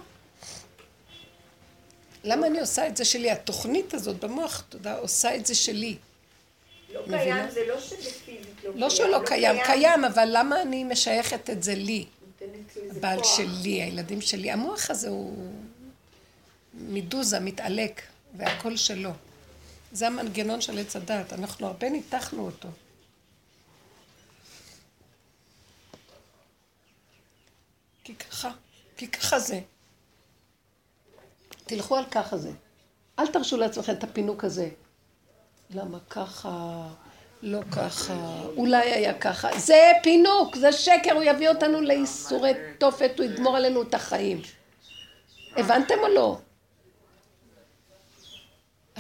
למה 2.24 2.48
אני 2.48 2.60
עושה 2.60 2.88
את 2.88 2.98
זה 2.98 3.06
שלי? 3.06 3.32
התוכנית 3.32 3.94
הזאת 3.94 4.20
במוח, 4.20 4.64
אתה 4.70 4.76
יודע, 4.76 4.98
עושה 4.98 5.36
את 5.36 5.46
זה 5.46 5.56
שלי. 5.56 5.98
לא 6.94 7.02
מבינה? 7.02 7.24
קיים, 7.24 7.50
זה 7.52 7.62
לא 7.68 7.80
שזה 7.80 7.96
פיזית 8.26 8.46
לא 8.56 8.62
קיים. 8.62 8.78
לא 8.78 8.90
שהוא 8.90 9.08
לא 9.08 9.20
קיים, 9.26 9.56
קיים, 9.66 10.06
אבל 10.06 10.30
למה 10.32 10.62
אני 10.62 10.84
משייכת 10.84 11.50
את 11.50 11.64
זה 11.64 11.76
לי? 11.76 12.06
הבעל 12.92 13.20
כוח. 13.20 13.38
שלי, 13.38 13.82
הילדים 13.82 14.22
שלי. 14.22 14.52
המוח 14.52 14.90
הזה 14.90 15.10
הוא 15.10 15.52
מדוזה, 16.80 17.40
מתעלק, 17.40 18.02
והכל 18.38 18.78
שלו. 18.78 19.12
זה 19.92 20.08
המנגנון 20.08 20.62
של 20.62 20.80
עץ 20.80 20.96
הדת, 20.96 21.34
אנחנו 21.34 21.68
הרבה 21.68 21.90
ניתחנו 21.90 22.46
אותו. 22.46 22.68
כי 28.04 28.16
ככה, 28.16 28.52
כי 28.98 29.08
ככה 29.08 29.40
זה. 29.40 29.60
תלכו 31.66 31.96
על 31.96 32.06
ככה 32.12 32.38
זה. 32.38 32.52
אל 33.20 33.28
תרשו 33.28 33.58
לעצמכם 33.58 33.94
את 33.94 34.04
הפינוק 34.04 34.44
הזה. 34.44 34.70
למה 35.70 35.98
ככה, 36.10 36.88
לא 37.42 37.60
ככה, 37.72 38.42
אולי 38.58 38.92
היה 38.92 39.20
ככה. 39.20 39.60
זה 39.60 39.92
פינוק, 40.04 40.56
זה 40.56 40.72
שקר, 40.72 41.14
הוא 41.14 41.24
יביא 41.24 41.50
אותנו 41.50 41.82
לייסורי 41.82 42.52
תופת, 42.78 43.12
הוא 43.18 43.26
יגמור 43.26 43.58
עלינו 43.58 43.82
את 43.82 43.94
החיים. 43.94 44.42
הבנתם 45.56 45.96
או 46.02 46.08
לא? 46.08 46.38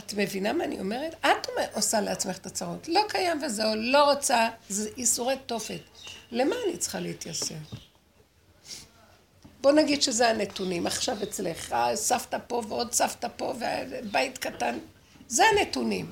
את 0.09 0.13
מבינה 0.17 0.53
מה 0.53 0.63
אני 0.63 0.79
אומרת? 0.79 1.15
את 1.21 1.47
עושה 1.73 2.01
לעצמך 2.01 2.37
את 2.37 2.45
הצרות. 2.45 2.87
לא 2.87 3.01
קיים 3.09 3.43
וזהו, 3.43 3.75
לא 3.75 4.11
רוצה, 4.11 4.49
זה 4.69 4.89
ייסורי 4.97 5.35
תופת. 5.45 5.79
למה 6.31 6.55
אני 6.67 6.77
צריכה 6.77 6.99
להתייסר? 6.99 7.55
בוא 9.61 9.71
נגיד 9.71 10.01
שזה 10.01 10.29
הנתונים. 10.29 10.87
עכשיו 10.87 11.23
אצלך, 11.23 11.73
אה, 11.73 11.95
סבתא 11.95 12.37
פה 12.47 12.61
ועוד 12.67 12.93
סבתא 12.93 13.27
פה 13.37 13.53
ובית 13.59 14.37
קטן. 14.37 14.77
זה 15.27 15.43
הנתונים. 15.45 16.11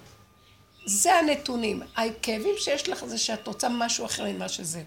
זה 0.86 1.14
הנתונים. 1.14 1.82
הכאבים 1.95 2.56
שיש 2.58 2.89
לך 2.89 3.06
זה 3.06 3.18
שאת 3.18 3.48
רוצה 3.48 3.70
משהו 3.70 4.06
אחר 4.06 4.26
ממה 4.26 4.50
שזה. 4.50 4.84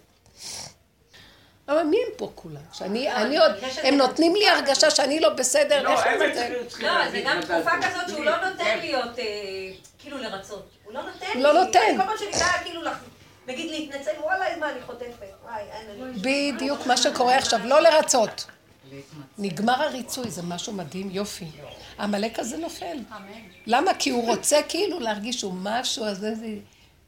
אבל 1.71 1.83
מי 1.83 1.97
הם 1.97 2.13
פה 2.17 2.31
כולם? 2.35 2.61
שאני, 2.73 3.05
לא, 3.05 3.17
אני 3.17 3.39
עוד, 3.39 3.53
הם 3.83 3.95
נותנים 3.95 4.35
לי 4.35 4.49
הרגשה 4.49 4.91
שאני 4.91 5.21
לא 5.21 5.29
בסדר, 5.29 5.83
לא, 5.83 5.91
איך 5.91 6.07
הם 6.07 6.35
זה? 6.35 6.63
לא, 6.81 7.11
זה 7.11 7.23
גם 7.25 7.41
תקופה. 7.41 7.71
כזאת 7.83 8.09
שהוא 8.09 8.25
לא 8.25 8.37
נותן 8.37 8.65
כן. 8.65 8.79
להיות, 8.81 9.19
אה, 9.19 9.25
כאילו 9.99 10.19
לרצות. 10.19 10.71
הוא 10.85 10.95
לא 10.95 11.03
נותן 11.03 11.27
לי. 11.35 11.43
לא 11.43 11.53
נותן. 11.53 11.97
כל 11.97 12.03
פעם 12.03 12.17
שאני 12.19 12.31
באה 12.31 12.63
כאילו, 12.63 12.81
נגיד 13.47 13.71
להתנצל, 13.71 14.11
וואלה, 14.21 14.57
מה 14.57 14.71
אני 14.71 14.81
חוטפת. 14.87 15.27
וואי, 15.45 15.63
אין 15.73 16.13
לי. 16.15 16.53
בדיוק 16.53 16.87
מה 16.87 16.97
שקורה 16.97 17.37
עכשיו, 17.37 17.61
לא 17.65 17.81
לרצות. 17.81 18.47
נגמר 19.39 19.83
הריצוי, 19.83 20.31
זה 20.31 20.43
משהו 20.43 20.73
מדהים, 20.73 21.11
יופי. 21.11 21.47
העמלק 21.99 22.39
הזה 22.39 22.57
נופל. 22.57 22.99
למה? 23.67 23.95
כי 23.95 24.11
הוא 24.11 24.27
רוצה 24.27 24.61
כאילו 24.69 25.01
להרגיש 25.01 25.41
שהוא 25.41 25.55
משהו, 25.63 26.05
אז 26.05 26.25
איזה... 26.25 26.47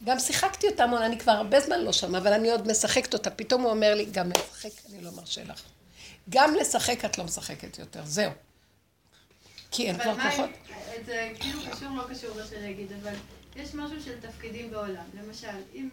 גם 0.05 0.19
שיחקתי 0.19 0.69
אותה 0.69 0.85
המון, 0.85 1.03
אני 1.03 1.19
כבר 1.19 1.33
הרבה 1.33 1.61
זמן 1.61 1.81
לא 1.81 1.93
שם, 1.93 2.15
אבל 2.15 2.33
אני 2.33 2.51
עוד 2.51 2.67
משחקת 2.67 3.15
אותה. 3.15 3.31
פתאום 3.31 3.63
הוא 3.63 3.71
אומר 3.71 3.95
לי, 3.95 4.05
גם 4.05 4.31
לשחק 4.31 4.71
אני 4.91 5.05
לא 5.05 5.11
מרשה 5.11 5.45
לך. 5.45 5.63
גם 6.29 6.55
לשחק 6.55 7.05
את 7.05 7.19
לא 7.19 7.25
משחקת 7.25 7.79
יותר, 7.79 8.03
זהו. 8.05 8.31
כי 9.71 9.87
אין 9.87 9.99
כבר 9.99 10.11
אבל 10.11 10.23
מה 10.23 10.31
כוחות. 10.31 10.51
זה 11.07 11.33
כאילו 11.41 11.61
קשור, 11.73 11.89
לא 11.97 12.03
קשור 12.11 12.37
מה 12.37 12.47
שאני 12.51 12.71
אגיד, 12.71 12.93
אבל 13.03 13.15
יש 13.57 13.75
משהו 13.75 14.03
של 14.03 14.21
תפקידים 14.21 14.71
בעולם. 14.71 15.05
למשל, 15.15 15.47
אם, 15.75 15.89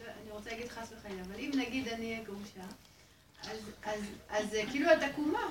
לא, 0.00 0.10
אני 0.22 0.30
רוצה 0.30 0.50
להגיד 0.50 0.68
חס 0.68 0.88
וחלילה, 0.98 1.22
אבל 1.22 1.34
אם 1.38 1.50
נגיד 1.54 1.88
אני 1.88 2.12
אהיה 2.12 2.24
גרושה, 2.24 2.66
אז, 4.30 4.54
אה, 4.54 4.62
כאילו 4.70 4.92
את 4.92 5.02
עקומה, 5.02 5.42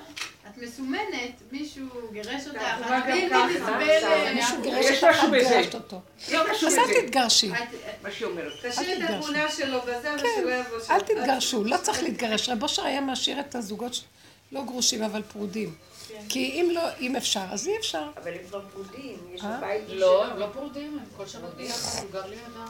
את 0.46 0.58
מסומנת, 0.62 1.42
מישהו 1.52 1.86
גירש 2.12 2.46
אותך, 2.46 2.60
את 2.80 2.86
בלתי. 2.88 3.26
נסבלת. 3.26 4.34
מישהו 4.34 4.62
גירש 4.62 4.84
יש 4.84 5.04
אותך, 5.04 5.16
משהו 5.16 5.28
את 5.28 5.32
בזה. 5.40 5.48
גירשת 5.48 5.74
אותו. 5.74 6.00
לא 6.32 6.42
קשור 6.50 6.68
אז 6.68 6.78
אל. 6.78 7.02
תתגרשי. 7.02 7.50
מה 8.02 8.10
שהיא 8.10 8.28
אומרת. 8.28 8.52
תשאיר 8.66 9.04
את. 9.04 9.10
התמונה 9.10 9.50
שלו 9.50 9.80
בזה 9.80 10.02
כן, 10.02 10.16
ושלא 10.16 10.50
יבוא 10.54 10.80
שם. 10.86 10.92
אל 10.92 11.00
תתגרשו, 11.00 11.64
לא 11.64 11.76
צריך 11.76 12.02
להתגרש. 12.02 12.48
רב 12.48 12.62
אושר 12.62 12.84
היה 12.84 13.00
משאיר 13.00 13.40
את 13.40 13.54
הזוגות 13.54 14.02
לא 14.52 14.62
גרושים, 14.64 15.02
אבל 15.02 15.22
פרודים. 15.22 15.74
כי 16.28 16.50
אם 16.50 16.70
לא, 16.74 16.82
אם 17.00 17.16
אפשר, 17.16 17.44
אז 17.50 17.68
אי 17.68 17.76
אפשר. 17.78 18.10
אבל 18.22 18.32
הם 18.32 18.38
כבר 18.48 18.60
פרודים, 18.72 19.18
יש 19.34 19.44
אה? 19.44 19.60
בית 19.60 19.82
לא. 19.88 20.26
הם 20.26 20.38
לא 20.38 20.46
פרודים, 20.52 20.98
הם 20.98 21.04
כל 21.16 21.26
שבת 21.26 21.54
ביחד, 21.56 22.02
הוא 22.02 22.10
גר 22.12 22.26
לידם. 22.26 22.42
לא, 22.54 22.60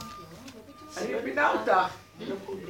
לא. 0.95 1.01
אני 1.01 1.13
מבינה 1.15 1.51
אותך. 1.51 1.93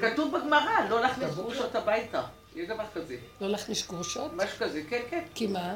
כתוב 0.02 0.38
בגמרא, 0.38 0.90
לא 0.90 1.02
להכניס 1.02 1.30
גרושות 1.36 1.76
הביתה. 1.76 2.24
יש 2.58 2.68
דבר 2.68 2.84
כזה. 2.94 3.16
לא 3.42 3.50
להכניס 3.50 3.88
גרושות? 3.88 4.32
משהו 4.34 4.58
כזה, 4.60 4.82
כן, 4.90 5.02
כן. 5.10 5.24
כי 5.36 5.48
מה? 5.48 5.76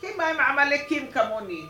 כי 0.00 0.06
מה 0.16 0.26
הם 0.26 0.40
עמלקים 0.40 1.12
כמוני? 1.12 1.62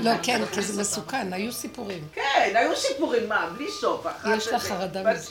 לא, 0.00 0.10
כן, 0.22 0.42
כי 0.54 0.62
זה 0.62 0.80
מסוכן, 0.80 1.32
היו 1.32 1.52
סיפורים. 1.52 2.08
כן, 2.12 2.52
היו 2.54 2.76
סיפורים, 2.76 3.28
מה, 3.28 3.50
בלי 3.56 3.70
סוף. 3.80 4.06
יש 4.36 4.48
לך 4.48 4.62
חרדה 4.62 5.12
מזה. 5.12 5.30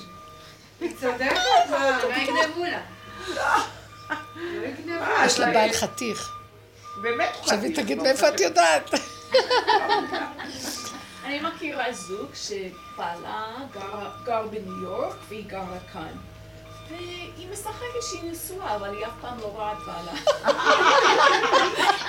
היא 0.82 0.96
צודקת, 1.00 1.36
מה? 1.70 2.00
יגנבו 2.18 2.64
לה? 2.64 2.82
לא. 3.36 3.42
אה, 5.02 5.26
יש 5.26 5.40
לה 5.40 5.52
בעל 5.52 5.72
חתיך. 5.74 6.32
באמת 7.02 7.30
עכשיו 7.40 7.60
היא 7.60 7.72
חתיך, 7.72 7.86
תגיד 7.86 7.98
לא 7.98 8.04
מאיפה 8.04 8.28
את 8.28 8.34
חתיך. 8.34 8.48
יודעת. 8.48 8.90
אני 11.26 11.40
מכירה 11.40 11.94
זוג 11.94 12.30
שבעלה 12.34 13.56
גר, 13.74 14.10
גר 14.26 14.48
בניו 14.48 14.82
יורק 14.84 15.16
והיא 15.30 15.46
גרה 15.48 15.80
כאן. 15.94 16.14
והיא 16.90 17.48
משחקת 17.52 18.02
שהיא 18.10 18.32
נשואה, 18.32 18.76
אבל 18.76 18.98
היא 18.98 19.06
אף 19.06 19.12
פעם 19.22 19.40
לא 19.40 19.46
רואה 19.46 19.74
את 19.74 19.78
בעלה. 19.86 20.12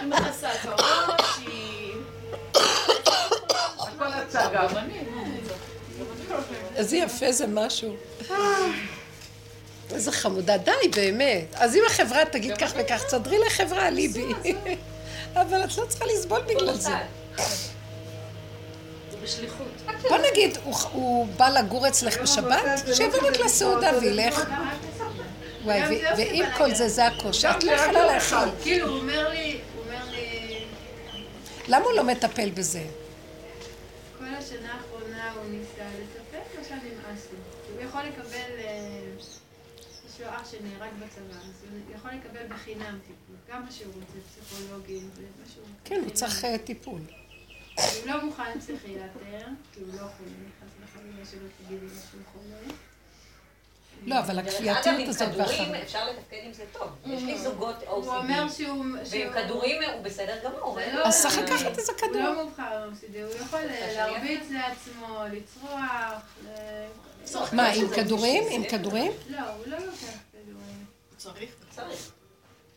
היא 0.01 0.09
מכסה 0.09 0.55
את 0.55 0.65
הראש, 0.65 1.39
היא... 1.47 1.93
הכל 3.79 4.13
הצגה. 4.13 4.67
איזה 6.77 6.97
יפה 6.97 7.33
זה 7.33 7.47
משהו. 7.47 7.97
איזה 9.91 10.13
חמודה, 10.13 10.57
די, 10.57 10.89
באמת. 10.95 11.55
אז 11.55 11.77
אם 11.77 11.83
החברה 11.87 12.25
תגיד 12.25 12.57
כך 12.59 12.73
וכך, 12.77 13.03
תסדרי 13.05 13.39
לחברה, 13.47 13.91
ליבי. 13.91 14.27
אבל 15.35 15.65
את 15.65 15.77
לא 15.77 15.85
צריכה 15.87 16.05
לסבול 16.05 16.41
בגלל 16.41 16.75
זה. 16.75 16.95
בשליחות. 19.27 19.67
בוא 20.09 20.19
נגיד, 20.31 20.59
הוא- 20.93 21.27
בא 21.37 21.49
לגור 21.49 21.89
אצלך 21.89 22.19
בשבת, 22.23 22.63
שיבוא 22.95 23.19
רק 23.29 23.41
לסעודה 23.45 23.91
וילך. 24.01 24.43
וואי, 25.65 25.81
גם 25.81 25.87
ו- 25.93 25.99
זה 25.99 26.11
עושים 26.11 26.27
ועם 26.27 26.37
בלאגן. 26.39 26.59
כל 26.59 26.75
זה, 26.75 26.89
זה 26.89 27.07
הקושי. 27.07 27.51
את 27.51 27.65
לא 27.65 27.73
יכולה 27.73 28.07
להכיל. 28.07 28.39
כאילו, 28.63 28.89
הוא 28.89 28.99
אומר 28.99 29.29
לי, 29.29 29.61
הוא 29.75 29.85
אומר 29.85 30.05
לי, 30.11 30.65
למה 31.69 31.85
הוא 31.85 31.93
לא 31.93 32.05
מטפל 32.05 32.51
בזה? 32.51 32.83
כל 34.19 34.25
השנה 34.25 34.73
האחרונה 34.75 35.33
הוא 35.33 35.45
ניסה 35.51 35.85
לטפל, 36.01 36.61
עכשיו 36.61 36.77
נמאס 36.77 37.27
לו. 37.33 37.39
הוא 37.75 37.89
יכול 37.89 38.01
לקבל, 38.03 38.59
אה, 38.59 38.79
יש 39.19 40.21
לו 40.21 40.27
אח 40.29 40.51
שנהרג 40.51 40.91
בצבא, 40.97 41.39
אז 41.41 41.65
הוא 41.71 41.97
יכול 41.97 42.11
לקבל 42.11 42.55
בחינם 42.55 42.99
טיפול, 43.07 43.37
גם 43.53 43.65
מה 43.65 43.71
שהוא 43.73 43.93
רוצה, 43.95 44.19
פסיכולוגים, 44.29 45.11
ומה 45.17 45.25
שהוא 45.55 45.63
רוצה. 45.63 45.75
כן, 45.85 46.01
הוא. 46.05 46.11
צריך 46.11 46.45
אה, 46.45 46.59
טיפול. 46.59 47.01
הוא 47.77 47.85
לא 48.07 48.25
מוכן 48.25 48.61
פסיכיאטר, 48.61 49.19
כי 49.73 49.81
הוא 49.81 49.89
לא 49.95 49.99
חולה, 49.99 50.09
חס 50.61 50.85
וחלילה 50.85 51.27
שלא 51.31 51.49
תגידי 51.59 51.85
לו 51.85 51.91
שהוא 52.11 52.21
חולה. 52.33 52.75
לא, 54.05 54.19
אבל 54.19 54.39
אגב, 54.39 54.49
הכפייתיות 54.49 54.87
עם 54.87 55.09
הזאת 55.09 55.29
כדורים. 55.33 55.75
אפשר 55.75 56.11
לתפקד 56.11 56.37
עם 56.45 56.53
זה 56.53 56.65
טוב. 56.73 56.89
יש 57.07 57.23
לי 57.23 57.39
זוגות 57.39 57.77
הוא 57.89 58.15
אומר 58.17 58.47
OCD, 58.49 58.53
שהוא... 58.53 58.85
ועם 59.11 59.33
כדורים 59.33 59.83
הוא 59.83 60.03
בסדר 60.03 60.39
גמור. 60.45 60.79
לא- 60.95 61.07
אז 61.07 61.23
צריך 61.23 61.39
לקחת 61.39 61.79
איזה 61.79 61.93
הוא 61.93 62.01
כדור. 62.01 62.23
לא 62.23 62.45
מובחר 62.45 62.91
ב-OCD, 62.91 63.17
הוא 63.23 63.47
יכול 63.47 63.61
להרביץ 63.95 64.43
לעצמו, 64.51 65.19
לצרוח. 65.33 66.23
מה, 67.53 67.69
עם 67.69 67.89
כדורים? 67.95 68.45
עם 68.51 68.65
כדורים? 68.69 69.13
לא, 69.29 69.41
הוא 69.41 69.67
לא 69.67 69.77
לוקח 69.79 69.97
כדורים. 70.33 70.85
צריך. 71.17 71.51
צריך. 71.77 72.11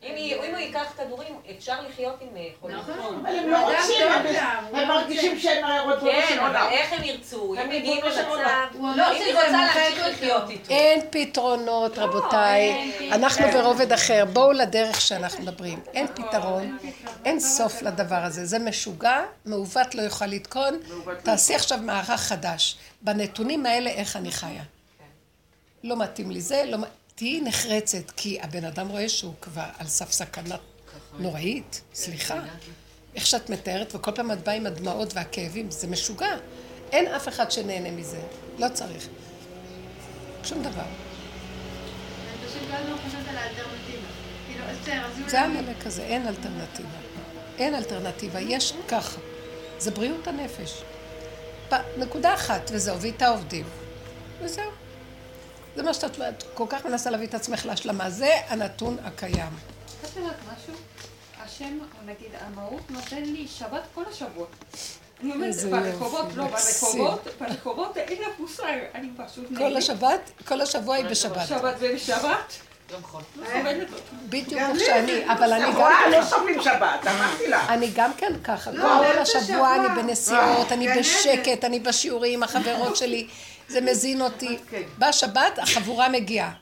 אם 0.04 0.14
הוא 0.52 0.58
ייקח 0.58 0.94
כדורים, 0.98 1.28
אפשר 1.58 1.76
לחיות 1.90 2.16
עם 2.22 2.38
אה, 2.38 2.48
חולים. 2.60 2.78
נכון. 2.78 3.26
אבל 3.26 3.36
הם 3.40 3.50
לא 3.50 3.58
רוצים, 3.58 4.08
הם- 4.12 4.34
שם, 4.34 4.66
הוא 4.70 4.78
הם 4.78 4.88
לא 4.90 4.96
מרגישים 4.96 5.32
רוצה. 5.32 5.42
שהם 5.44 5.66
ריבונו 5.66 6.02
כן, 6.12 6.38
אבל 6.40 6.48
עולם. 6.48 6.68
איך 6.72 6.94
הם 6.94 7.04
ירצו? 7.04 7.56
הם 7.58 7.70
מגיעים 7.70 8.06
למצב... 8.06 8.24
עולם. 8.28 8.68
לא, 8.74 8.80
אומר 8.80 9.12
אם 9.12 9.22
היא 9.22 9.34
רוצה 9.36 9.52
להמשיך. 9.52 10.06
לחיות 10.08 10.50
איתו. 10.50 10.70
אין 10.74 11.02
פתרונות, 11.10 11.98
רבותיי. 11.98 12.92
אנחנו 13.12 13.46
ברובד 13.54 13.92
אחר. 13.94 14.26
בואו 14.34 14.52
לדרך 14.52 15.02
שאנחנו 15.02 15.42
מדברים. 15.44 15.80
אין 15.94 16.08
פתרון, 16.08 16.78
אין 17.26 17.40
סוף 17.40 17.82
לדבר 17.82 18.16
הזה. 18.24 18.46
זה 18.46 18.60
משוגע, 18.60 19.22
מעוות 19.46 19.96
לא 19.96 20.02
יוכל 20.02 20.26
לתקון. 20.26 20.80
תעשי 21.24 21.56
עכשיו 21.56 21.78
מערך 21.82 22.10
חדש. 22.10 22.78
בנתונים 23.02 23.66
האלה, 23.66 23.90
איך 23.90 24.16
אני 24.16 24.32
חיה. 24.32 24.64
לא 25.84 25.98
מתאים 25.98 26.32
לי 26.32 26.42
זה, 26.42 26.64
לא... 26.68 26.78
מ- 26.78 26.99
תהיי 27.20 27.42
נחרצת, 27.42 28.12
כי 28.18 28.40
הבן 28.42 28.66
אדם 28.66 28.88
רואה 28.88 29.10
שהוא 29.10 29.34
כבר 29.42 29.66
על 29.78 29.88
סף 29.88 30.12
סכנה 30.12 30.56
נוראית. 31.20 31.82
סליחה. 31.94 32.40
איך 33.16 33.26
שאת 33.26 33.50
מתארת, 33.50 33.96
וכל 33.96 34.12
פעם 34.12 34.32
את 34.32 34.44
באה 34.44 34.56
עם 34.56 34.66
הדמעות 34.66 35.14
והכאבים, 35.14 35.72
זה 35.72 35.88
משוגע. 35.88 36.38
אין 36.92 37.08
אף 37.08 37.28
אחד 37.28 37.52
שנהנה 37.52 37.92
מזה. 37.92 38.22
לא 38.60 38.68
צריך. 38.74 39.08
שום 40.44 40.64
דבר. 40.64 40.84
זה 45.28 45.42
המלך 45.42 45.86
הזה, 45.86 46.04
אין 46.04 46.28
אלטרנטיבה. 46.28 46.90
אין 47.58 47.76
אלטרנטיבה, 47.76 48.40
יש 48.40 48.74
ככה. 48.88 49.20
זה 49.80 49.92
בריאות 49.92 50.28
הנפש. 50.28 50.82
נקודה 51.98 52.34
אחת, 52.34 52.72
וזהו, 52.74 53.02
ואיתה 53.02 53.28
עובדים. 53.28 53.66
וזהו. 54.42 54.89
זה 55.80 55.84
מה 55.84 55.94
שאת 55.94 56.22
את 56.22 56.44
כל 56.54 56.66
כך 56.70 56.86
מנסה 56.86 57.10
להביא 57.10 57.28
את 57.28 57.34
עצמך 57.34 57.66
להשלמה. 57.66 58.10
זה 58.10 58.36
הנתון 58.48 58.98
הקיים. 59.04 59.50
את 60.04 60.18
יודעת 60.18 60.36
משהו? 60.44 60.74
השם, 61.44 61.80
נגיד, 62.06 62.28
המהות 62.48 62.82
נותן 62.90 63.24
לי 63.24 63.48
שבת 63.48 63.82
כל 63.96 64.04
השבוע. 64.12 64.46
אני 65.24 65.34
אומרת, 65.34 65.56
ברחובות, 65.56 66.26
לא. 66.36 66.48
ברחובות, 66.48 67.28
ברחובות 67.40 67.98
אין 67.98 68.22
לך 68.22 68.40
מושג, 68.40 68.78
אני 68.96 69.08
פשוט 69.18 69.46
כל 69.58 69.78
השבת, 69.78 70.32
כל 70.48 70.62
השבוע 70.62 70.96
היא 70.96 71.06
בשבת. 71.06 71.48
שבת 71.48 71.76
ובשבת, 71.80 72.54
חול. 73.02 73.22
בדיוק 74.30 74.62
איך 74.62 74.80
שאני, 74.80 75.32
אבל 75.32 75.54
אני 75.54 75.66
גם 75.66 75.76
רואה, 75.76 76.02
כן... 76.06 76.12
לא 76.12 76.26
סובלים 76.26 76.62
שבת, 76.62 77.08
אמרתי 77.08 77.48
לך. 77.48 77.70
אני 77.70 77.92
גם 77.96 78.12
כן 78.18 78.34
ככה, 78.44 78.72
לא, 78.72 78.84
כל 78.84 79.20
השבוע 79.20 79.42
שבוע. 79.42 79.76
אני 79.76 80.02
בנסיעות, 80.02 80.72
אני 80.72 80.86
גננת. 80.86 81.00
בשקט, 81.00 81.64
אני 81.64 81.80
בשיעורים, 81.80 82.44
החברות 82.44 82.96
שלי, 82.98 83.28
זה 83.70 83.82
מזין 83.82 84.22
אותי. 84.22 84.58
כן. 84.70 84.82
בשבת 85.00 85.60
החבורה 85.60 86.10
מגיעה. 86.10 86.54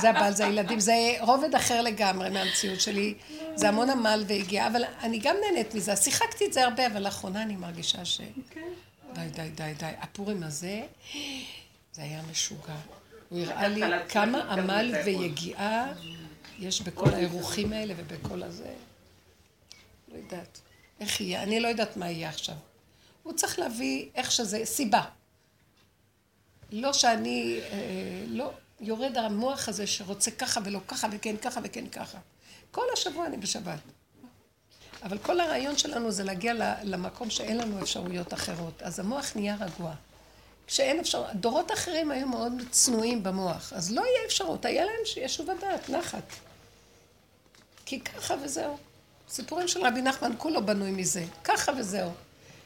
זה 0.00 0.10
הבעל, 0.10 0.34
זה 0.34 0.46
הילדים, 0.46 0.80
זה 0.80 0.94
רובד 1.20 1.54
אחר 1.54 1.82
לגמרי 1.82 2.30
מהמציאות 2.30 2.80
שלי. 2.80 3.14
זה 3.54 3.68
המון 3.68 3.90
עמל 3.90 4.24
והגיע, 4.28 4.66
אבל 4.66 4.84
אני 5.02 5.18
גם 5.18 5.36
נהנית 5.44 5.74
מזה. 5.74 5.96
שיחקתי 5.96 6.46
את 6.46 6.52
זה 6.52 6.64
הרבה, 6.64 6.86
אבל 6.86 7.02
לאחרונה 7.02 7.42
אני 7.42 7.56
מרגישה 7.56 8.04
ש... 8.04 8.20
די, 9.12 9.28
די, 9.32 9.48
די, 9.48 9.74
די. 9.78 9.86
הפורים 10.00 10.42
הזה, 10.42 10.82
זה 11.92 12.02
היה 12.02 12.20
משוגע. 12.30 12.74
הוא 13.28 13.40
הראה 13.40 13.68
לי 13.68 13.82
כמה 14.08 14.52
עמל 14.52 14.94
ויגיעה 15.04 15.92
יש 16.58 16.80
בכל 16.80 17.14
האירוחים 17.14 17.72
האלה 17.72 17.94
ובכל 17.96 18.42
הזה. 18.42 18.72
לא 20.08 20.16
יודעת. 20.16 20.60
איך 21.00 21.20
יהיה? 21.20 21.42
אני 21.42 21.60
לא 21.60 21.68
יודעת 21.68 21.96
מה 21.96 22.10
יהיה 22.10 22.28
עכשיו. 22.28 22.54
הוא 23.22 23.32
צריך 23.32 23.58
להביא 23.58 24.06
איך 24.14 24.32
שזה, 24.32 24.60
סיבה. 24.64 25.02
לא 26.72 26.92
שאני, 26.92 27.60
אה, 27.70 27.78
לא, 28.28 28.50
יורד 28.80 29.16
המוח 29.16 29.68
הזה 29.68 29.86
שרוצה 29.86 30.30
ככה 30.30 30.60
ולא 30.64 30.80
ככה 30.88 31.08
וכן 31.12 31.36
ככה 31.36 31.60
וכן 31.64 31.86
ככה. 31.86 32.18
כל 32.70 32.84
השבוע 32.92 33.26
אני 33.26 33.36
בשבת. 33.36 33.78
אבל 35.02 35.18
כל 35.18 35.40
הרעיון 35.40 35.78
שלנו 35.78 36.10
זה 36.10 36.24
להגיע 36.24 36.52
למקום 36.82 37.30
שאין 37.30 37.58
לנו 37.58 37.82
אפשרויות 37.82 38.34
אחרות. 38.34 38.82
אז 38.82 38.98
המוח 38.98 39.32
נהיה 39.36 39.56
רגוע. 39.60 39.94
כשאין 40.66 41.00
אפשרות, 41.00 41.26
דורות 41.34 41.72
אחרים 41.72 42.10
היו 42.10 42.26
מאוד 42.26 42.52
צנועים 42.70 43.22
במוח, 43.22 43.72
אז 43.72 43.92
לא 43.92 44.00
יהיה 44.00 44.26
אפשרות, 44.26 44.64
היה 44.64 44.84
להם 44.84 45.04
שישוב 45.04 45.50
הדעת, 45.50 45.90
נחת. 45.90 46.32
כי 47.86 48.00
ככה 48.00 48.34
וזהו. 48.42 48.76
סיפורים 49.28 49.68
של 49.68 49.86
רבי 49.86 50.02
נחמן 50.02 50.32
כולו 50.38 50.66
בנוי 50.66 50.90
מזה, 50.90 51.24
ככה 51.44 51.72
וזהו. 51.78 52.10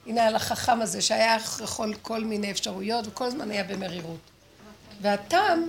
הנה 0.06 0.26
על 0.26 0.36
החכם 0.36 0.82
הזה 0.82 1.02
שהיה 1.02 1.36
יכול 1.62 1.94
כל 2.02 2.24
מיני 2.24 2.50
אפשרויות 2.50 3.06
וכל 3.06 3.24
הזמן 3.24 3.50
היה 3.50 3.64
במרירות. 3.64 4.20
והטעם, 5.00 5.66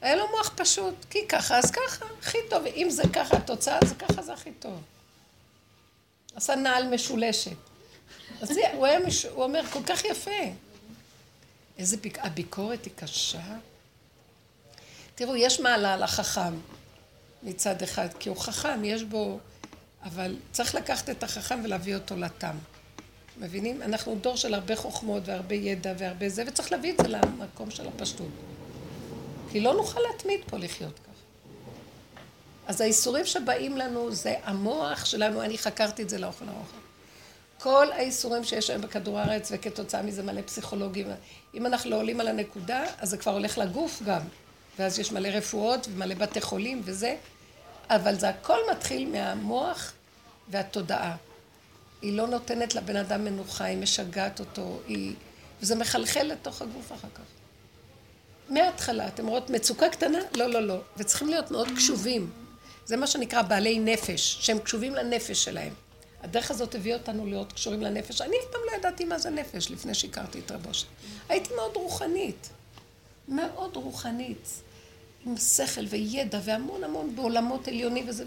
היה 0.00 0.16
לו 0.16 0.24
מוח 0.30 0.52
פשוט, 0.56 0.94
כי 1.10 1.28
ככה 1.28 1.58
אז 1.58 1.70
ככה, 1.70 2.04
הכי 2.22 2.38
טוב. 2.50 2.64
אם 2.66 2.86
זה 2.90 3.02
ככה 3.12 3.36
התוצאה, 3.36 3.78
אז 3.82 3.92
ככה 3.98 4.22
זה 4.22 4.32
הכי 4.32 4.50
טוב. 4.52 4.80
עשה 6.34 6.54
נעל 6.54 6.94
משולשת. 6.94 7.56
אז 8.40 8.56
הוא 8.74 8.86
היה, 8.86 8.98
מש... 8.98 9.26
הוא 9.26 9.44
אומר, 9.44 9.62
כל 9.70 9.82
כך 9.86 10.04
יפה. 10.04 10.30
איזה 11.78 11.96
ביק... 11.96 12.18
הביקורת 12.18 12.84
היא 12.84 12.92
קשה. 12.96 13.42
תראו, 15.14 15.36
יש 15.36 15.60
מעלה 15.60 15.96
לחכם 15.96 16.54
מצד 17.42 17.82
אחד, 17.82 18.08
כי 18.18 18.28
הוא 18.28 18.36
חכם, 18.36 18.84
יש 18.84 19.02
בו... 19.02 19.38
אבל 20.04 20.36
צריך 20.52 20.74
לקחת 20.74 21.10
את 21.10 21.22
החכם 21.22 21.60
ולהביא 21.64 21.94
אותו 21.94 22.16
לתם. 22.16 22.56
מבינים? 23.36 23.82
אנחנו 23.82 24.14
דור 24.20 24.36
של 24.36 24.54
הרבה 24.54 24.76
חוכמות 24.76 25.22
והרבה 25.26 25.54
ידע 25.54 25.92
והרבה 25.98 26.28
זה, 26.28 26.44
וצריך 26.46 26.72
להביא 26.72 26.92
את 26.92 26.96
זה 27.02 27.08
למקום 27.08 27.70
של 27.70 27.88
הפשטות. 27.88 28.28
כי 29.52 29.60
לא 29.60 29.74
נוכל 29.74 30.00
להתמיד 30.12 30.40
פה 30.50 30.58
לחיות 30.58 30.98
ככה. 30.98 31.12
אז 32.66 32.80
האיסורים 32.80 33.26
שבאים 33.26 33.76
לנו 33.76 34.12
זה 34.12 34.34
המוח 34.44 35.04
שלנו, 35.04 35.42
אני 35.42 35.58
חקרתי 35.58 36.02
את 36.02 36.08
זה 36.08 36.18
לאוכל 36.18 36.44
האוכל. 36.48 36.76
כל 37.58 37.92
האיסורים 37.92 38.44
שיש 38.44 38.70
היום 38.70 38.82
בכדור 38.82 39.18
הארץ, 39.18 39.48
וכתוצאה 39.52 40.02
מזה 40.02 40.22
מלא 40.22 40.42
פסיכולוגים, 40.42 41.06
אם 41.54 41.66
אנחנו 41.66 41.90
לא 41.90 41.96
עולים 41.96 42.20
על 42.20 42.28
הנקודה, 42.28 42.84
אז 42.98 43.10
זה 43.10 43.16
כבר 43.16 43.32
הולך 43.32 43.58
לגוף 43.58 44.02
גם. 44.06 44.20
ואז 44.78 44.98
יש 44.98 45.12
מלא 45.12 45.28
רפואות 45.28 45.86
ומלא 45.90 46.14
בתי 46.14 46.40
חולים 46.40 46.80
וזה, 46.84 47.16
אבל 47.90 48.14
זה 48.14 48.28
הכל 48.28 48.58
מתחיל 48.70 49.08
מהמוח 49.08 49.92
והתודעה. 50.48 51.16
היא 52.04 52.12
לא 52.12 52.26
נותנת 52.26 52.74
לבן 52.74 52.96
אדם 52.96 53.24
מנוחה, 53.24 53.64
היא 53.64 53.78
משגעת 53.78 54.40
אותו, 54.40 54.80
היא... 54.86 55.14
וזה 55.60 55.74
מחלחל 55.74 56.22
לתוך 56.22 56.62
הגוף 56.62 56.92
אחר 56.92 57.08
כך. 57.14 57.22
מההתחלה, 58.48 59.08
אתם 59.08 59.26
רואות 59.26 59.50
מצוקה 59.50 59.88
קטנה? 59.88 60.18
לא, 60.36 60.46
לא, 60.46 60.66
לא. 60.66 60.80
וצריכים 60.96 61.28
להיות 61.28 61.50
מאוד 61.50 61.68
קשובים. 61.76 62.30
זה 62.86 62.96
מה 62.96 63.06
שנקרא 63.06 63.42
בעלי 63.42 63.78
נפש, 63.78 64.38
שהם 64.40 64.58
קשובים 64.58 64.94
לנפש 64.94 65.44
שלהם. 65.44 65.72
הדרך 66.22 66.50
הזאת 66.50 66.74
הביאה 66.74 66.96
אותנו 66.96 67.26
להיות 67.26 67.52
קשורים 67.52 67.82
לנפש. 67.82 68.20
אני 68.20 68.36
אף 68.36 68.52
פעם 68.52 68.60
לא 68.70 68.76
ידעתי 68.76 69.04
מה 69.04 69.18
זה 69.18 69.30
נפש 69.30 69.70
לפני 69.70 69.94
שהכרתי 69.94 70.38
את 70.38 70.50
רב 70.50 70.66
אושר. 70.66 70.86
הייתי 71.28 71.54
מאוד 71.54 71.76
רוחנית. 71.76 72.48
מאוד 73.28 73.76
רוחנית. 73.76 74.48
עם 75.26 75.36
שכל 75.36 75.84
וידע 75.88 76.40
והמון 76.44 76.84
המון 76.84 77.16
בעולמות 77.16 77.68
עליונים 77.68 78.08
וזה. 78.08 78.24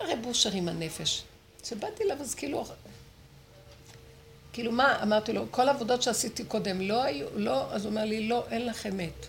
הרב 0.00 0.26
אושר 0.26 0.52
עם 0.52 0.68
הנפש. 0.68 1.22
כשבאתי 1.62 2.04
אליו 2.04 2.16
אז 2.20 2.34
כאילו... 2.34 2.64
כאילו 4.52 4.72
מה, 4.72 5.02
אמרתי 5.02 5.32
לו, 5.32 5.46
כל 5.50 5.68
העבודות 5.68 6.02
שעשיתי 6.02 6.44
קודם 6.44 6.80
לא 6.80 7.02
היו, 7.02 7.26
לא, 7.36 7.72
אז 7.72 7.84
הוא 7.84 7.90
אומר 7.90 8.04
לי, 8.04 8.28
לא, 8.28 8.44
אין 8.50 8.66
לך 8.66 8.86
אמת. 8.86 9.26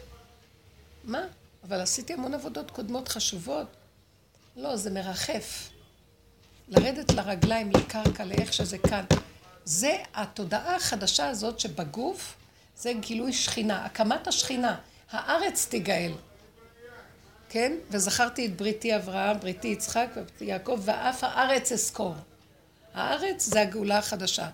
מה? 1.04 1.22
אבל 1.64 1.82
עשיתי 1.82 2.14
המון 2.14 2.34
עבודות 2.34 2.72
קודמות 2.72 3.08
חשובות. 3.08 3.68
לא, 4.56 4.76
זה 4.76 4.92
מרחף. 4.92 5.70
לרדת 6.68 7.12
לרגליים, 7.12 7.72
לקרקע, 7.72 8.26
לאיך 8.26 8.54
שזה 8.54 8.78
כאן. 8.78 9.06
זה 9.66 9.98
התודעה 10.14 10.76
החדשה 10.76 11.30
הזאת 11.30 11.60
שבגוף, 11.60 12.36
זה 12.78 12.94
גילוי 13.00 13.34
שכינה, 13.34 13.86
הקמת 13.86 14.28
השכינה. 14.28 14.78
הארץ 15.12 15.66
תיגאל. 15.70 16.12
כן? 17.50 17.74
וזכרתי 17.90 18.46
את 18.46 18.56
בריתי 18.56 18.96
אברהם, 18.96 19.40
בריתי 19.40 19.68
יצחק 19.68 20.08
ובריתי 20.16 20.46
יעקב, 20.46 20.80
ואף 20.82 21.24
הארץ 21.24 21.72
אזכור. 21.72 22.16
הארץ 22.94 23.46
זה 23.46 23.62
הגאולה 23.62 23.98
החדשה. 23.98 24.50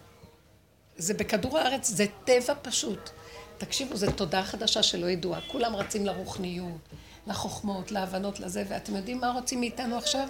זה 1.00 1.14
בכדור 1.14 1.58
הארץ, 1.58 1.88
זה 1.88 2.06
טבע 2.24 2.54
פשוט. 2.62 3.10
תקשיבו, 3.58 3.98
זו 3.98 4.12
תודעה 4.12 4.44
חדשה 4.44 4.84
שלא 4.84 5.10
ידועה. 5.10 5.42
כולם 5.48 5.76
רצים 5.76 6.06
לרוחניות, 6.06 6.80
לחוכמות, 7.28 7.92
להבנות, 7.92 8.40
לזה, 8.40 8.64
ואתם 8.68 8.96
יודעים 8.96 9.20
מה 9.20 9.32
רוצים 9.32 9.60
מאיתנו 9.60 9.98
עכשיו? 9.98 10.28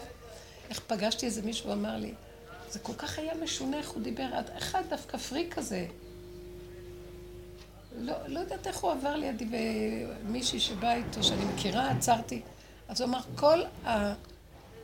איך 0.70 0.80
פגשתי 0.88 1.26
איזה 1.26 1.42
מישהו 1.42 1.70
ואמר 1.70 1.98
לי, 1.98 2.14
זה 2.70 2.80
כל 2.80 2.94
כך 2.94 3.20
היה 3.20 3.34
משונה 3.36 3.78
איך 3.78 3.90
הוא 3.90 4.04
דיבר, 4.04 4.28
אחד 4.58 4.84
דווקא 4.90 5.18
פריק 5.18 5.54
כזה. 5.54 5.86
לא, 7.98 8.14
לא 8.28 8.40
יודעת 8.40 8.68
איך 8.68 8.78
הוא 8.78 8.92
עבר 8.92 9.16
לידי, 9.16 9.46
ומישהי 10.26 10.60
שבאה 10.60 10.96
איתו, 10.96 11.24
שאני 11.24 11.46
מכירה, 11.46 11.92
עצרתי. 11.92 12.42
אז 12.88 13.02
הוא 13.02 13.10
אמר, 13.10 13.20
כל, 13.36 13.64
ה, 13.86 14.14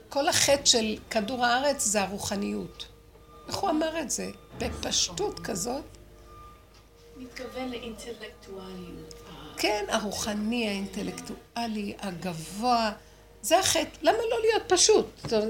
כל 0.10 0.28
החטא 0.28 0.66
של 0.66 0.98
כדור 1.10 1.46
הארץ 1.46 1.86
זה 1.86 2.02
הרוחניות. 2.02 2.95
איך 3.48 3.56
הוא 3.56 3.70
אמר 3.70 4.00
את 4.00 4.10
זה? 4.12 4.30
בפשטות 4.58 5.40
כזאת. 5.40 5.84
מתכוון 7.18 7.70
לאינטלקטואליות. 7.70 9.14
כן, 9.58 9.86
הרוחני, 9.90 10.68
האינטלקטואלי, 10.68 11.94
הגבוה. 12.00 12.92
זה 13.42 13.60
החטא. 13.60 13.98
למה 14.02 14.18
לא 14.18 14.42
להיות 14.42 14.64
פשוט? 14.68 15.06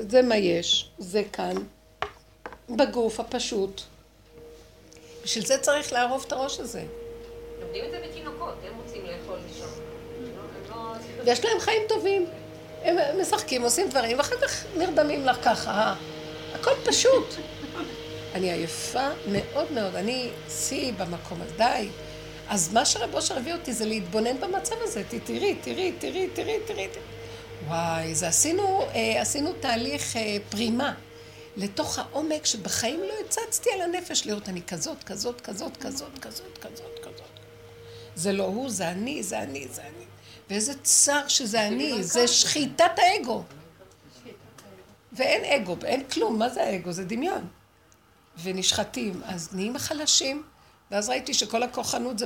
זה, 0.09 0.21
מה 0.21 0.37
יש, 0.37 0.89
זה 0.97 1.23
כאן, 1.33 1.55
בגוף 2.69 3.19
הפשוט. 3.19 3.81
בשביל 5.23 5.45
זה 5.45 5.57
צריך 5.57 5.93
לערוב 5.93 6.23
את 6.27 6.31
הראש 6.31 6.59
הזה. 6.59 6.83
לומדים 7.61 7.85
את 7.85 7.91
זה 7.91 8.01
בתינוקות, 8.09 8.55
הם 8.63 8.73
רוצים 8.83 9.05
לאכול 9.05 9.39
לישון. 9.47 9.69
ויש 11.25 11.45
להם 11.45 11.59
חיים 11.59 11.81
טובים. 11.89 12.25
הם 12.83 13.21
משחקים, 13.21 13.61
עושים 13.61 13.89
דברים, 13.89 14.17
ואחר 14.17 14.35
כך 14.41 14.65
נרדמים 14.77 15.25
לך 15.25 15.37
ככה. 15.45 15.95
הכל 16.53 16.71
פשוט. 16.85 17.25
אני 18.35 18.51
עייפה 18.51 19.09
מאוד 19.31 19.71
מאוד, 19.71 19.95
אני 19.95 20.29
שיא 20.49 20.93
במקום 20.97 21.41
הזה, 21.41 21.53
די. 21.57 21.89
אז 22.49 22.73
מה 22.73 22.85
שרב 22.85 23.15
אושר 23.15 23.37
הביא 23.37 23.53
אותי 23.53 23.73
זה 23.73 23.85
להתבונן 23.85 24.39
במצב 24.39 24.75
הזה. 24.81 25.03
תראי, 25.09 25.55
תראי, 25.61 25.91
תראי, 25.99 26.27
תראי, 26.33 26.57
תראי. 26.67 26.87
וואי, 27.67 28.15
זה 28.15 28.27
עשינו, 28.27 28.81
אה, 28.81 29.21
עשינו 29.21 29.53
תהליך 29.53 30.15
אה, 30.15 30.37
פרימה 30.49 30.93
לתוך 31.57 31.99
העומק 31.99 32.45
שבחיים 32.45 32.99
לא 32.99 33.13
הצצתי 33.25 33.69
על 33.73 33.81
הנפש 33.81 34.25
לראות 34.25 34.49
אני 34.49 34.61
כזאת, 34.61 35.03
כזאת, 35.03 35.41
כזאת, 35.41 35.77
כזאת, 35.77 36.19
כזאת, 36.21 36.57
כזאת, 36.57 36.99
כזאת. 37.01 37.21
זה 38.15 38.31
לא 38.31 38.43
הוא, 38.43 38.69
זה 38.69 38.89
אני, 38.89 39.23
זה 39.23 39.39
אני, 39.39 39.67
זה 39.71 39.81
אני. 39.81 40.05
ואיזה 40.49 40.73
צר 40.83 41.27
שזה 41.27 41.67
אני, 41.67 42.03
זה 42.03 42.27
שחיטת 42.27 42.91
האגו. 42.97 43.43
ואין 45.13 45.61
אגו, 45.61 45.75
אין 45.85 46.03
כלום, 46.03 46.39
מה 46.39 46.49
זה 46.49 46.63
האגו? 46.63 46.91
זה 46.91 47.05
דמיון. 47.05 47.47
ונשחטים, 48.43 49.21
אז 49.25 49.49
נהיים 49.53 49.77
חלשים, 49.77 50.43
ואז 50.91 51.09
ראיתי 51.09 51.33
שכל 51.33 51.63
הכוחנות 51.63 52.19
זה 52.19 52.25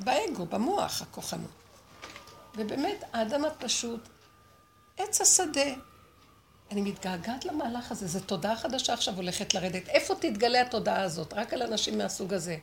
באגו, 0.00 0.46
במוח, 0.46 1.02
הכוחנות. 1.02 1.50
ובאמת, 2.56 3.04
האדם 3.12 3.44
הפשוט, 3.44 4.08
עץ 4.98 5.20
השדה. 5.20 5.74
אני 6.70 6.80
מתגעגעת 6.80 7.44
למהלך 7.44 7.92
הזה, 7.92 8.06
זו 8.06 8.20
תודעה 8.20 8.56
חדשה 8.56 8.92
עכשיו 8.92 9.16
הולכת 9.16 9.54
לרדת. 9.54 9.88
איפה 9.88 10.14
תתגלה 10.14 10.60
התודעה 10.60 11.02
הזאת? 11.02 11.32
רק 11.32 11.52
על 11.52 11.62
אנשים 11.62 11.98
מהסוג 11.98 12.34
הזה, 12.34 12.56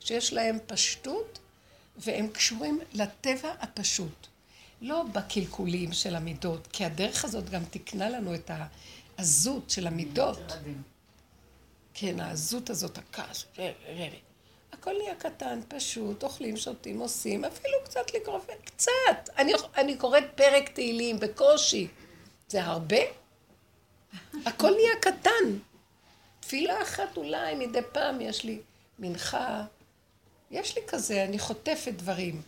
שיש 0.00 0.32
להם 0.32 0.58
פשטות, 0.66 1.38
והם 1.96 2.28
קשורים 2.28 2.80
לטבע 2.92 3.52
הפשוט. 3.60 4.26
לא 4.80 5.04
בקלקולים 5.12 5.92
של 5.92 6.16
המידות, 6.16 6.68
כי 6.72 6.84
הדרך 6.84 7.24
הזאת 7.24 7.50
גם 7.50 7.62
תקנה 7.70 8.08
לנו 8.08 8.34
את 8.34 8.50
העזות 9.18 9.70
של 9.70 9.86
המידות. 9.86 10.52
כן, 11.94 12.20
העזות 12.20 12.70
הזאת, 12.70 12.98
הכעס. 12.98 13.44
הכל 14.72 14.92
נהיה 14.98 15.14
קטן, 15.14 15.60
פשוט, 15.68 16.22
אוכלים, 16.22 16.56
שותים, 16.56 17.00
עושים, 17.00 17.44
אפילו 17.44 17.74
קצת 17.84 18.14
לקרוא, 18.14 18.38
קצת. 18.64 19.28
אני, 19.38 19.52
אני 19.76 19.96
קוראת 19.96 20.24
פרק 20.34 20.68
תהילים 20.68 21.20
בקושי. 21.20 21.88
זה 22.48 22.64
הרבה? 22.64 22.96
הכל 24.46 24.70
נהיה 24.70 24.96
קטן. 25.00 25.58
תפילה 26.40 26.82
אחת 26.82 27.16
אולי, 27.16 27.54
מדי 27.54 27.80
פעם 27.92 28.20
יש 28.20 28.44
לי 28.44 28.60
מנחה. 28.98 29.64
יש 30.50 30.76
לי 30.76 30.82
כזה, 30.88 31.24
אני 31.24 31.38
חוטפת 31.38 31.92
דברים. 31.92 32.42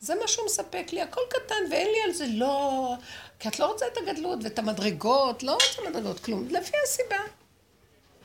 זה 0.00 0.14
מה 0.14 0.28
שהוא 0.28 0.46
מספק 0.46 0.86
לי, 0.92 1.02
הכל 1.02 1.20
קטן, 1.28 1.54
ואין 1.70 1.88
לי 1.88 2.02
על 2.04 2.12
זה 2.12 2.26
לא... 2.28 2.94
כי 3.38 3.48
את 3.48 3.58
לא 3.58 3.66
רוצה 3.66 3.86
את 3.86 3.96
הגדלות 3.96 4.38
ואת 4.42 4.58
המדרגות, 4.58 5.42
לא 5.42 5.52
רוצה 5.52 5.90
מדרגות, 5.90 6.20
כלום. 6.20 6.46
לפי 6.50 6.76
הסיבה. 6.84 7.16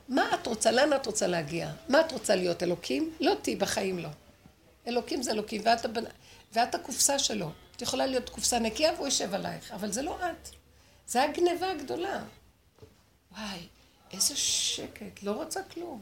מה 0.10 0.34
את 0.34 0.48
רוצה? 0.48 0.72
לאן 0.72 0.94
את 0.94 1.06
רוצה 1.06 1.28
להגיע? 1.28 1.72
מה 1.90 2.02
את 2.02 2.12
רוצה 2.12 2.36
להיות? 2.36 2.64
אלוקים? 2.64 3.14
לא 3.20 3.34
תהיי, 3.42 3.56
בחיים 3.56 4.00
לא. 4.00 4.10
אלוקים 4.88 5.24
זה 5.24 5.32
אלוקים, 5.32 5.62
ואת, 5.66 5.86
הבנ... 5.86 6.04
ואת 6.54 6.76
הקופסה 6.76 7.20
שלו. 7.20 7.52
את 7.76 7.82
יכולה 7.82 8.06
להיות 8.06 8.30
קופסה 8.30 8.60
נקייה 8.60 8.94
והוא 8.94 9.08
יושב 9.08 9.34
עלייך, 9.34 9.72
אבל 9.72 9.92
זה 9.92 10.02
לא 10.02 10.18
את. 10.18 10.50
זה 11.08 11.24
הגניבה 11.24 11.72
הגדולה. 11.72 12.24
וואי, 13.32 13.68
איזה 14.12 14.36
שקט, 14.36 15.24
לא 15.24 15.32
רוצה 15.32 15.64
כלום. 15.64 16.02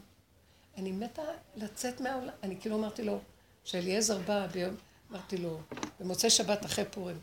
אני 0.76 0.92
מתה 0.92 1.22
לצאת 1.56 2.00
מהעולם. 2.00 2.32
אני 2.42 2.60
כאילו 2.60 2.76
אמרתי 2.76 3.02
לו, 3.02 3.20
כשאליעזר 3.64 4.18
בא 4.18 4.46
ביום, 4.46 4.74
אמרתי 5.10 5.36
לו, 5.36 5.60
במוצאי 6.00 6.30
שבת 6.30 6.66
אחרי 6.66 6.84
פורים, 6.84 7.20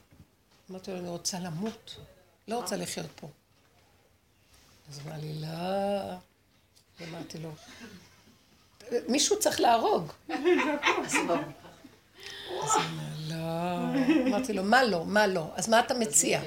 אמרתי 0.72 0.92
לו, 0.92 0.98
אני 0.98 1.10
רוצה 1.10 1.40
למות, 1.40 1.96
לא 2.48 2.58
רוצה 2.58 2.76
לחיות 2.76 3.12
פה. 3.16 3.28
אז 4.90 5.00
אמר 5.06 5.16
לי, 5.22 5.42
לא. 5.42 6.35
אמרתי 7.02 7.38
לו, 7.38 7.52
מישהו 9.08 9.40
צריך 9.40 9.60
להרוג. 9.60 10.12
אז 11.06 11.16
הוא 11.16 11.24
אמר, 12.62 13.06
לא. 13.30 13.36
אמרתי 14.28 14.54
לו, 14.54 14.64
מה 14.64 14.84
לא? 14.84 15.06
מה 15.06 15.28
לא? 15.28 15.52
אז 15.56 15.70
מה 15.70 15.80
אתה 15.80 15.94
מציע? 15.94 16.42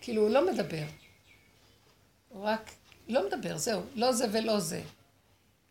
כאילו, 0.00 0.22
הוא 0.22 0.30
לא 0.30 0.52
מדבר. 0.52 0.84
הוא 2.28 2.44
רק 2.44 2.70
לא 3.08 3.26
מדבר, 3.26 3.58
זהו. 3.58 3.82
לא 3.94 4.12
זה 4.12 4.26
ולא 4.32 4.60
זה. 4.60 4.82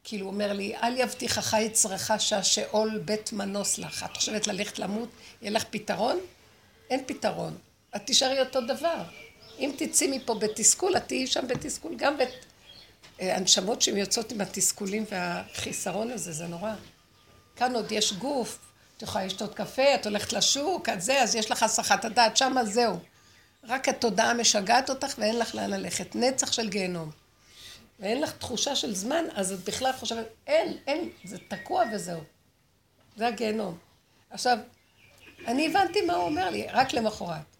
כאילו, 0.03 0.25
הוא 0.25 0.33
אומר 0.33 0.53
לי, 0.53 0.75
אל 0.75 0.97
יבטיחך 0.97 1.55
יצרך 1.61 2.11
שהשאול 2.19 2.97
בית 2.97 3.33
מנוס 3.33 3.77
לך. 3.77 4.05
את 4.11 4.17
חושבת 4.17 4.47
ללכת 4.47 4.79
למות, 4.79 5.09
יהיה 5.41 5.51
לך 5.51 5.63
פתרון? 5.69 6.19
אין 6.89 7.03
פתרון. 7.05 7.57
את 7.95 8.05
תישארי 8.05 8.39
אותו 8.39 8.61
דבר. 8.61 9.03
אם 9.59 9.71
תצאי 9.77 10.17
מפה 10.17 10.35
בתסכול, 10.35 10.97
את 10.97 11.07
תהיי 11.07 11.27
שם 11.27 11.47
בתסכול 11.47 11.95
גם 11.95 12.15
ואת... 12.19 12.29
הנשמות 13.19 13.81
שהן 13.81 13.97
יוצאות 13.97 14.31
עם 14.31 14.41
התסכולים 14.41 15.05
והחיסרון 15.11 16.11
הזה, 16.11 16.31
זה 16.31 16.47
נורא. 16.47 16.73
כאן 17.55 17.75
עוד 17.75 17.91
יש 17.91 18.13
גוף, 18.13 18.59
את 18.97 19.01
יכולה 19.01 19.25
לשתות 19.25 19.53
קפה, 19.55 19.95
את 19.95 20.05
הולכת 20.05 20.33
לשוק, 20.33 20.89
את 20.89 21.01
זה, 21.01 21.21
אז 21.21 21.35
יש 21.35 21.51
לך 21.51 21.63
הסחת 21.63 22.05
הדעת, 22.05 22.37
שמה 22.37 22.65
זהו. 22.65 22.99
רק 23.63 23.89
התודעה 23.89 24.33
משגעת 24.33 24.89
אותך 24.89 25.13
ואין 25.17 25.39
לך 25.39 25.55
לאן 25.55 25.69
ללכת. 25.69 26.15
נצח 26.15 26.51
של 26.51 26.69
גיהנום. 26.69 27.11
ואין 27.99 28.21
לך 28.21 28.31
תחושה 28.37 28.75
של 28.75 28.95
זמן, 28.95 29.25
אז 29.33 29.51
את 29.51 29.59
בכלל 29.59 29.91
חושבת, 29.93 30.25
אין, 30.47 30.77
אין, 30.87 31.09
זה 31.23 31.37
תקוע 31.47 31.83
וזהו. 31.93 32.21
זה 33.17 33.27
הגיהנום. 33.27 33.77
עכשיו, 34.29 34.57
אני 35.47 35.67
הבנתי 35.67 36.01
מה 36.01 36.13
הוא 36.13 36.23
אומר 36.23 36.49
לי, 36.49 36.67
רק 36.67 36.93
למחרת. 36.93 37.55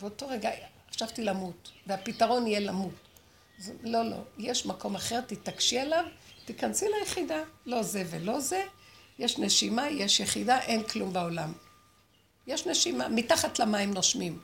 באותו 0.00 0.28
רגע 0.28 0.50
חשבתי 0.94 1.22
למות, 1.22 1.70
והפתרון 1.86 2.46
יהיה 2.46 2.60
למות. 2.60 2.92
אז 3.62 3.72
לא, 3.82 4.10
לא, 4.10 4.16
יש 4.38 4.66
מקום 4.66 4.94
אחר, 4.94 5.20
תתעקשי 5.20 5.78
עליו, 5.78 6.04
תיכנסי 6.44 6.86
ליחידה. 6.98 7.42
לא 7.66 7.82
זה 7.82 8.04
ולא 8.10 8.40
זה, 8.40 8.64
יש 9.18 9.38
נשימה, 9.38 9.88
יש 9.88 10.20
יחידה, 10.20 10.60
אין 10.60 10.82
כלום 10.82 11.12
בעולם. 11.12 11.52
יש 12.46 12.66
נשימה, 12.66 13.08
מתחת 13.08 13.58
למים 13.58 13.94
נושמים. 13.94 14.40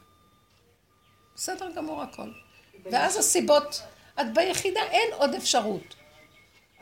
בסדר 1.35 1.71
גמור 1.77 2.03
הכל. 2.03 2.31
ואז 2.85 3.17
הסיבות, 3.17 3.83
את 4.21 4.35
ביחידה, 4.35 4.81
אין 4.83 5.11
עוד 5.13 5.35
אפשרות. 5.35 5.95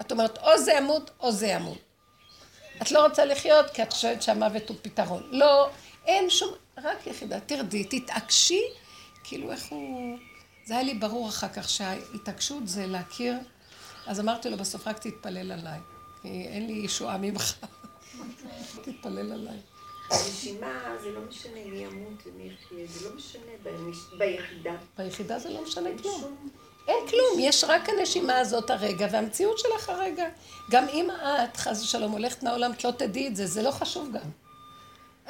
את 0.00 0.12
אומרת, 0.12 0.38
או 0.38 0.58
זה 0.58 0.72
ימות, 0.72 1.10
או 1.20 1.32
זה 1.32 1.46
ימות. 1.46 1.78
את 2.82 2.90
לא 2.90 3.06
רוצה 3.06 3.24
לחיות 3.24 3.70
כי 3.70 3.82
את 3.82 3.92
חושבת 3.92 4.22
שהמוות 4.22 4.68
הוא 4.68 4.76
פתרון. 4.82 5.28
לא, 5.30 5.70
אין 6.06 6.30
שום, 6.30 6.54
רק 6.78 7.06
יחידה. 7.06 7.40
תרדי, 7.40 7.84
תתעקשי, 7.84 8.62
כאילו 9.24 9.52
איך 9.52 9.66
הוא... 9.66 10.18
זה 10.66 10.74
היה 10.74 10.82
לי 10.82 10.94
ברור 10.94 11.28
אחר 11.28 11.48
כך 11.48 11.68
שההתעקשות 11.68 12.68
זה 12.68 12.86
להכיר, 12.86 13.34
אז 14.06 14.20
אמרתי 14.20 14.50
לו 14.50 14.56
בסוף 14.56 14.86
רק 14.86 14.98
תתפלל 14.98 15.52
עליי, 15.52 15.78
כי 16.22 16.28
אין 16.28 16.66
לי 16.66 16.72
ישועה 16.72 17.18
ממך, 17.18 17.54
תתפלל 18.84 19.32
עליי. 19.32 19.56
הנשימה 20.10 20.82
זה 21.02 21.10
לא 21.10 21.20
משנה 21.28 21.64
מי 21.66 21.78
ימות 21.78 22.22
ומי 22.26 22.44
יחיה, 22.44 22.86
זה 22.86 23.08
לא 23.08 23.16
משנה 23.16 23.74
ביחידה. 24.18 24.70
ביחידה 24.98 25.38
זה 25.38 25.50
לא 25.50 25.62
משנה 25.62 25.90
כלום. 26.02 26.48
אין 26.88 27.08
כלום, 27.08 27.38
יש 27.38 27.64
רק 27.64 27.88
הנשימה 27.88 28.38
הזאת 28.38 28.70
הרגע, 28.70 29.06
והמציאות 29.12 29.58
שלך 29.58 29.88
הרגע. 29.88 30.28
גם 30.70 30.88
אם 30.88 31.08
את, 31.10 31.56
חס 31.56 31.82
ושלום, 31.82 32.12
הולכת 32.12 32.42
מהעולם, 32.42 32.72
את 32.72 32.84
לא 32.84 32.90
תדעי 32.90 33.28
את 33.28 33.36
זה, 33.36 33.46
זה 33.46 33.62
לא 33.62 33.70
חשוב 33.70 34.08
גם. 34.12 34.30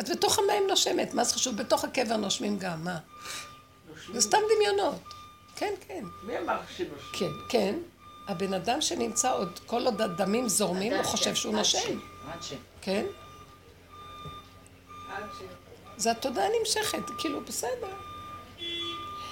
את 0.01 0.11
בתוך 0.11 0.39
המים 0.39 0.62
נושמת, 0.68 1.14
מה 1.14 1.24
זה 1.24 1.34
חשוב? 1.34 1.57
בתוך 1.57 1.84
הקבר 1.84 2.16
נושמים 2.16 2.59
גם, 2.59 2.84
מה? 2.84 2.99
זה 4.12 4.20
סתם 4.20 4.39
דמיונות. 4.57 5.16
כן, 5.57 5.74
כן. 5.88 6.04
מי 6.22 6.38
אמר 6.38 6.59
שנושם? 6.76 7.12
כן, 7.12 7.30
כן. 7.48 7.74
הבן 8.28 8.54
אדם 8.54 8.80
שנמצא 8.80 9.32
עוד, 9.32 9.61
כל 9.66 9.84
עוד 9.84 10.02
הדמים 10.02 10.48
זורמים, 10.48 10.92
הוא 10.92 11.02
חושב 11.02 11.34
שהוא 11.34 11.54
נושם. 11.54 11.98
עד 12.32 12.42
ש... 12.42 12.52
כן? 12.80 13.07
זה 15.96 16.11
התודעה 16.11 16.46
נמשכת, 16.61 17.11
כאילו, 17.18 17.40
בסדר. 17.40 17.88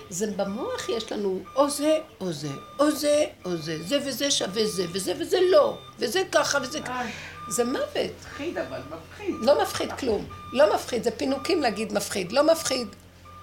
זה 0.09 0.27
במוח 0.37 0.89
יש 0.89 1.13
לנו 1.13 1.43
או 1.57 1.71
זה, 1.71 1.99
או 2.21 2.33
זה, 2.33 2.49
או 2.79 2.91
זה, 2.91 3.27
או 3.45 3.57
זה, 3.57 3.83
זה 3.83 3.99
וזה 4.07 4.31
שווה 4.31 4.67
זה, 4.67 4.87
וזה 4.93 5.13
וזה 5.19 5.39
לא, 5.51 5.79
וזה 5.99 6.23
ככה 6.33 6.59
וזה 6.63 6.81
ככה. 6.81 7.03
זה 7.49 7.65
מוות. 7.65 8.11
מפחיד 8.21 8.59
אבל, 8.59 8.81
מפחיד. 8.91 9.35
לא 9.41 9.63
מפחיד 9.63 9.93
כלום. 9.93 10.27
לא 10.53 10.75
מפחיד, 10.75 11.05
זה 11.05 11.11
פינוקים 11.11 11.63
להגיד 11.63 11.93
מפחיד. 11.93 12.33
לא 12.33 12.53
מפחיד. 12.53 12.89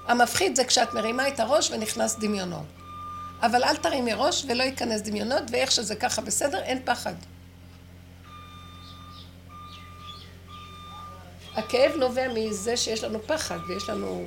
המפחיד 0.08 0.56
זה 0.56 0.64
כשאת 0.64 0.94
מרימה 0.94 1.28
את 1.28 1.40
הראש 1.40 1.72
ונכנס 1.72 2.16
דמיונות. 2.20 2.66
אבל 3.42 3.64
אל 3.64 3.76
תרימי 3.76 4.14
ראש 4.14 4.46
ולא 4.48 4.64
ייכנס 4.64 5.02
דמיונות, 5.02 5.44
ואיך 5.52 5.72
שזה 5.72 5.96
ככה 5.96 6.22
בסדר, 6.22 6.62
אין 6.64 6.82
פחד. 6.86 7.14
הכאב 11.56 11.96
נובע 11.96 12.28
מזה 12.34 12.78
שיש 12.78 13.04
לנו 13.04 13.22
פחד 13.28 13.58
ויש 13.68 13.90
לנו 13.90 14.26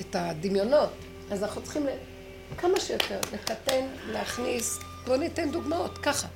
את 0.00 0.16
הדמיונות. 0.16 0.92
אז 1.30 1.42
אנחנו 1.42 1.62
צריכים 1.62 1.86
כמה 2.58 2.80
שיותר 2.80 3.20
לקטן, 3.32 3.86
להכניס, 4.06 4.78
בואו 5.06 5.16
ניתן 5.16 5.50
דוגמאות, 5.50 5.98
ככה. 5.98 6.28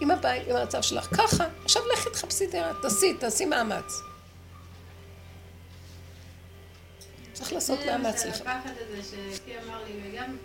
עם 0.00 0.10
הבית, 0.10 0.48
עם 0.48 0.56
המצב 0.56 0.82
שלך, 0.82 1.08
ככה. 1.16 1.44
עכשיו 1.64 1.82
לכי 1.92 2.10
תחפשי 2.10 2.46
דירה, 2.46 2.72
תעשי, 2.82 3.14
תעשי 3.14 3.44
מאמץ. 3.44 4.11
צריך 7.42 7.52
לעשות 7.52 7.78
מאמץ. 7.86 8.24
לך. 8.24 8.40
הפחד 8.40 8.70
הזה 8.76 9.02
שפי 9.36 9.52
אמר 9.58 9.84
לי, 9.84 9.92
וגם 10.02 10.36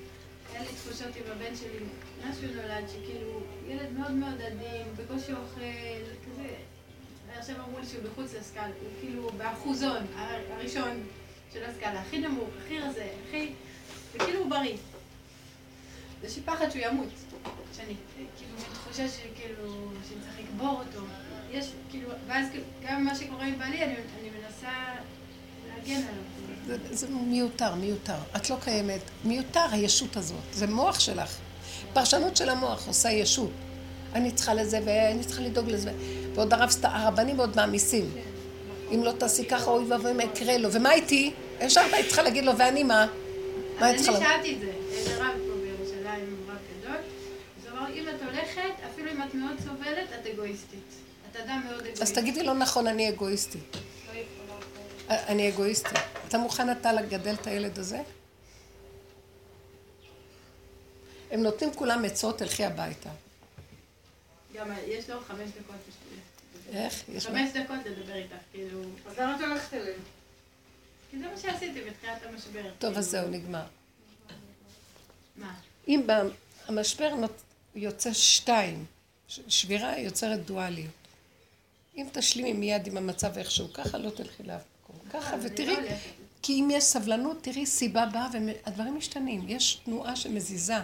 היה 0.51 0.61
לי 0.61 0.67
תחושות 0.67 1.15
עם 1.15 1.23
הבן 1.31 1.55
שלי, 1.55 1.79
מאז 2.23 2.39
שהוא 2.39 2.55
נולד, 2.55 2.89
שכאילו, 2.89 3.41
ילד 3.67 3.91
מאוד 3.91 4.11
מאוד 4.11 4.41
עדין, 4.41 4.87
בקושי 4.95 5.33
אוכל, 5.33 5.59
כזה. 6.25 6.49
עכשיו 7.37 7.55
אמרו 7.55 7.79
לי 7.79 7.85
שהוא 7.85 8.03
בחוץ 8.03 8.33
לסקאלה, 8.33 8.65
הוא 8.65 8.89
כאילו 8.99 9.29
באחוזון, 9.29 10.05
הראשון 10.49 11.03
של 11.53 11.63
הסקאלה, 11.63 12.01
הכי 12.01 12.19
נמוך, 12.19 12.49
הכי 12.65 12.79
רזה, 12.79 13.07
הכי... 13.27 13.53
וכאילו 14.13 14.39
הוא 14.39 14.49
בריא. 14.49 14.77
יש 16.23 16.35
לי 16.35 16.41
פחד 16.41 16.69
שהוא 16.69 16.81
ימות, 16.85 17.07
שאני, 17.77 17.93
כאילו, 18.37 18.51
תחושה 18.73 19.07
שכאילו, 19.07 19.91
שאני 20.09 20.21
צריך 20.21 20.39
לקבור 20.39 20.83
אותו. 20.87 21.05
יש, 21.51 21.71
כאילו, 21.89 22.09
ואז 22.27 22.47
גם 22.83 23.05
מה 23.05 23.15
שקורה 23.15 23.45
עם 23.45 23.59
בעלי, 23.59 23.83
אני, 23.83 23.95
אני 24.19 24.29
מנסה. 24.29 24.71
זה, 26.67 26.77
זה 26.91 27.07
מיותר, 27.09 27.75
מיותר. 27.75 28.17
את 28.35 28.49
לא 28.49 28.55
קיימת. 28.63 29.01
מיותר 29.25 29.65
הישות 29.71 30.17
הזאת. 30.17 30.53
זה 30.53 30.67
מוח 30.67 30.99
שלך. 30.99 31.37
פרשנות 31.93 32.37
של 32.37 32.49
המוח 32.49 32.87
עושה 32.87 33.11
ישות. 33.11 33.51
אני 34.13 34.31
צריכה 34.31 34.53
לזה 34.53 34.79
ואני 34.85 35.23
צריכה 35.23 35.41
לדאוג 35.41 35.69
לזה. 35.69 35.91
ועוד 36.35 36.53
הרב, 36.53 36.69
הרבנים 36.83 37.39
עוד 37.39 37.55
מעמיסים. 37.55 38.11
אם 38.93 39.03
לא 39.03 39.11
תעשי 39.11 39.45
ככה, 39.45 39.71
אוי 39.71 39.85
ואבוי 39.85 40.13
מה 40.13 40.23
יקרה 40.23 40.57
לו. 40.57 40.69
ומה 40.71 40.93
איתי? 40.93 41.31
ישר 41.61 41.81
היית 41.93 42.05
צריכה 42.05 42.21
להגיד 42.21 42.45
לו, 42.45 42.57
ואני 42.57 42.83
מה? 42.83 43.05
מה 43.79 43.85
היית 43.85 44.01
צריכה 44.01 44.17
אני 44.17 44.25
שאלתי 44.25 44.53
את 44.55 44.59
זה, 44.59 44.71
איזה 44.91 45.15
רב 45.17 45.25
פה 45.47 45.53
בירושלים, 45.61 46.37
רב 46.47 46.55
גדול. 46.79 46.95
אז 46.95 47.71
הוא 47.71 47.79
אמר, 47.79 47.93
אם 47.93 48.05
את 48.15 48.21
הולכת, 48.21 48.73
אפילו 48.93 49.11
אם 49.11 49.21
את 49.21 49.33
מאוד 49.33 49.55
סובלת, 49.63 50.07
את 50.21 50.27
אגואיסטית. 50.33 50.93
את 51.31 51.35
אדם 51.35 51.61
מאוד 51.65 51.79
אגואיסטי. 51.79 52.03
אז 52.03 52.11
תגידי 52.11 52.43
לו, 52.43 52.53
נכון, 52.53 52.87
אני 52.87 53.09
אגואיסטית. 53.09 53.77
אני 55.09 55.49
אגואיסטית. 55.49 55.97
אתה 56.27 56.37
מוכן 56.37 56.71
אתה 56.71 56.93
לגדל 56.93 57.33
את 57.33 57.47
הילד 57.47 57.79
הזה? 57.79 58.01
הם 61.31 61.43
נותנים 61.43 61.73
כולם 61.73 62.05
עצות, 62.05 62.37
תלכי 62.37 62.65
הביתה. 62.65 63.09
גם 64.53 64.71
יש 64.87 65.09
לו 65.09 65.19
חמש 65.21 65.49
דקות 65.49 65.75
בשביל... 65.87 66.19
איך? 66.81 67.03
יש? 67.09 67.27
חמש 67.27 67.49
דקות 67.53 67.79
לדבר 67.85 68.15
איתך, 68.15 68.35
כאילו... 68.51 68.81
אז 69.07 69.17
למה 69.19 69.35
את 69.35 69.41
הולכת 69.41 69.73
אליהם? 69.73 69.99
כי 71.11 71.19
זה 71.19 71.27
מה 71.27 71.37
שעשיתי 71.37 71.81
בתחילת 71.81 72.23
המשבר. 72.25 72.71
טוב, 72.79 72.97
אז 72.97 73.09
זהו, 73.09 73.27
נגמר. 73.27 73.65
מה? 75.35 75.55
אם 75.87 76.07
המשבר 76.67 77.13
יוצא 77.75 78.13
שתיים, 78.13 78.85
שבירה 79.27 79.99
יוצרת 79.99 80.45
דואליות. 80.45 80.91
אם 81.95 82.07
תשלימי 82.11 82.53
מיד 82.53 82.87
עם 82.87 82.97
המצב 82.97 83.37
איכשהו, 83.37 83.73
ככה 83.73 83.97
לא 83.97 84.09
תלכי 84.09 84.43
לאף. 84.43 84.61
ככה, 85.13 85.35
ותראי, 85.43 85.75
לא. 85.75 85.95
כי 86.41 86.53
אם 86.53 86.69
יש 86.71 86.83
סבלנות, 86.83 87.37
תראי 87.41 87.65
סיבה 87.65 88.05
באה 88.05 88.27
והדברים 88.33 88.97
משתנים. 88.97 89.45
יש 89.47 89.75
תנועה 89.75 90.15
שמזיזה. 90.15 90.77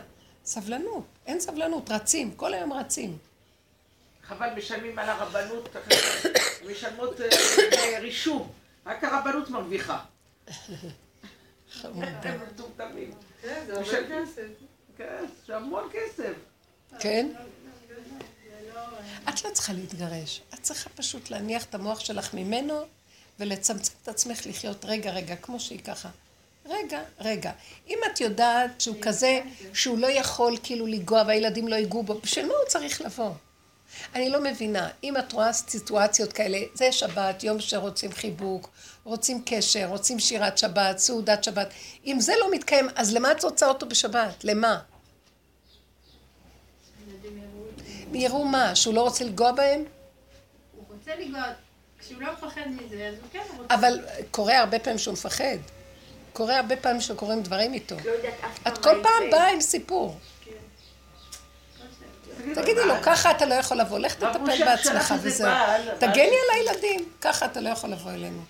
סבלנות. 0.45 1.05
אין 1.26 1.39
סבלנות, 1.39 1.89
רצים. 1.91 2.32
כל 2.36 2.53
היום 2.53 2.74
רצים. 2.74 3.17
חבל, 4.28 4.49
משלמים 4.57 4.99
על 4.99 5.09
הרבנות, 5.09 5.76
משלמות 6.71 7.21
אה, 7.21 7.99
רישום. 7.99 8.51
רק 8.86 9.03
הרבנות 9.03 9.49
מרוויחה. 9.49 9.99
חמודה. 11.71 12.07
הם 12.24 12.39
מטומטמים. 12.53 13.11
כן, 13.41 13.63
זה 13.65 13.74
הרבה 13.74 14.07
כסף. 14.09 14.47
כן, 14.97 15.26
זה 15.47 15.55
המון 15.55 15.89
כסף. 15.93 16.34
כן? 16.99 17.28
זה 17.88 18.74
לא... 18.76 18.82
את 19.30 19.43
לא 19.43 19.49
צריכה 19.53 19.74
להתגרש. 19.74 20.41
את 20.53 20.59
צריכה 20.61 20.89
פשוט 20.89 21.30
להניח 21.30 21.65
את 21.65 21.76
המוח 21.76 21.99
שלך 21.99 22.34
ממנו 22.34 22.86
ולצמצם 23.39 23.93
את 24.03 24.07
עצמך 24.07 24.41
לחיות 24.45 24.86
רגע, 24.86 25.11
רגע, 25.11 25.36
כמו 25.36 25.59
שהיא 25.59 25.79
ככה. 25.79 26.09
רגע, 26.65 27.01
רגע. 27.19 27.51
אם 27.88 27.99
את 28.11 28.21
יודעת 28.21 28.81
שהוא 28.81 28.95
כזה, 29.01 29.41
שהוא 29.73 29.97
לא 29.97 30.07
יכול 30.07 30.57
כאילו 30.63 30.88
לנגוע 30.88 31.23
והילדים 31.27 31.67
לא 31.67 31.75
ייגעו 31.75 32.03
בו, 32.03 32.19
בשביל 32.19 32.45
מה 32.45 32.53
הוא 32.53 32.67
צריך 32.67 33.01
לבוא? 33.01 33.31
אני 34.15 34.29
לא 34.29 34.43
מבינה. 34.43 34.89
אם 35.03 35.17
את 35.17 35.31
רואה 35.31 35.53
סיטואציות 35.53 36.34
כאלה, 36.34 36.59
זה 36.73 36.91
שבת, 36.91 37.43
יום 37.43 37.59
שרוצים 37.59 38.11
חיבוק, 38.11 38.69
רוצים 39.03 39.43
קשר, 39.45 39.86
רוצים 39.86 40.19
שירת 40.19 40.57
שבת, 40.57 40.97
סעודת 40.97 41.43
שבת. 41.43 41.67
אם 42.05 42.19
זה 42.19 42.34
לא 42.39 42.51
מתקיים, 42.51 42.88
אז 42.95 43.13
למה 43.13 43.31
את 43.31 43.43
רוצה 43.43 43.67
אותו 43.67 43.86
בשבת? 43.86 44.43
למה? 44.43 44.79
יראו 48.13 48.45
מה? 48.45 48.75
שהוא 48.75 48.93
לא 48.93 49.01
רוצה 49.01 49.23
לנגוע 49.23 49.51
בהם? 49.51 49.84
הוא 50.75 50.84
רוצה 50.89 51.15
לגעת. 51.15 51.55
כשהוא 52.05 52.21
לא 52.21 52.33
מפחד 52.33 52.61
מזה, 52.67 53.07
אז 53.07 53.15
הוא 53.21 53.29
כן 53.31 53.39
רוצה. 53.57 53.75
אבל 53.75 53.99
קורה 54.31 54.59
הרבה 54.59 54.79
פעמים 54.79 54.99
שהוא 54.99 55.13
מפחד. 55.13 55.57
קורה 56.33 56.57
הרבה 56.57 56.75
פעמים 56.75 57.01
שקורים 57.01 57.43
דברים 57.43 57.73
איתו. 57.73 57.95
לא 58.05 58.11
יודעת 58.11 58.33
אף 58.45 58.59
פעם 58.59 58.73
את 58.73 58.77
כל 58.77 59.03
פעם. 59.03 59.29
באה 59.31 59.49
עם 59.49 59.61
סיפור. 59.61 60.19
תגידי 62.55 62.85
לו, 62.85 62.93
ככה 63.03 63.31
אתה 63.31 63.45
לא 63.45 63.53
יכול 63.53 63.77
לבוא, 63.77 63.99
לך 63.99 64.15
תטפל 64.15 64.65
בעצמך 64.65 65.13
וזהו. 65.21 65.51
תגני 65.97 66.23
על 66.23 66.55
הילדים, 66.55 67.09
ככה 67.21 67.45
אתה 67.45 67.61
לא 67.61 67.69
יכול 67.69 67.89
לבוא 67.89 68.11
אלינו. 68.11 68.41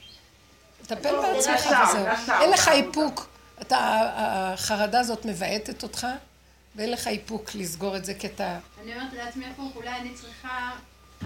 תטפל 0.81 1.11
לא, 1.11 1.21
בעצמך 1.21 1.59
וזהו. 1.61 2.05
אין 2.41 2.49
לך. 2.49 2.67
איפוק. 2.67 3.27
אתה, 3.61 4.09
החרדה 4.15 4.99
הזאת 4.99 5.25
מבעטת 5.25 5.83
אותך, 5.83 6.07
ואין 6.75 6.91
לך 6.91 7.07
איפוק 7.07 7.55
לסגור 7.55 7.97
את 7.97 8.05
זה 8.05 8.13
כי 8.13 8.27
אתה... 8.27 8.59
אני 8.81 8.95
אומרת 8.95 9.13
לעצמי 9.13 9.45
אולי 9.75 9.89
אני 9.89 10.13
צריכה 10.13 10.71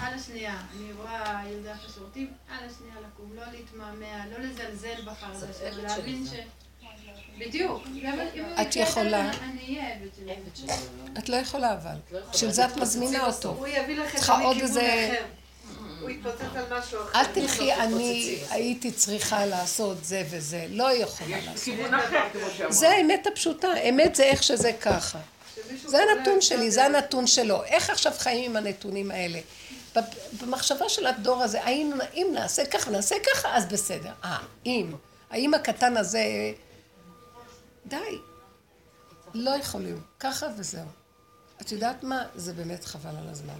על 0.02 0.14
השנייה. 0.14 0.58
אני 0.76 0.94
רואה 0.94 1.42
ילדה 1.52 1.74
בשירותים, 1.88 2.32
על 2.50 2.58
השנייה 2.58 2.96
לקום, 3.08 3.32
לא 3.36 3.44
להתמהמה, 3.52 4.26
לא 4.32 4.40
לזלזל 4.40 5.02
בחרדה 5.06 5.54
שלו, 5.60 5.84
להבין 5.84 6.26
ש... 6.28 6.30
בדיוק. 7.40 7.84
גם 8.04 8.20
אם 8.36 8.46
הוא 8.46 8.62
את 8.62 8.76
יכולה. 8.76 9.32
ככה, 9.34 9.46
אני 9.46 9.62
אהיה 9.68 9.96
עבד 9.96 10.08
שלו. 10.16 10.32
עבד 10.32 10.56
שלי. 10.56 10.68
את 11.18 11.30
לא 11.30 11.36
יכולה 11.36 11.74
אבל. 11.74 11.96
לא. 12.12 12.20
בשביל 12.34 12.52
זה 12.52 12.66
את 12.66 12.78
מזמינה 12.78 13.26
אותו. 13.26 13.50
הוא 13.50 13.68
יביא 13.68 14.00
לכם 14.00 14.18
צריכה 14.18 14.42
עוד 14.42 14.58
מכיוון 14.58 14.78
אחר. 14.78 15.26
הוא 16.02 16.10
יתפוצץ 16.10 16.42
על 16.56 16.80
משהו 16.80 17.00
אחר. 17.04 17.20
אל 17.20 17.26
תלכי, 17.26 17.74
אני 17.74 18.36
תתפוצצי. 18.36 18.54
הייתי 18.54 18.92
צריכה 18.92 19.46
לעשות 19.46 20.06
זה 20.06 20.24
וזה. 20.30 20.66
לא 20.70 20.94
יכולה 20.94 21.38
לעשות. 21.46 21.76
זה 22.70 22.90
האמת 22.90 23.28
הפשוטה, 23.28 23.68
אמת 23.90 24.16
זה 24.16 24.24
איך 24.24 24.44
שזה 24.44 24.72
ככה. 24.82 25.20
זה 25.86 25.98
הנתון 25.98 26.38
את 26.38 26.42
שלי, 26.42 26.72
זה 26.72 26.86
הנתון 26.86 27.28
שלו. 27.28 27.64
איך 27.64 27.90
עכשיו 27.90 28.12
חיים 28.18 28.52
עם 28.52 28.56
הנתונים 28.56 29.12
האלה? 29.12 29.40
במחשבה 30.42 30.90
של 30.90 31.06
הדור 31.06 31.44
הזה, 31.44 31.64
האם 31.64 31.94
אם 32.14 32.28
נעשה 32.34 32.66
ככה, 32.66 32.92
נעשה 32.92 33.16
ככה, 33.34 33.56
אז 33.56 33.66
בסדר. 33.66 34.12
אה, 34.24 34.38
אם. 34.66 34.92
האם 35.30 35.54
הקטן 35.54 35.98
הזה... 35.98 36.54
די. 37.86 38.18
לא 39.34 39.52
יכולים. 39.52 40.02
ככה 40.20 40.48
וזהו. 40.58 40.88
את 41.62 41.72
יודעת 41.72 42.04
מה? 42.04 42.24
זה 42.36 42.54
באמת 42.54 42.86
חבל 42.86 43.18
על 43.22 43.30
הזמן. 43.30 43.60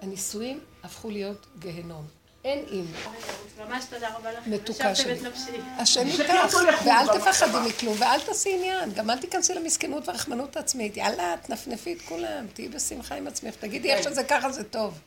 הנישואים 0.00 0.60
הפכו 0.84 1.10
להיות 1.10 1.46
גיהנום. 1.58 2.06
אין 2.44 2.64
אם. 2.72 2.84
ממש 3.58 3.84
תודה 3.84 4.16
רבה 4.16 4.32
לך. 4.32 4.46
מתוקה 4.46 4.94
שלי. 4.94 5.20
השם 5.78 6.06
איתך, 6.06 6.54
ואל. 6.84 7.18
תפחדי 7.18 7.68
מכלום, 7.68 7.96
ואל 7.98 8.20
תעשי 8.20 8.54
עניין. 8.54 8.92
גם 8.94 9.10
אל 9.10 9.18
תיכנסי 9.18 9.54
למסכנות 9.54 10.08
והרחמנות 10.08 10.56
העצמית. 10.56 10.96
יאללה, 10.96 11.34
תנפנפי 11.42 11.92
את 11.92 12.02
כולם, 12.02 12.46
תהיי 12.54 12.68
בשמחה 12.68 13.14
עם 13.14 13.26
עצמך. 13.26 13.54
תגידי 13.54 13.92
איך 13.92 14.04
שזה 14.04 14.24
ככה 14.24 14.52
זה 14.52 14.64
טוב. 14.64 14.98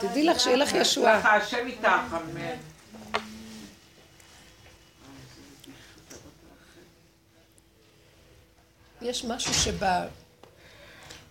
תדעי 0.00 0.24
לך 0.24 0.40
שיהיה 0.40 0.56
לך 0.56 0.72
ישועה. 0.72 1.36
השם 1.36 1.66
איתך, 1.66 1.88
אמן. 2.12 2.56
יש 9.02 9.24
משהו 9.24 9.52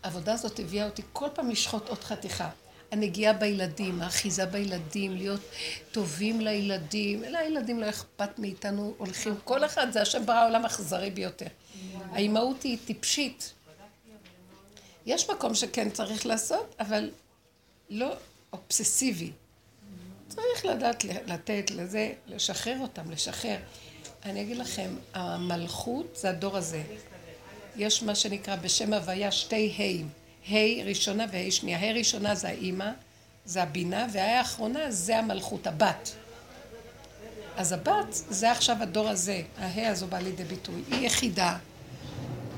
שבעבודה 0.04 0.34
הזאת 0.34 0.60
הביאה 0.60 0.86
אותי 0.86 1.02
כל 1.14 1.28
פעם 1.34 1.50
לשחוט 1.50 1.90
עוד 1.90 2.04
חתיכה. 2.04 2.50
הנגיעה 2.92 3.34
בילדים, 3.34 4.02
האחיזה 4.02 4.46
בילדים, 4.46 5.16
להיות 5.16 5.42
טובים 5.92 6.42
לילדים. 6.42 7.24
לילדים 7.24 7.80
לא 7.80 7.90
אכפת 7.90 8.40
מאיתנו, 8.40 8.94
הולכים, 8.98 9.36
כל 9.44 9.66
אחד 9.66 9.92
זה 9.92 10.02
השם 10.02 10.26
ברא 10.26 10.48
עולם 10.48 10.66
אכזרי 10.66 11.12
ביותר. 11.12 11.46
האימהות 12.12 12.64
היא 12.64 12.78
טיפשית. 12.86 13.54
יש 15.06 15.30
מקום 15.30 15.56
שכן 15.56 15.90
צריך 15.90 16.26
לעשות, 16.26 16.76
אבל 16.80 17.10
לא 17.90 18.16
אובססיבי. 18.54 19.32
צריך 20.28 20.66
לדעת 20.66 21.04
לתת 21.04 21.72
לזה, 21.72 22.12
לשחרר 22.28 22.78
אותם, 22.80 23.12
לשחרר. 23.12 23.58
אני 24.26 24.42
אגיד 24.42 24.58
לכם, 24.58 24.96
המלכות 25.14 26.18
זה 26.22 26.30
הדור 26.30 26.58
הזה. 26.58 26.84
יש 27.76 28.04
מה 28.04 28.16
שנקרא 28.16 28.56
בשם 28.56 28.94
הוויה 28.94 29.32
שתי 29.32 29.74
ה', 29.80 30.54
ה' 30.54 30.84
ראשונה 30.86 31.26
וה' 31.32 31.52
שנייה. 31.52 31.80
ה' 31.80 31.94
ראשונה 31.94 32.36
זה 32.36 32.48
האימא, 32.48 32.92
זה 33.46 33.64
הבינה, 33.64 34.08
והה' 34.14 34.38
האחרונה 34.38 34.92
זה 34.92 35.18
המלכות, 35.18 35.68
הבת. 35.68 36.16
אז 37.58 37.72
הבת 37.72 38.08
זה 38.12 38.52
עכשיו 38.52 38.78
הדור 38.82 39.10
הזה, 39.10 39.42
הה' 39.58 39.90
הזו 39.90 40.08
באה 40.08 40.22
לידי 40.22 40.44
ביטוי. 40.44 40.82
היא 40.92 41.08
יחידה, 41.08 41.58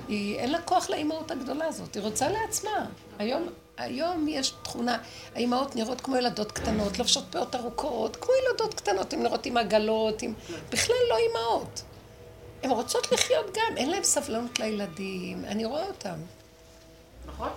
היא, 0.08 0.36
אין 0.36 0.52
לה 0.52 0.62
כוח 0.62 0.90
לאימהות 0.90 1.32
הגדולה 1.32 1.66
הזאת, 1.66 1.96
היא 1.96 2.04
רוצה 2.04 2.30
לעצמה. 2.30 2.86
היום, 3.20 3.50
היום 3.82 4.28
יש 4.28 4.54
תכונה, 4.64 4.98
האימהות 5.36 5.76
נראות 5.76 6.02
כמו 6.02 6.16
ילדות 6.16 6.52
קטנות, 6.52 7.00
לובשות 7.00 7.24
פאות 7.30 7.56
ארוכות, 7.56 8.16
כמו 8.16 8.34
ילדות 8.44 8.74
קטנות, 8.74 9.14
הן 9.14 9.24
נראות 9.24 9.46
עם 9.46 9.58
עגלות, 9.58 10.22
עם... 10.22 10.34
בכלל 10.70 10.96
לא 11.10 11.18
אימהות. 11.18 11.82
הן 12.64 12.72
רוצות 12.72 13.12
לחיות 13.12 13.46
גם, 13.46 13.78
אין 13.78 13.90
להן 13.90 14.04
סבלנות 14.04 14.60
לילדים, 14.60 15.46
אני 15.46 15.66
רואה 15.66 15.88
אותן. 15.88 16.20
נכון? 17.26 17.50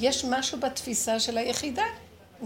יש 0.00 0.24
משהו 0.24 0.60
בתפיסה 0.60 1.20
של 1.20 1.38
היחידה. 1.38 1.84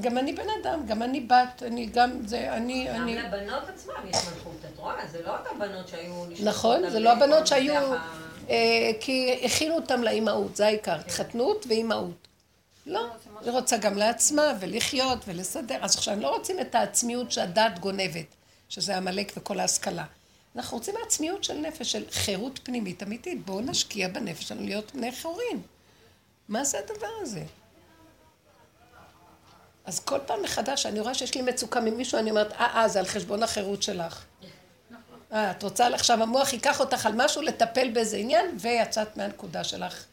גם 0.00 0.18
אני 0.18 0.32
בן 0.32 0.46
אדם, 0.62 0.86
גם 0.86 1.02
אני 1.02 1.20
בת, 1.20 1.62
אני 1.66 1.86
גם 1.86 2.10
זה, 2.26 2.52
אני, 2.52 2.88
גם 2.88 3.02
אני... 3.02 3.16
לבנות 3.16 3.68
עצמם 3.68 3.94
יש 4.10 4.16
מלכות, 4.16 4.56
את 4.72 4.78
רואה? 4.78 5.06
זה 5.10 5.22
לא 5.26 5.38
אותן 5.38 5.58
בנות 5.58 5.88
שהיו 5.88 6.24
נכון, 6.44 6.90
זה 6.90 7.00
לא 7.00 7.12
הבנות 7.12 7.46
שהיו... 7.46 7.94
אה, 8.50 8.90
כי 9.00 9.40
הכינו 9.44 9.74
אותם 9.74 10.02
לאימהות, 10.02 10.56
זה 10.56 10.66
העיקר, 10.66 10.94
התחתנות 10.94 11.66
ואימהות. 11.68 12.28
לא, 12.86 13.06
היא 13.40 13.50
רוצה 13.50 13.76
גם 13.76 13.96
לעצמה 13.98 14.42
ולחיות 14.60 15.18
ולסדר. 15.26 15.78
אז 15.80 15.96
עכשיו, 15.96 16.20
לא 16.20 16.36
רוצים 16.36 16.60
את 16.60 16.74
העצמיות 16.74 17.32
שהדת 17.32 17.78
גונבת, 17.78 18.26
שזה 18.68 18.96
עמלק 18.96 19.32
וכל 19.36 19.60
ההשכלה. 19.60 20.04
אנחנו 20.56 20.76
רוצים 20.76 20.94
העצמיות 21.02 21.44
של 21.44 21.54
נפש, 21.54 21.92
של 21.92 22.04
חירות 22.10 22.60
פנימית 22.62 23.02
אמיתית. 23.02 23.46
בואו 23.46 23.60
נשקיע 23.60 24.08
בנפש 24.08 24.48
שלנו 24.48 24.62
להיות 24.62 24.94
בני 24.94 25.12
חורין. 25.22 25.62
מה 26.48 26.64
זה 26.64 26.78
הדבר 26.78 27.12
הזה? 27.20 27.44
אז 29.84 30.00
כל 30.00 30.18
פעם 30.26 30.42
מחדש, 30.42 30.86
אני 30.86 31.00
רואה 31.00 31.14
שיש 31.14 31.34
לי 31.34 31.42
מצוקה 31.42 31.80
ממישהו, 31.80 32.18
אני 32.18 32.30
אומרת, 32.30 32.52
אה, 32.52 32.80
אה, 32.80 32.88
זה 32.88 32.98
על 32.98 33.06
חשבון 33.06 33.42
החירות 33.42 33.82
שלך. 33.82 34.24
אה, 35.32 35.50
את 35.50 35.62
רוצה 35.62 35.94
עכשיו 35.94 36.22
המוח 36.22 36.52
ייקח 36.52 36.80
אותך 36.80 37.06
על 37.06 37.12
משהו, 37.16 37.42
לטפל 37.42 37.90
באיזה 37.90 38.16
עניין, 38.16 38.56
ויצאת 38.60 39.16
מהנקודה 39.16 39.64
שלך. 39.64 40.04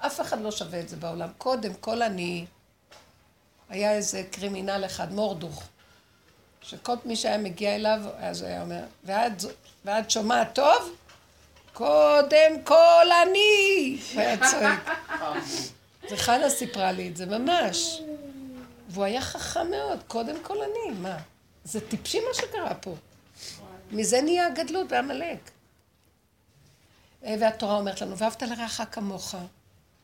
אף 0.00 0.20
אחד 0.20 0.40
לא 0.40 0.50
שווה 0.50 0.80
את 0.80 0.88
זה 0.88 0.96
בעולם. 0.96 1.28
קודם 1.38 1.74
כל 1.74 2.02
אני... 2.02 2.46
היה 3.68 3.92
איזה 3.92 4.22
קרימינל 4.30 4.82
אחד, 4.86 5.12
מורדוך. 5.12 5.62
שכל 6.62 6.94
מי 7.04 7.16
שהיה 7.16 7.38
מגיע 7.38 7.74
אליו, 7.74 8.00
אז 8.18 8.42
הוא 8.42 8.48
היה 8.48 8.62
אומר, 8.62 8.84
ואת, 9.04 9.32
ואת 9.84 10.10
שומעת 10.10 10.54
טוב? 10.54 10.96
קודם 11.72 12.62
כל 12.64 13.06
אני! 13.22 13.98
הוא 14.12 14.20
היה 14.20 14.36
צועק. 14.50 14.90
זה 16.10 16.16
חנה 16.16 16.50
סיפרה 16.50 16.92
לי 16.92 17.08
את 17.08 17.16
זה, 17.16 17.26
ממש. 17.26 18.00
והוא 18.88 19.04
היה 19.04 19.20
חכם 19.20 19.70
מאוד, 19.70 19.98
קודם 20.06 20.42
כל 20.42 20.56
אני, 20.56 20.98
מה? 20.98 21.16
זה 21.64 21.88
טיפשי 21.88 22.20
מה 22.20 22.34
שקרה 22.34 22.74
פה. 22.74 22.94
מזה 23.90 24.20
נהיה 24.22 24.46
הגדלות 24.46 24.92
ועמלק. 24.92 25.50
אה, 27.24 27.34
והתורה 27.40 27.74
אומרת 27.74 28.00
לנו, 28.00 28.18
ואהבת 28.18 28.42
לרעך 28.42 28.80
כמוך, 28.92 29.34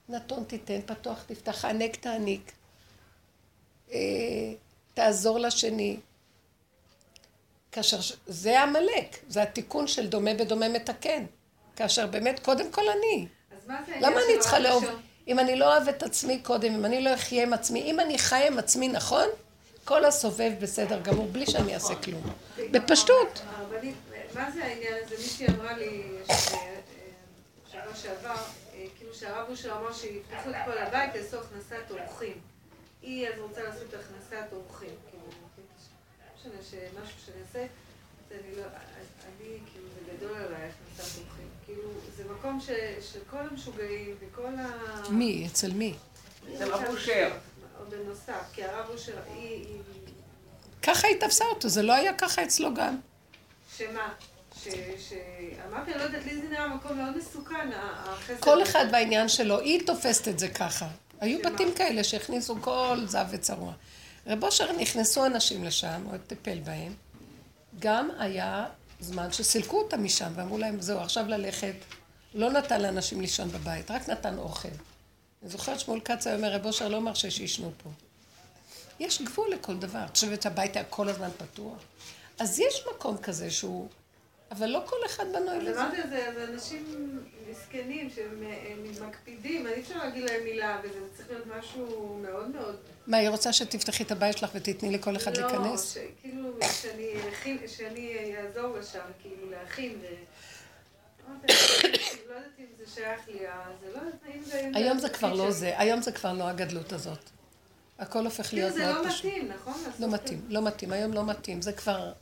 נתון 0.09 0.45
תיתן, 0.45 0.81
פתוח 0.87 1.23
תפתח, 1.27 1.65
הענק 1.65 1.97
תעניק, 1.97 2.53
אה, 3.93 3.99
תעזור 4.95 5.39
לשני. 5.39 5.97
כאשר, 7.73 7.99
זה 8.27 8.63
עמלק, 8.63 9.17
זה 9.29 9.43
התיקון 9.43 9.87
של 9.87 10.07
דומה 10.07 10.35
בדומה 10.35 10.69
מתקן. 10.69 11.25
כאשר 11.77 12.07
באמת, 12.07 12.41
קודם 12.45 12.71
כל 12.73 12.83
אני. 12.99 13.27
למה 14.01 14.17
אני 14.17 14.39
צריכה 14.41 14.59
לאהוב? 14.59 14.85
אם 15.29 15.39
אני 15.39 15.57
לא 15.57 15.73
אוהב 15.77 15.89
את 15.89 16.03
עצמי 16.03 16.39
קודם, 16.43 16.75
אם 16.75 16.85
אני 16.85 17.03
לא 17.03 17.15
אחיה 17.15 17.43
עם 17.43 17.53
עצמי, 17.53 17.83
אם 17.83 18.01
אני 18.01 18.19
חיה 18.19 18.47
עם 18.47 18.59
עצמי 18.59 18.89
נכון, 18.89 19.29
כל 19.85 20.05
הסובב 20.05 20.53
בסדר 20.61 21.01
גמור, 21.01 21.27
בלי 21.33 21.47
שאני 21.47 21.75
אעשה 21.75 21.95
כלום. 21.95 22.23
בפשטות. 22.71 23.41
מה 24.35 24.51
זה 24.51 24.65
העניין 24.65 24.95
הזה? 25.05 25.15
מישהי 25.19 25.47
אמרה 25.49 25.73
לי 25.79 26.03
ש- 26.27 26.31
אה, 26.53 26.77
שבוע 27.73 27.95
שעבר, 28.03 28.31
אה, 28.31 28.37
שהרב 29.19 29.51
אושר 29.51 29.73
אמר 29.81 29.93
שיפתחו 29.93 30.51
את 30.51 30.57
כל 30.65 30.79
הבית, 30.79 31.15
יעשו 31.15 31.41
הכנסת 31.41 31.91
אורחים. 31.91 32.41
היא 33.03 33.29
אז 33.29 33.39
רוצה 33.39 33.63
לעשות 33.63 33.95
הכנסת 33.95 34.47
אורחים. 34.53 34.95
כאילו, 35.11 35.25
לא 35.27 35.71
משנה 36.37 36.63
שמשהו 36.71 37.19
שנעשה, 37.27 37.63
אז 37.63 38.33
אני 38.33 38.57
לא, 38.57 38.63
אני, 39.27 39.59
כאילו, 39.73 39.87
זה 39.95 40.13
גדול 40.17 40.37
עליי 40.37 40.63
הכנסת 40.93 41.19
אורחים. 41.19 41.49
כאילו, 41.67 41.83
זה 42.17 42.25
מקום 42.25 42.61
ש- 42.61 43.13
של 43.13 43.21
כל 43.31 43.39
המשוגעים 43.51 44.17
וכל 44.21 44.47
ה... 44.59 44.69
מי? 45.11 45.47
אצל 45.53 45.73
מי? 45.73 45.95
זה 46.59 46.65
רב 46.65 46.85
אושר. 46.89 47.33
או 47.81 47.85
בנוסף, 47.91 48.43
כי 48.53 48.65
הרב 48.65 48.89
אושר. 48.91 49.19
היא- 49.35 49.79
ככה 50.83 51.09
היא 51.09 51.21
תפסה 51.21 51.45
אותו, 51.45 51.69
זה 51.69 51.83
לא 51.83 51.93
היה 51.93 52.15
ככה 52.19 52.43
אצלו 52.43 52.75
גם. 52.75 52.97
שמה? 53.77 54.15
שאמרתי, 54.71 55.91
אני 55.93 55.99
לא 55.99 56.03
יודעת, 56.03 56.25
לי 56.25 56.37
זה 56.43 56.49
נראה 56.49 56.69
מקום 56.69 56.99
מאוד 56.99 57.17
מסוכן, 57.17 57.71
החסד. 57.75 58.41
כל. 58.41 58.63
אחד 58.63 58.87
בעניין 58.91 59.29
שלו, 59.29 59.61
היא 59.61 59.87
תופסת 59.87 60.29
את 60.29 60.39
זה 60.39 60.49
ככה. 60.49 60.89
היו? 61.21 61.39
בתים 61.45 61.75
כאלה 61.75 62.05
שהכניסו 62.05 62.57
כל 62.61 62.99
זב 63.07 63.27
וצרוע. 63.31 63.73
רב 64.27 64.45
אושר 64.45 64.73
נכנסו 64.73 65.27
אנשים 65.27 65.65
לשם, 65.65 66.03
הוא 66.05 66.17
טיפל 66.27 66.59
בהם. 66.59 66.95
גם 67.79 68.11
היה 68.19 68.67
זמן 69.01 69.33
שסילקו 69.33 69.79
אותם 69.79 70.05
משם 70.05 70.33
ואמרו 70.35 70.59
להם, 70.59 70.81
זהו, 70.81 71.01
עכשיו 71.01 71.25
ללכת. 71.29 71.75
לא 72.35 72.51
נתן 72.51 72.83
לאנשים 72.83 73.21
לישון 73.21 73.49
בבית, 73.49 73.91
רק 73.91 74.09
נתן 74.09 74.39
אוכל. 74.39 74.69
אני 75.43 75.51
זוכרת 75.51 75.81
שמואל 75.81 76.01
כץ 76.01 76.27
היה 76.27 76.37
אומר, 76.37 76.53
רב 76.55 76.67
אושר 76.67 76.89
לא 76.89 77.01
מרשה 77.01 77.31
שישנו 77.31 77.73
פה. 77.83 77.91
יש 79.01 79.23
גבול 79.23 79.51
לכל 79.51 79.77
דבר. 79.77 80.05
את 80.05 80.15
חושבת 80.15 80.43
שהבית 80.43 80.77
היה 80.77 80.85
כל 80.85 81.09
הזמן 81.09 81.29
פתוח? 81.39 81.79
אז 82.39 82.59
יש 82.59 82.85
מקום 82.95 83.17
כזה 83.19 83.51
שהוא... 83.51 83.89
אבל 84.59 84.67
לא 84.67 84.83
כל 84.87 84.97
אחד 85.07 85.25
בנוי 85.33 85.61
לזה. 85.61 85.81
אמרתי, 85.83 86.03
זה 86.03 86.31
זה 86.35 86.45
אנשים 86.45 86.85
מסכנים 87.51 88.11
שהם 88.11 88.43
הם 88.71 89.09
מקפידים, 89.09 89.67
אי 89.67 89.81
אפשר 89.81 89.99
להגיד 89.99 90.31
להם 90.31 90.45
מילה, 90.45 90.81
וזה 90.85 90.99
צריך 91.17 91.29
להיות 91.31 91.47
משהו 91.59 92.19
מאוד 92.23 92.49
מאוד... 92.49 92.77
מה, 93.07 93.17
היא 93.17 93.29
רוצה 93.29 93.53
שתפתחי 93.53 94.03
את 94.03 94.13
הבית 94.13 94.39
שלך 94.39 94.51
ותתני 94.55 94.91
לכל 94.91 95.17
אחד 95.17 95.37
לא, 95.37 95.47
להיכנס? 95.47 95.95
ש- 95.95 95.99
כאילו, 96.21 96.49
שאני 97.67 98.37
אעזור 98.37 98.77
לה 98.77 98.83
שם, 98.83 98.99
כאילו, 99.23 99.51
להכין. 99.51 99.99
לא 101.29 101.35
זה 101.51 101.59
זה 103.81 103.91
לא 103.95 104.01
זה... 104.45 104.71
היום 104.75 104.99
זה 104.99 105.09
כבר 105.09 105.35
לא. 105.35 105.51
זה, 105.51 105.79
היום 105.79 106.03
זה 106.03 106.13
כבר 106.13 106.33
לא 106.33 106.49
הגדלות 106.49 106.93
הזאת. 106.93 107.31
הכל 107.99 108.25
הופך 108.25 108.47
כאילו, 108.47 108.63
להיות 108.63 108.75
זה 108.75 108.87
מאוד 108.87 109.07
לא 109.07 109.11
פשוט. 109.11 109.25
מתאים, 109.25 109.49
נכון? 109.49 109.75
לא 109.99 110.09
מתאים, 110.11 110.41
לא 110.49 110.63
מתאים, 110.63 110.93
היום 110.93 111.13
לא 111.13 111.25
מתאים, 111.27 111.63
זה 111.63 111.73
כבר... 111.73 112.13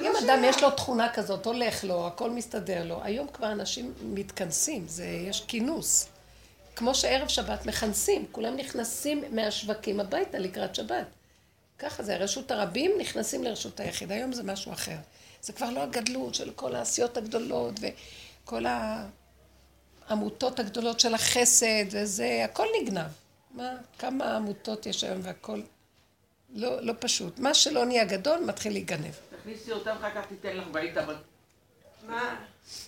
אם 0.00 0.12
לא 0.12 0.18
אדם. 0.24 0.44
יש 0.44 0.62
לו 0.62 0.70
תכונה 0.70 1.12
כזאת, 1.12 1.46
הולך 1.46 1.84
לו, 1.84 2.06
הכל 2.06 2.30
מסתדר 2.30 2.84
לו, 2.84 3.00
היום 3.02 3.28
כבר 3.28 3.52
אנשים 3.52 3.94
מתכנסים, 4.02 4.88
זה, 4.88 5.04
יש 5.04 5.44
כינוס. 5.48 6.08
כמו 6.76 6.94
שערב 6.94 7.28
שבת 7.28 7.66
מכנסים, 7.66 8.26
כולם 8.32 8.56
נכנסים 8.56 9.24
מהשווקים 9.30 10.00
הביתה 10.00 10.38
לקראת 10.38 10.74
שבת. 10.74 11.06
ככה 11.78 12.02
זה, 12.02 12.16
רשות 12.16 12.50
הרבים 12.50 12.90
נכנסים 13.00 13.44
לרשות 13.44 13.80
היחיד, 13.80 14.12
היום 14.12 14.32
זה 14.32 14.42
משהו 14.42 14.72
אחר. 14.72 14.96
זה 15.42 15.52
כבר 15.52 15.70
לא 15.70 15.82
הגדלות 15.82 16.34
של 16.34 16.50
כל 16.50 16.74
העשיות 16.74 17.16
הגדולות 17.16 17.74
וכל 17.80 18.64
העמותות 20.08 20.60
הגדולות 20.60 21.00
של 21.00 21.14
החסד 21.14 21.84
וזה, 21.90 22.42
הכל 22.44 22.66
נגנב. 22.82 23.06
מה, 23.50 23.74
כמה 23.98 24.36
עמותות 24.36 24.86
יש 24.86 25.04
היום 25.04 25.20
והכל 25.22 25.62
לא, 26.54 26.80
לא 26.82 26.94
פשוט. 26.98 27.38
מה 27.38 27.54
שלא 27.54 27.84
נהיה 27.84 28.04
גדול 28.04 28.40
מתחיל 28.46 28.72
להיגנב. 28.72 29.12
תכניסי 29.42 29.72
אותם, 29.72 29.96
אחר 30.00 30.10
כך 30.10 30.26
תיתן 30.26 30.56
לך 30.56 30.64
והיית 30.72 30.96
ב... 30.96 31.12
מה? 32.08 32.36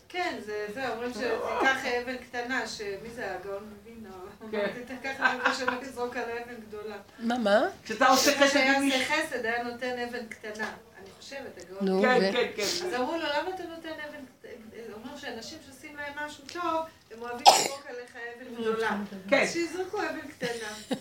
כן, 0.09 0.39
זה, 0.47 0.67
זה, 0.75 0.93
אומרים 0.93 1.13
שזה 1.13 1.27
ייקח 1.27 1.85
אבן 1.87 2.17
קטנה, 2.17 2.67
שמי 2.67 3.11
זה 3.15 3.35
הגאון 3.35 3.73
מבינה? 3.73 4.11
כן. 4.51 4.73
תיקח 4.87 5.21
אבן 5.21 5.55
שלא 5.55 5.81
לזרוק 5.83 6.17
על 6.17 6.23
אבן 6.23 6.55
גדולה. 6.69 6.97
מה, 7.19 7.39
מה? 7.39 7.61
כשאתה 7.85 8.07
עושה 8.07 8.33
חסד 8.33 8.47
כשהיה 8.47 8.77
עם 8.77 8.85
עושה 8.85 8.99
מישהו... 8.99 9.15
חסד, 9.15 9.45
היה 9.45 9.63
נותן 9.63 9.99
אבן 9.99 10.27
קטנה. 10.27 10.73
אני 10.99 11.09
חושבת, 11.21 11.59
הגאון. 11.63 11.89
נו, 11.89 12.03
כן, 12.03 12.33
כן, 12.33 12.51
כן. 12.57 12.63
אז 12.63 12.95
אמרו 12.95 13.13
לו, 13.13 13.23
למה 13.23 13.55
אתה 13.55 13.63
נותן 13.63 13.89
אבן 13.89 14.25
קטנה? 14.39 14.95
אומר 14.95 15.17
שאנשים 15.17 15.59
שעושים 15.67 15.97
להם 15.97 16.13
משהו 16.27 16.45
טוב, 16.53 16.87
הם 17.11 17.23
אוהבים 17.23 17.47
לזרוק 17.61 17.87
עליך 17.87 18.17
אבן 18.17 18.55
גדולה. 18.55 18.99
כן. 19.31 19.43
אז 19.43 19.53
שיזרקו 19.53 19.99
אבן 19.99 20.29
קטנה. 20.29 20.99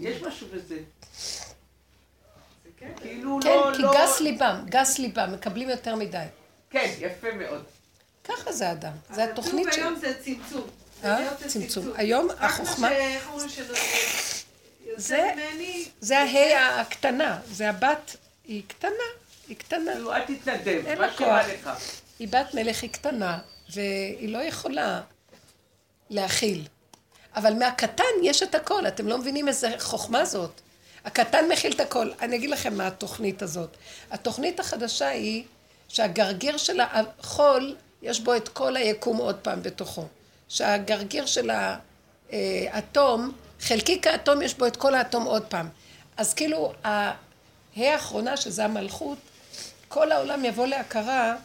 יש 0.00 0.22
משהו 0.22 0.46
בזה. 0.52 0.78
כן. 2.82 2.92
כאילו 3.00 3.38
כן, 3.42 3.48
לא... 3.48 3.70
כי 3.76 3.82
לא- 3.82 3.94
גס 3.94 4.20
ליבם, 4.20 4.64
גס 4.68 4.98
ליבם, 4.98 5.32
מקבלים 5.32 5.70
יותר 5.70 5.96
מדי. 5.96 6.24
כן, 6.70 6.90
יפה 6.98 7.32
מאוד. 7.32 7.64
ככה 8.24 8.52
זה 8.52 8.72
אדם, 8.72 8.92
זה 9.10 9.24
התוכנית 9.24 9.72
של... 9.72 9.80
היום 9.80 9.94
זה 9.94 10.14
צמצום. 10.24 10.66
אה? 11.04 11.36
צמצום. 11.46 11.92
היום 11.96 12.30
רק 12.30 12.40
מה 12.40 12.46
החוכמה-. 12.46 12.88
זה-. 14.96 15.32
זה 16.00 16.18
ההי 16.18 16.54
הקטנה, 16.54 17.40
זה 17.50 17.70
הבת, 17.70 18.16
היא 18.44 18.62
קטנה, 18.68 18.90
היא 19.48 19.56
קטנה. 19.56 19.92
כאילו, 19.92 20.12
אל 20.12 20.20
תתנדב, 20.20 20.82
מה 20.98 21.12
שבא 21.12 21.16
כוח. 21.16 21.46
לך. 21.48 21.70
היא 22.18 22.28
בת 22.28 22.54
מלך, 22.54 22.82
היא 22.82 22.90
קטנה, 22.90 23.38
והיא 23.74 24.28
לא 24.28 24.38
יכולה 24.38 25.00
להכיל. 26.10 26.66
אבל 27.36 27.54
מהקטן 27.54 28.04
יש 28.22 28.42
את 28.42 28.54
הכל, 28.54 28.86
אתם 28.86 29.08
לא 29.08 29.18
מבינים 29.18 29.48
איזה 29.48 29.74
חוכמה 29.78 30.24
זאת. 30.24 30.60
הקטן 31.04 31.48
מכיל 31.48 31.72
את 31.72 31.80
הכל. 31.80 32.10
אני 32.20 32.36
אגיד 32.36 32.50
לכם 32.50 32.74
מה 32.74 32.86
התוכנית 32.86 33.42
הזאת. 33.42 33.76
התוכנית 34.10 34.60
החדשה 34.60 35.08
היא 35.08 35.44
שהגרגיר 35.88 36.56
של 36.56 36.80
החול, 36.80 37.76
יש 38.02 38.20
בו 38.20 38.34
את 38.34 38.48
כל 38.48 38.76
היקום 38.76 39.16
עוד 39.16 39.36
פעם 39.36 39.62
בתוכו. 39.62 40.06
שהגרגיר 40.48 41.26
של 41.26 41.50
האטום, 42.32 43.32
חלקיק 43.60 44.06
האטום 44.06 44.42
יש 44.42 44.54
בו 44.54 44.66
את 44.66 44.76
כל 44.76 44.94
האטום 44.94 45.24
עוד 45.24 45.42
פעם. 45.42 45.68
אז 46.16 46.34
כאילו, 46.34 46.72
ההא 46.84 47.12
האחרונה, 47.76 48.36
שזה 48.36 48.64
המלכות, 48.64 49.18
כל 49.88 50.12
העולם 50.12 50.44
יבוא 50.44 50.66
להכרה 50.66 51.36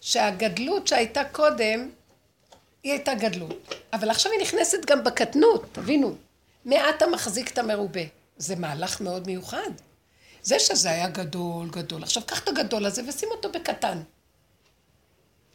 שהגדלות 0.00 0.86
שהייתה 0.86 1.24
קודם, 1.24 1.88
היא 2.82 2.92
הייתה 2.92 3.14
גדלות. 3.14 3.74
אבל 3.92 4.10
עכשיו 4.10 4.32
היא 4.32 4.40
נכנסת 4.40 4.84
גם 4.86 5.04
בקטנות, 5.04 5.64
תבינו. 5.72 6.16
מעט 6.68 7.02
המחזיק 7.02 7.50
את 7.50 7.58
המרובה. 7.58 8.00
זה 8.36 8.56
מהלך 8.56 9.00
מאוד 9.00 9.26
מיוחד. 9.26 9.70
זה 10.42 10.58
שזה 10.58 10.90
היה 10.90 11.08
גדול, 11.08 11.70
גדול. 11.70 12.02
עכשיו 12.02 12.22
קח 12.26 12.42
את 12.42 12.48
הגדול 12.48 12.86
הזה 12.86 13.02
ושים 13.08 13.28
אותו 13.30 13.52
בקטן. 13.52 14.02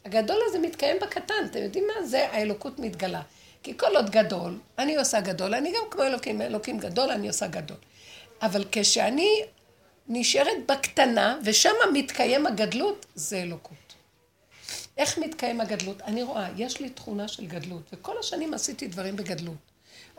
הגדול 0.05 0.37
הזה 0.47 0.59
מתקיים 0.59 0.97
בקטן, 1.01 1.45
אתם 1.45 1.59
יודעים 1.59 1.87
מה? 1.87 2.07
זה 2.07 2.29
האלוקות 2.31 2.79
מתגלה. 2.79 3.21
כי 3.63 3.77
כל 3.77 3.95
עוד 3.95 4.09
גדול, 4.09 4.59
אני 4.77 4.95
עושה 4.95 5.21
גדול, 5.21 5.53
אני 5.53 5.71
גם 5.71 5.83
כמו 5.91 6.03
אלוקים, 6.03 6.41
אלוקים 6.41 6.79
גדול, 6.79 7.11
אני 7.11 7.27
עושה 7.27 7.47
גדול. 7.47 7.77
אבל 8.41 8.65
כשאני 8.71 9.41
נשארת 10.07 10.71
בקטנה, 10.71 11.39
ושם 11.43 11.73
מתקיים 11.93 12.47
הגדלות, 12.47 13.05
זה 13.15 13.41
אלוקות. 13.41 13.93
איך 14.97 15.17
מתקיים 15.17 15.61
הגדלות? 15.61 16.01
אני 16.01 16.23
רואה, 16.23 16.49
יש 16.57 16.79
לי 16.79 16.89
תכונה 16.89 17.27
של 17.27 17.45
גדלות, 17.45 17.83
וכל 17.93 18.17
השנים 18.19 18.53
עשיתי 18.53 18.87
דברים 18.87 19.15
בגדלות. 19.15 19.72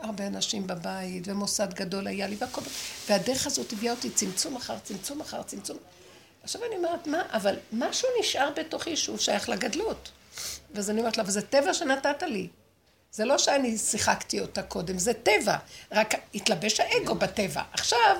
הרבה 0.05 0.27
אנשים 0.27 0.67
בבית, 0.67 1.27
ומוסד 1.27 1.73
גדול 1.73 2.07
היה 2.07 2.27
לי, 2.27 2.35
והכל... 2.39 2.61
והדרך 3.09 3.47
הזאת 3.47 3.73
הביאה 3.73 3.93
אותי 3.93 4.09
צמצום 4.09 4.55
אחר 4.55 4.79
צמצום 4.83 5.21
אחר 5.21 5.43
צמצום. 5.43 5.77
עכשיו 6.43 6.61
אני 6.67 6.75
אומרת, 6.75 7.07
מה, 7.07 7.21
אבל 7.29 7.55
משהו 7.73 8.09
נשאר 8.19 8.49
בתוכי 8.55 8.97
שהוא 8.97 9.17
שייך 9.17 9.49
לגדלות. 9.49 10.11
ואז 10.73 10.89
אני 10.89 10.99
אומרת 10.99 11.17
לה, 11.17 11.23
וזה 11.27 11.41
טבע 11.41 11.73
שנתת 11.73 12.23
לי. 12.23 12.47
זה 13.11 13.25
לא 13.25 13.37
שאני 13.37 13.77
שיחקתי 13.77 14.39
אותה 14.39 14.63
קודם, 14.63 14.97
זה 14.97 15.13
טבע. 15.13 15.57
רק 15.91 16.13
התלבש 16.35 16.79
האגו 16.79 17.15
בטבע. 17.15 17.61
עכשיו, 17.73 18.17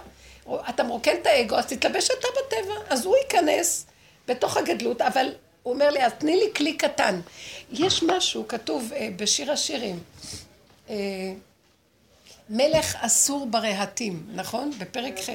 אתה 0.70 0.84
מרוקן 0.84 1.12
את 1.22 1.28
האגו, 1.28 1.56
אז 1.56 1.66
תתלבש 1.66 2.10
אתה 2.20 2.28
בטבע. 2.38 2.74
אז 2.90 3.06
הוא 3.06 3.16
ייכנס 3.18 3.86
בתוך 4.28 4.58
הגדלות, 4.58 5.02
אבל 5.02 5.26
הוא 5.64 5.74
אומר 5.74 5.90
לי, 5.90 6.06
אז 6.06 6.12
תני 6.18 6.36
לי 6.36 6.54
כלי 6.56 6.74
קטן. 6.78 7.22
יש 7.72 8.04
משהו, 8.04 8.48
כתוב 8.48 8.92
אה, 8.96 9.10
בשיר 9.16 9.52
השירים, 9.52 10.00
אה, 10.90 10.96
מלך 12.50 12.96
אסור 12.96 13.48
ברהטים, 13.50 14.28
נכון? 14.34 14.72
בפרק 14.80 15.20
ח'. 15.20 15.30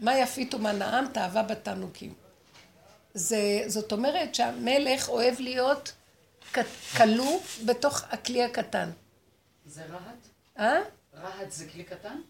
מה 0.00 0.18
יפית 0.18 0.54
ומה 0.54 0.72
נעם? 0.72 1.06
תאווה 1.06 1.42
בתענוקים. 1.42 2.14
זה, 3.14 3.62
זאת 3.66 3.92
אומרת 3.92 4.34
שהמלך 4.34 5.08
אוהב 5.08 5.40
להיות 5.40 5.92
כלוא 6.96 7.40
בתוך 7.64 8.04
הכלי 8.10 8.44
הקטן. 8.44 8.90
זה 9.66 9.82
רהט? 9.90 10.26
אה? 10.58 10.80
רהט 11.14 11.50
זה 11.50 11.68
כלי 11.68 11.84
קטן? 11.84 12.20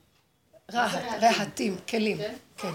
רהט, 0.73 1.23
רהטים, 1.23 1.77
כלים. 1.89 2.19
כן? 2.19 2.35
כן. 2.57 2.73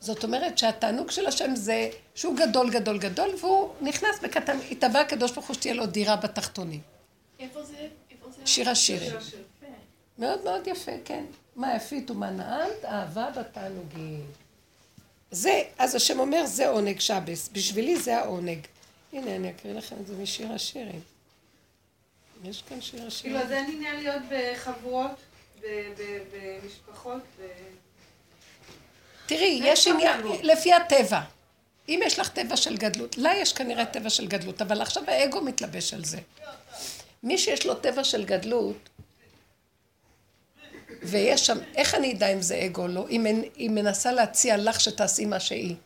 זאת 0.00 0.24
אומרת 0.24 0.58
שהתענוג 0.58 1.10
של 1.10 1.26
השם 1.26 1.56
זה 1.56 1.90
שהוא 2.14 2.36
גדול 2.36 2.70
גדול 2.70 2.98
גדול 2.98 3.30
והוא 3.40 3.74
נכנס 3.80 4.20
בקטן, 4.22 4.58
התאווה 4.70 5.00
הקדוש 5.00 5.32
ברוך 5.32 5.46
הוא 5.46 5.54
שתהיה 5.54 5.74
לו 5.74 5.86
דירה 5.86 6.16
בתחתונים. 6.16 6.80
איפה 7.38 7.62
זה? 7.62 7.88
שיר 8.48 8.70
השירים. 8.70 9.12
מאוד 10.18 10.44
מאוד 10.44 10.66
יפה, 10.66 10.92
כן. 11.04 11.24
מה 11.56 11.76
יפית 11.76 12.10
ומה 12.10 12.30
נעמת? 12.30 12.84
אהבה 12.84 13.30
בתענוגים. 13.30 14.26
זה, 15.30 15.62
אז 15.78 15.94
השם 15.94 16.18
אומר, 16.18 16.46
זה 16.46 16.68
עונג 16.68 17.00
שבס. 17.00 17.48
בשבילי 17.52 17.96
זה 17.96 18.18
העונג. 18.18 18.58
הנה, 19.12 19.36
אני 19.36 19.50
אקריא 19.50 19.74
לכם 19.74 19.96
את 20.00 20.06
זה 20.06 20.16
משיר 20.16 20.52
השירים. 20.52 21.00
יש 22.44 22.62
כאן 22.68 22.80
שיר 22.80 23.06
השירים. 23.06 23.36
כאילו, 23.36 23.46
אז 23.46 23.52
אין 23.52 23.74
עניין 23.74 23.96
להיות 23.96 24.22
בחבורות, 24.30 25.10
במשפחות, 26.32 27.22
ב... 27.40 27.42
תראי, 29.26 29.60
יש 29.64 29.86
עניין, 29.86 30.20
לפי 30.42 30.72
הטבע. 30.72 31.20
אם 31.88 32.00
יש 32.04 32.18
לך 32.18 32.28
טבע 32.28 32.56
של 32.56 32.76
גדלות, 32.76 33.18
לה 33.18 33.36
יש 33.36 33.52
כנראה 33.52 33.86
טבע 33.86 34.10
של 34.10 34.26
גדלות, 34.26 34.62
אבל 34.62 34.82
עכשיו 34.82 35.02
האגו 35.06 35.40
מתלבש 35.40 35.94
על 35.94 36.04
זה. 36.04 36.18
מי 37.22 37.38
שיש 37.38 37.66
לו 37.66 37.74
טבע 37.74 38.04
של 38.04 38.24
גדלות, 38.24 38.88
ויש 41.02 41.46
שם, 41.46 41.58
איך 41.76 41.94
אני 41.94 42.12
אדע 42.12 42.28
אם 42.28 42.42
זה 42.42 42.62
אגו 42.64 42.82
או 42.82 42.88
לא? 42.88 43.06
אם 43.10 43.26
היא 43.54 43.70
מנסה 43.70 44.12
להציע 44.12 44.56
לך 44.56 44.80
שתעשי 44.80 45.24
מה 45.24 45.40
שהיא. 45.40 45.76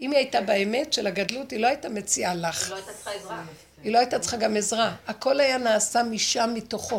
אם 0.00 0.10
היא 0.10 0.18
הייתה 0.18 0.40
באמת 0.40 0.92
של 0.92 1.06
הגדלות, 1.06 1.50
היא 1.50 1.60
לא 1.60 1.66
הייתה 1.66 1.88
מציעה 1.88 2.34
לך. 2.34 2.70
לא 2.70 2.76
הייתה 2.76 2.92
צריכה 2.92 3.10
עזרה. 3.10 3.44
היא 3.82 3.92
לא 3.92 3.98
הייתה 3.98 4.18
צריכה 4.18 4.36
גם 4.36 4.56
עזרה. 4.56 4.96
הכל 5.06 5.40
היה 5.40 5.58
נעשה 5.58 6.02
משם, 6.02 6.50
מתוכו. 6.54 6.98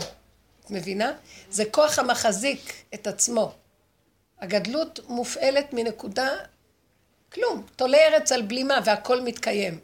את 0.66 0.72
מבינה? 0.72 1.12
זה 1.50 1.66
כוח 1.66 2.00
המחזיק 2.00 2.74
את 2.94 3.08
עצמו. 3.08 3.54
הגדלות 4.40 5.00
מופעלת 5.08 5.74
מנקודה, 5.74 6.30
כלום. 7.34 7.66
תולה 7.76 7.98
ארץ 7.98 8.32
על 8.32 8.42
בלימה 8.42 8.80
והכל 8.86 9.22
מתקיים. 9.22 9.80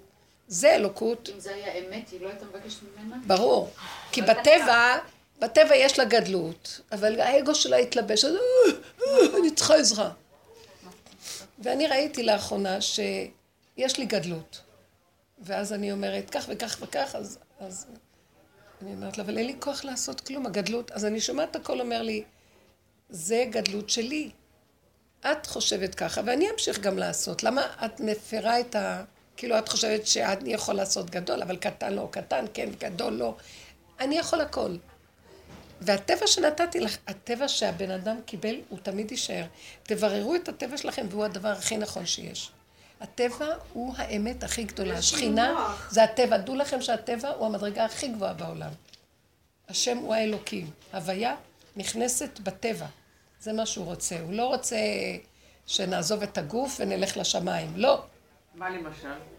זה 0.51 0.75
אלוקות, 0.75 1.29
אם 1.33 1.39
זה 1.39 1.53
היה 1.53 1.73
אמת, 1.73 2.09
היא 2.09 2.21
לא 2.21 2.27
הייתה 2.29 2.45
מבקשת 2.45 2.79
ממנה? 2.83 3.15
ברור. 3.27 3.69
כי 4.11 4.21
בטבע, 4.21 4.97
בטבע 5.39 5.75
יש 5.75 5.99
לה 5.99 6.05
גדלות, 6.05 6.81
אבל 6.91 7.19
האגו 7.19 7.55
שלה 7.55 7.77
התלבש, 7.77 8.25
אז 8.25 8.33
"אה, 8.35 8.71
אה, 9.01 9.39
אני 9.39 9.51
צריכה 9.51 9.75
עזרה. 9.75 10.11
ואני 11.59 11.87
ראיתי 11.87 12.23
לאחרונה 12.23 12.81
שיש 12.81 13.97
לי 13.97 14.05
גדלות. 14.05 14.61
ואז 15.39 15.73
אני 15.73 15.91
אומרת, 15.91 16.29
כך 16.29 16.45
וכך 16.47 16.77
וכך, 16.81 17.15
אז, 17.15 17.37
אז 17.59 17.85
אני 18.81 18.93
אומרת 18.93 19.17
לה, 19.17 19.23
אבל 19.23 19.37
אין 19.37 19.47
לי 19.47 19.55
כוח 19.59 19.83
לעשות 19.83 20.21
כלום, 20.21 20.45
הגדלות. 20.45 20.91
אז 20.91 21.05
אני 21.05 21.21
שומעת 21.21 21.55
הכל 21.55 21.81
אומר 21.81 22.01
לי, 22.01 22.23
זה 23.09 23.45
גדלות 23.49 23.89
שלי. 23.89 24.29
את 25.31 25.45
חושבת 25.45 25.95
ככה, 25.95 26.21
ואני 26.25 26.49
אמשיך 26.51 26.79
גם 26.79 26.97
לעשות. 26.97 27.43
למה 27.43 27.61
את 27.85 27.99
מפרה 27.99 28.59
את 28.59 28.75
ה... 28.75 29.03
כאילו, 29.41 29.57
את 29.57 29.69
חושבת 29.69 30.07
שאני 30.07 30.53
יכול 30.53 30.75
לעשות 30.75 31.09
גדול, 31.09 31.41
אבל 31.41 31.55
קטן 31.55 31.93
לא, 31.93 32.07
קטן 32.11 32.45
כן, 32.53 32.69
גדול 32.79 33.13
לא. 33.13 33.35
אני 33.99 34.17
יכול 34.17 34.41
הכל. 34.41 34.75
והטבע 35.81 36.27
שנתתי 36.27 36.79
לך, 36.79 36.97
הטבע 37.07 37.47
שהבן 37.47 37.91
אדם 37.91 38.19
קיבל, 38.25 38.55
הוא 38.69 38.79
תמיד 38.83 39.11
יישאר. 39.11 39.45
תבררו 39.83 40.35
את 40.35 40.49
הטבע 40.49 40.77
שלכם, 40.77 41.05
והוא 41.09 41.25
הדבר 41.25 41.49
הכי 41.49 41.77
נכון 41.77 42.05
שיש. 42.05 42.51
הטבע 42.99 43.47
הוא 43.73 43.93
האמת 43.97 44.43
הכי 44.43 44.63
גדולה. 44.63 44.97
השכינה. 44.97 45.75
זה 45.89 46.03
הטבע. 46.03 46.37
דעו 46.37 46.55
לכם 46.55 46.81
שהטבע 46.81 47.29
הוא 47.29 47.45
המדרגה 47.45 47.85
הכי 47.85 48.07
גבוהה 48.07 48.33
בעולם. 48.33 48.71
השם 49.69 49.97
הוא 49.97 50.13
האלוקים. 50.13 50.69
הוויה 50.93 51.35
נכנסת 51.75 52.39
בטבע. 52.43 52.87
זה 53.39 53.53
מה 53.53 53.65
שהוא 53.65 53.85
רוצה. 53.85 54.19
הוא 54.19 54.33
לא 54.33 54.45
רוצה 54.47 54.77
שנעזוב 55.65 56.23
את 56.23 56.37
הגוף 56.37 56.77
ונלך 56.79 57.17
לשמיים. 57.17 57.73
לא. 57.75 58.01
מה 58.55 58.69
למשל? 58.69 59.30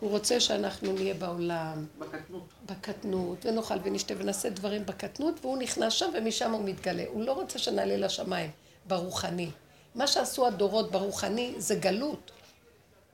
הוא 0.00 0.10
רוצה 0.10 0.40
שאנחנו 0.40 0.92
נהיה 0.92 1.14
בעולם, 1.14 1.86
בקטנות. 1.98 2.48
בקטנות, 2.66 3.46
ונאכל 3.46 3.74
ונשתה 3.82 4.14
ונעשה 4.18 4.50
דברים 4.50 4.86
בקטנות, 4.86 5.34
והוא 5.40 5.58
נכנס 5.58 5.92
שם 5.92 6.10
ומשם 6.14 6.52
הוא 6.52 6.64
מתגלה. 6.64 7.04
הוא 7.08 7.24
לא 7.24 7.32
רוצה 7.32 7.58
שנעלה 7.58 7.96
לשמיים, 7.96 8.50
ברוחני. 8.86 9.50
מה 9.94 10.06
שעשו 10.06 10.46
הדורות 10.46 10.90
ברוחני 10.90 11.54
זה 11.58 11.74
גלות. 11.74 12.30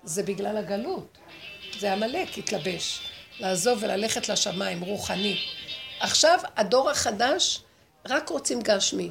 זה 0.04 0.22
בגלל 0.22 0.56
הגלות. 0.56 1.18
זה 1.78 1.92
עמלק 1.92 2.38
התלבש. 2.38 3.00
לעזוב 3.40 3.78
וללכת 3.82 4.28
לשמיים, 4.28 4.80
רוחני. 4.80 5.36
עכשיו, 6.00 6.38
הדור 6.56 6.90
החדש, 6.90 7.62
רק 8.08 8.28
רוצים 8.28 8.60
גשמי. 8.62 9.10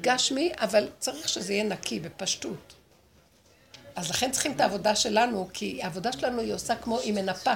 גשמי, 0.00 0.52
אבל 0.58 0.88
צריך 0.98 1.28
שזה 1.28 1.52
יהיה 1.52 1.64
נקי, 1.64 2.00
בפשטות. 2.00 2.69
אז 3.96 4.10
לכן 4.10 4.30
צריכים 4.30 4.52
את 4.52 4.60
העבודה 4.60 4.96
שלנו, 4.96 5.48
כי 5.52 5.82
העבודה 5.82 6.12
שלנו 6.12 6.40
היא 6.40 6.54
עושה 6.54 6.76
כמו, 6.76 6.98
היא 6.98 7.14
מנפה. 7.14 7.52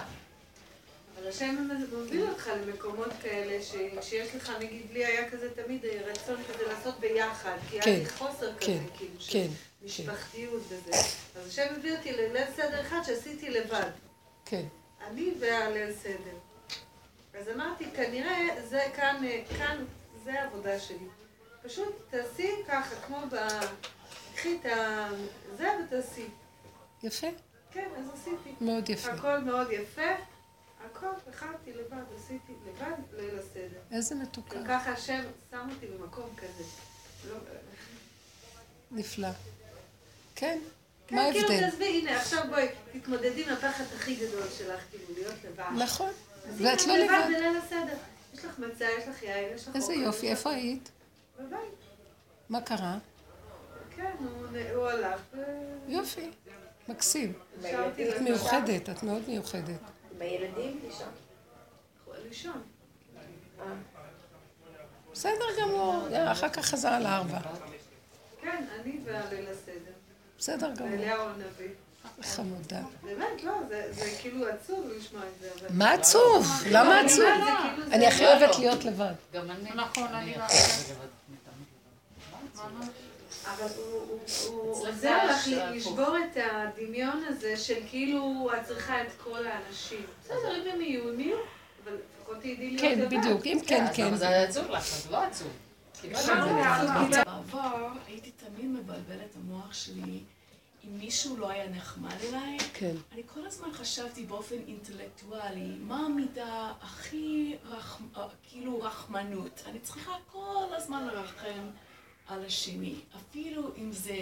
אבל 1.18 1.28
השם 1.28 1.68
מוביל 1.93 2.28
אותך 2.28 2.51
למקומות 2.66 3.09
כאלה, 3.22 3.62
שיש 4.03 4.35
לך, 4.35 4.53
נגיד, 4.61 4.82
לי 4.93 5.05
היה 5.05 5.30
כזה 5.30 5.49
תמיד 5.55 5.85
רצון 6.07 6.43
כזה 6.49 6.66
לעשות 6.68 7.01
ביחד, 7.01 7.57
כי 7.70 7.80
כן, 7.80 7.91
היה 7.91 7.99
לי 7.99 8.07
חוסר 8.07 8.55
כזה, 8.55 8.66
כן, 8.66 8.78
כאילו, 8.97 9.20
של 9.20 9.32
כן, 9.32 9.49
משפחתיות 9.85 10.62
וזה. 10.68 10.91
אז 11.37 11.49
השם 11.49 11.74
הביא 11.76 11.97
אותי 11.97 12.12
לליל 12.12 12.47
סדר 12.57 12.80
אחד 12.80 13.01
שעשיתי 13.07 13.51
לבד. 13.51 13.91
כן. 14.45 14.64
אני 15.07 15.30
והליל 15.41 15.93
סדר. 16.03 16.37
אז 17.41 17.49
אמרתי, 17.55 17.85
כנראה 17.97 18.49
זה 18.68 18.82
כאן, 18.97 19.24
אה, 19.24 19.43
כאן, 19.59 19.85
זה 20.24 20.40
העבודה 20.40 20.81
שלי. 20.81 21.06
פשוט 21.62 21.94
תעשי 22.11 22.51
ככה, 22.69 22.94
כמו 23.06 23.19
ב... 23.31 23.36
קחי 24.35 24.59
את 24.61 24.66
ה... 24.66 25.09
זה 25.56 25.69
ותעשי. 25.86 26.27
יפה, 27.02 27.27
כן, 27.73 27.89
אז 27.98 28.05
עשיתי. 28.15 28.55
מאוד 28.61 28.90
יפה. 28.90 29.12
הכל 29.12 29.39
מאוד 29.39 29.66
יפה. 29.70 30.02
הכל, 30.86 31.06
הכנתי 31.28 31.73
לבד, 31.73 32.02
עשיתי 32.16 32.52
לבד 32.66 32.94
ליל 33.16 33.39
הסדר. 33.39 33.78
איזה 33.90 34.15
מתוקה. 34.15 34.56
וככה 34.65 34.93
השם 34.93 35.23
שם 35.51 35.69
אותי 35.74 35.86
במקום 35.86 36.31
כזה. 36.36 36.65
לא... 37.28 37.36
נפלא. 38.90 39.28
כן, 40.35 40.59
כן, 41.06 41.16
מה 41.16 41.23
כאילו, 41.32 41.48
ההבדל? 41.48 41.70
תעזבי, 41.70 42.01
הנה, 42.01 42.16
עכשיו 42.20 42.44
בואי, 42.48 42.69
תתמודדי 42.93 43.44
עם 43.44 43.52
הפחד 43.52 43.85
הכי 43.97 44.15
גדול 44.16 44.48
שלך, 44.59 44.81
כאילו, 44.90 45.05
להיות 45.15 45.35
לבד. 45.44 45.65
נכון, 45.78 46.11
ואת 46.56 46.86
לא 46.86 46.97
לבד 46.97 47.12
לבד. 47.12 47.24
בליל 47.27 47.56
הסדר. 47.56 47.97
יש 48.35 48.44
לך 48.44 48.59
מצה, 48.59 48.85
יש 48.98 49.09
לך 49.09 49.23
יין, 49.23 49.55
יש 49.55 49.69
לך... 49.69 49.77
איזה 49.77 49.94
יופי, 49.94 50.28
איפה 50.28 50.51
היית? 50.51 50.90
בבית. 51.39 51.59
מה 52.48 52.61
קרה? 52.61 52.98
כן, 53.96 54.12
הוא- 54.18 54.46
הוא 54.74 54.88
הלך, 54.88 55.20
ו... 55.34 55.36
יופי, 55.88 56.30
מקסים. 56.88 57.32
את 57.60 58.20
מיוחדת, 58.20 58.90
את 58.90 59.02
מאוד 59.02 59.22
מיוחדת. 59.28 59.80
עם 60.14 60.20
הילדים 60.20 60.80
לישון. 60.84 61.08
לישון. 62.28 62.62
בסדר 65.12 65.44
גמור, 65.62 66.06
אחר 66.32 66.48
כך 66.48 66.64
חזרה 66.66 67.00
לארבע. 67.00 67.38
כן, 68.40 68.64
אני 68.80 68.98
והליל 69.04 69.46
הסדר. 69.48 69.92
בסדר 70.38 70.74
גמור, 70.74 70.90
ואליהו 70.92 71.22
הנביא. 71.22 71.68
חמודה. 72.22 72.82
באמת, 73.02 73.42
לא, 73.44 73.52
זה 73.68 73.92
זה 73.92 74.10
כאילו 74.20 74.46
עצוב 74.48 74.90
לשמוע 74.96 75.22
את 75.22 75.58
זה. 75.60 75.66
מה 75.70 75.92
עצוב? 75.92 76.46
למה 76.70 77.00
עצוב? 77.00 77.24
כאילו 77.24 77.92
אני 77.92 78.06
הכי 78.06 78.26
אוהבת 78.26 78.58
להיות 78.58 78.84
לבד. 78.84 79.12
גם 79.32 79.50
אני. 79.50 79.70
נכון, 79.74 80.08
אני 80.14 80.34
לא... 80.38 80.44
אבל 83.46 83.66
הוא- 83.76 84.18
עוזר 84.72 84.92
זה 84.94 85.10
לך 85.60 85.74
לשבור 85.74 86.16
את 86.18 86.36
הדמיון 86.52 87.24
הזה 87.28 87.56
של 87.56 87.80
כאילו 87.90 88.50
את 88.60 88.66
צריכה 88.66 89.02
את 89.02 89.08
כל 89.24 89.46
האנשים. 89.46 90.06
בסדר, 90.24 90.56
אם 90.56 90.70
הם 90.74 90.80
יהיו, 90.80 91.08
הם 91.08 91.20
יהיו, 91.20 91.36
אבל 91.84 91.92
לפחות 92.18 92.36
תדעי 92.38 92.70
להיות 92.70 92.80
כן. 93.10 93.18
בדיוק, 93.18 93.46
אם 93.46 93.58
כן, 93.66 93.84
אז 93.84 93.96
כן. 93.96 94.16
זה 94.16 94.28
היה 94.28 94.42
עצוב 94.42 94.70
לך? 94.70 94.78
אז 94.78 95.08
לא 95.10 95.16
עצוב. 95.22 95.48
בעבר 97.24 97.88
הייתי 98.06 98.30
תמיד 98.30 98.66
מבלבלת 98.66 99.36
המוח 99.36 99.72
שלי, 99.74 100.20
אם 100.84 100.98
מישהו 100.98 101.36
לא 101.36 101.50
היה 101.50 101.68
נחמד 101.68 102.14
אליי, 102.28 102.58
כן. 102.74 102.94
אני 103.12 103.22
כל 103.34 103.46
הזמן 103.46 103.72
חשבתי 103.72 104.24
באופן 104.24 104.56
אינטלקטואלי, 104.68 105.76
מה 105.80 105.96
המידה 106.06 106.72
הכי 106.82 107.56
רח... 107.64 108.00
כאילו 108.48 108.80
רחמנות. 108.82 109.62
אני 109.66 109.78
צריכה 109.78 110.12
כל 110.32 110.66
הזמן 110.76 111.06
לרחם 111.06 111.68
על 112.28 112.44
השני, 112.46 112.94
אפילו 113.16 113.62
אם 113.78 113.92
זה 113.92 114.16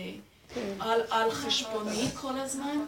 כן. 0.54 0.74
על, 0.80 1.00
על 1.10 1.30
חשבוני 1.30 2.08
כל 2.20 2.38
הזמן. 2.38 2.78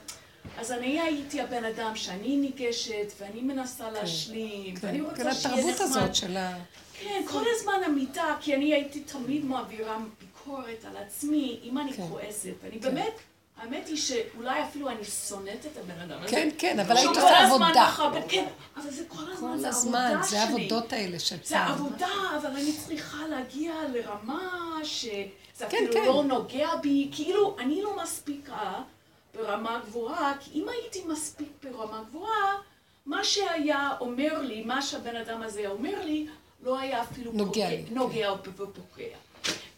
אז 0.58 0.72
אני 0.72 1.00
הייתי 1.00 1.40
הבן 1.40 1.64
אדם 1.64 1.96
שאני 1.96 2.36
ניגשת 2.36 3.12
ואני 3.18 3.40
מנסה 3.42 3.90
להשלים, 3.90 4.74
ואני 4.80 4.98
כן, 4.98 5.04
רוצה 5.04 5.24
כן, 5.24 5.34
שיהיה 5.34 5.56
התרבות 5.56 5.90
נחמד. 5.90 6.02
הזאת 6.02 6.14
של 6.14 6.36
ה... 6.36 6.58
כן, 7.00 7.22
כל 7.30 7.42
הזמן 7.56 7.80
המיטה, 7.86 8.36
כי 8.40 8.54
אני 8.54 8.74
הייתי 8.74 9.00
תמיד 9.00 9.44
מעבירה 9.44 9.98
ביקורת 10.20 10.84
על 10.84 10.96
עצמי, 10.96 11.60
אם 11.62 11.78
אני 11.78 11.92
כן. 11.92 12.08
כועסת, 12.08 12.52
ואני 12.62 12.78
באמת, 12.78 13.12
האמת 13.62 13.88
היא 13.88 13.96
שאולי 13.96 14.62
אפילו 14.62 14.88
אני 14.88 15.04
שונאת 15.04 15.66
את 15.72 15.78
הבן 15.78 16.00
אדם 16.00 16.22
הזה. 16.22 16.30
כן, 16.30 16.48
כן, 16.58 16.80
אבל 16.80 16.96
היית 16.96 17.08
עושה 17.08 17.20
עבודה. 17.46 17.92
כן, 18.28 18.44
אבל 18.76 18.90
זה 18.90 19.04
כל 19.08 19.22
הזמן, 19.32 19.50
כל 19.52 19.58
זה 19.58 19.68
הזמן, 19.68 19.94
העבודה 20.00 20.22
זה 20.22 20.28
שלי. 20.30 20.38
העבודות 20.38 20.92
האלה 20.92 21.18
של 21.18 21.36
זה 21.44 21.54
פעם. 21.54 21.72
עבודה, 21.72 22.08
אבל 22.36 22.50
אני 22.50 22.72
צריכה 22.86 23.26
להגיע 23.28 23.74
לרמה 23.92 24.50
שזה 24.84 25.24
כן, 25.58 25.64
אפילו 25.76 25.92
כן. 25.92 26.04
לא 26.06 26.24
נוגע 26.24 26.76
בי, 26.82 27.08
כאילו, 27.12 27.56
אני 27.58 27.82
לא 27.82 28.02
מספיקה 28.02 28.72
ברמה 29.34 29.80
גבוהה, 29.86 30.34
כי 30.40 30.50
אם 30.54 30.68
הייתי 30.68 31.02
מספיק 31.06 31.48
ברמה 31.62 32.02
גבוהה, 32.08 32.54
מה 33.06 33.24
שהיה 33.24 33.90
אומר 34.00 34.38
לי, 34.42 34.62
מה 34.64 34.82
שהבן 34.82 35.16
אדם 35.16 35.42
הזה 35.42 35.66
אומר 35.66 36.04
לי, 36.04 36.26
לא 36.62 36.78
היה 36.78 37.02
אפילו 37.02 37.32
נוגע 37.32 37.68
פוגע- 37.68 37.90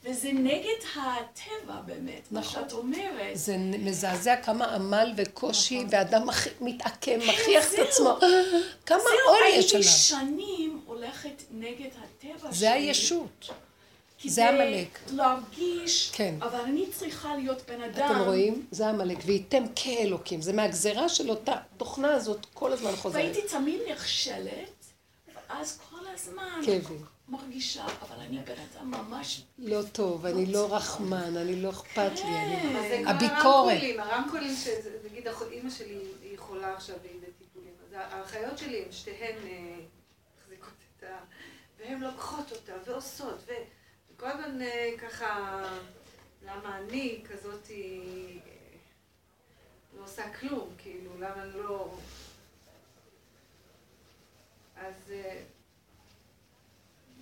כן. 0.06 0.10
וזה 0.12 0.32
נגד 0.32 0.78
הטבע 0.96 1.80
באמת, 1.86 2.22
מה 2.30 2.40
נכון. 2.40 2.62
שאת 2.62 2.72
אומרת. 2.72 3.30
זה 3.36 3.56
מזעזע 3.58 4.36
כמה 4.36 4.64
עמל 4.74 5.12
וקושי, 5.16 5.84
ואדם 5.90 6.26
מח- 6.26 6.46
מתעקם, 6.60 7.18
מכריח 7.18 7.66
את 7.66 7.70
זהו. 7.70 7.84
עצמו. 7.88 8.18
כמה 8.86 8.98
זהו, 8.98 9.10
עול 9.28 9.38
יש 9.48 9.54
הייתי 9.54 9.76
עליו. 9.76 9.88
שנים 9.88 10.80
הולכת 10.86 11.42
נגד 11.50 11.88
הטבע 12.04 12.38
שלי. 12.48 12.52
זה 12.58 12.72
הישות. 12.72 13.48
כדי 14.18 14.30
זה 14.30 14.48
עמלק. 14.48 14.98
להרגיש, 15.12 16.10
כן. 16.14 16.34
אבל 16.40 16.60
אני 16.60 16.86
צריכה 16.98 17.36
להיות 17.36 17.62
בן 17.70 17.82
אדם. 17.82 18.10
אתם 18.12 18.20
רואים? 18.20 18.66
זה 18.70 18.88
עמלק, 18.88 19.18
וייתם 19.26 19.64
כאלוקים. 19.76 20.42
זה 20.42 20.52
מהגזרה 20.52 21.08
של 21.08 21.30
אותה 21.30 21.52
תוכנה 21.76 22.14
הזאת 22.14 22.46
כל 22.54 22.72
הזמן 22.72 22.96
חוזרת. 22.96 23.22
והייתי 23.22 23.42
תמיד 23.48 23.80
נכשלת, 23.92 24.70
ואז 25.48 25.78
כל 25.90 26.06
הזמן 26.14 26.60
כאבים. 26.66 27.04
מרגישה, 27.28 27.86
אבל 28.02 28.20
אני 28.20 28.38
בן 28.38 28.54
אדם 28.72 28.90
ממש... 28.90 29.42
לא 29.58 29.82
טוב, 29.92 30.26
אני 30.26 30.46
לא 30.46 30.74
רחמן, 30.74 31.36
אני 31.36 31.62
לא 31.62 31.70
אכפת 31.70 32.12
לי, 32.24 32.36
אני... 32.36 32.88
זה 32.88 33.00
כמו 33.02 33.10
הביקורת. 33.10 33.72
הרמקולים, 33.72 34.00
הרמקולים, 34.00 34.54
נגיד 35.10 35.28
אימא 35.50 35.70
שלי 35.70 36.00
היא 36.22 36.38
חולה 36.38 36.74
עכשיו 36.74 36.96
והיא 37.02 37.20
בטיפולים, 37.20 37.72
אז 37.84 37.92
האחיות 37.92 38.58
שלי 38.58 38.82
הן 38.84 38.92
שתיהן 38.92 39.36
אה, 39.46 39.76
מחזיקות 40.38 40.72
את 40.98 41.02
ה... 41.02 41.18
והן 41.78 42.00
לוקחות 42.00 42.52
אותה 42.52 42.72
ועושות, 42.86 43.38
ו- 43.46 43.52
וכל 44.14 44.26
הזמן 44.26 44.62
אה, 44.62 44.90
ככה, 44.98 45.62
למה 46.42 46.78
אני 46.78 47.24
כזאת 47.28 47.70
אה, 47.70 47.76
לא 49.98 50.04
עושה 50.04 50.32
כלום, 50.32 50.68
כאילו, 50.78 51.10
למה 51.18 51.44
לא... 51.44 51.94
אז... 54.76 55.12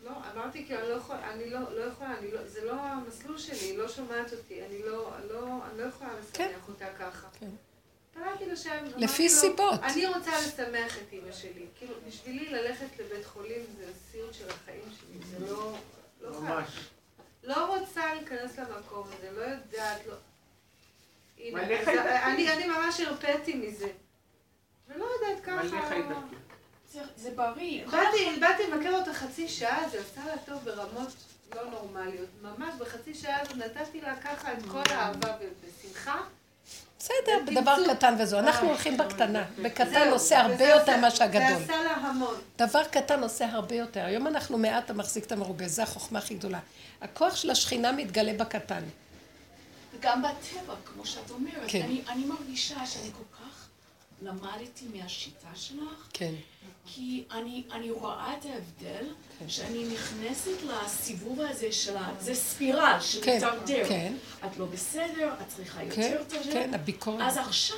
לא, 0.04 0.10
אמרתי 0.34 0.66
כאילו, 0.66 0.80
אני 0.80 0.88
לא 0.88 0.94
יכולה, 0.94 1.32
אני 1.32 1.50
לא, 1.50 1.60
לא 1.76 1.80
יכולה, 1.80 2.18
אני 2.18 2.30
לא, 2.30 2.48
זה 2.48 2.64
לא 2.64 2.72
המסלול 2.72 3.38
שלי, 3.38 3.56
היא 3.56 3.78
לא 3.78 3.88
שומעת 3.88 4.32
אותי, 4.32 4.66
אני 4.66 4.82
לא, 4.82 5.10
לא, 5.30 5.46
אני 5.70 5.78
לא 5.78 5.84
יכולה 5.84 6.10
לשמח 6.14 6.36
כן. 6.36 6.52
אותה 6.68 6.86
ככה. 6.98 7.28
כן. 7.40 7.50
פלאתי 8.14 8.46
לשם, 8.46 8.84
לפי 8.96 9.22
לו, 9.22 9.28
סיבות. 9.28 9.80
אני 9.82 10.06
רוצה 10.06 10.30
לשמח 10.30 10.98
את 10.98 11.12
אימא 11.12 11.32
שלי. 11.32 11.66
כאילו, 11.78 11.94
בשבילי 12.08 12.50
ללכת 12.50 12.98
לבית 12.98 13.26
חולים 13.26 13.64
זה 13.78 13.84
הסיוט 13.90 14.34
של 14.34 14.48
החיים 14.48 14.84
שלי, 15.00 15.18
זה 15.30 15.46
לא, 15.46 15.72
לא. 16.20 16.40
ממש. 16.40 16.68
לא 17.42 17.76
רוצה 17.76 18.14
להיכנס 18.14 18.58
למקום 18.58 19.06
הזה, 19.06 19.30
לא 19.32 19.40
יודעת, 19.40 20.06
לא... 20.06 20.14
הנה. 21.38 21.62
אני, 22.26 22.52
אני 22.52 22.66
ממש 22.66 23.00
הרפאתי 23.00 23.54
מזה. 23.54 23.88
ולא 24.88 25.04
יודעת 25.04 25.44
ככה... 25.44 25.94
זה, 27.16 27.30
בריא. 27.36 27.86
באתי, 27.86 28.40
באתי 28.40 28.62
לבקר 28.70 28.94
אותה 28.94 29.14
חצי 29.14 29.48
שעה, 29.48 29.88
זה 29.88 29.98
עשה 30.00 30.26
לה 30.26 30.38
טוב 30.38 30.64
ברמות 30.64 31.08
לא 31.54 31.70
נורמליות. 31.70 32.28
ממש 32.42 32.74
בחצי 32.78 33.14
שעה 33.14 33.40
הזאת 33.40 33.56
נתתי 33.56 34.00
לה 34.00 34.16
ככה 34.16 34.52
את 34.52 34.58
כל 34.70 34.82
האהבה 34.90 35.36
ו- 35.40 35.44
בשמחה. 35.66 36.20
בסדר. 36.98 37.38
בדבר 37.46 37.94
קטן 37.94 38.14
וזהו. 38.18 38.38
אנחנו 38.38 38.66
אה, 38.66 38.72
הולכים 38.72 38.96
בקטנה. 38.96 39.44
בקטן 39.62 40.08
עושה 40.10 40.40
הרבה 40.40 40.64
יותר 40.68 40.96
ממה 40.96 41.10
שהגדול. 41.10 41.58
זה 41.58 41.64
עשה 41.64 41.82
לה 41.82 41.90
המון. 41.90 42.34
דבר 42.58 42.84
קטן 42.84 43.22
עושה 43.22 43.46
הרבה 43.46 43.74
יותר. 43.74 44.04
היום 44.04 44.26
אנחנו 44.26 44.58
מעט 44.58 44.90
המחזיק 44.90 45.24
את 45.24 45.32
המרובה, 45.32 45.68
זו 45.68 45.82
החוכמה 45.82 46.18
הכי 46.18 46.34
גדולה. 46.34 46.58
הכוח 47.00 47.36
של 47.36 47.50
השכינה 47.50 47.92
מתגלה 47.92 48.32
בקטן. 48.32 48.82
וגם 49.92 50.22
בטבע, 50.22 50.74
כמו 50.84 51.06
שאת 51.06 51.30
אומרת. 51.30 51.64
כן. 51.68 51.82
אני, 51.82 52.02
אני 52.08 52.24
מרגישה 52.24 52.86
שאני 52.86 53.10
כל 53.12 53.36
כך 53.36 53.43
למדתי 54.24 54.84
מהשיטה 54.94 55.48
שלך. 55.54 56.08
כן. 56.12 56.34
כי 56.86 57.24
אני, 57.30 57.62
אני 57.72 57.90
רואה 57.90 58.34
את 58.38 58.44
ההבדל, 58.44 59.06
שאני 59.48 59.84
נכנסת 59.94 60.62
לסיבוב 60.62 61.40
הזה 61.40 61.72
של 61.72 61.96
ה... 61.96 62.10
זה 62.20 62.34
ספירל 62.34 62.96
כן, 63.22 63.40
שמתדרדר. 63.40 63.88
כן. 63.88 64.14
את 64.46 64.56
לא 64.56 64.66
בסדר, 64.66 65.34
את 65.40 65.48
צריכה 65.48 65.80
כן, 65.90 66.02
יותר 66.02 66.22
תדר. 66.22 66.52
כן, 66.52 66.74
הביקורת. 66.74 67.20
אז 67.20 67.36
עכשיו 67.36 67.76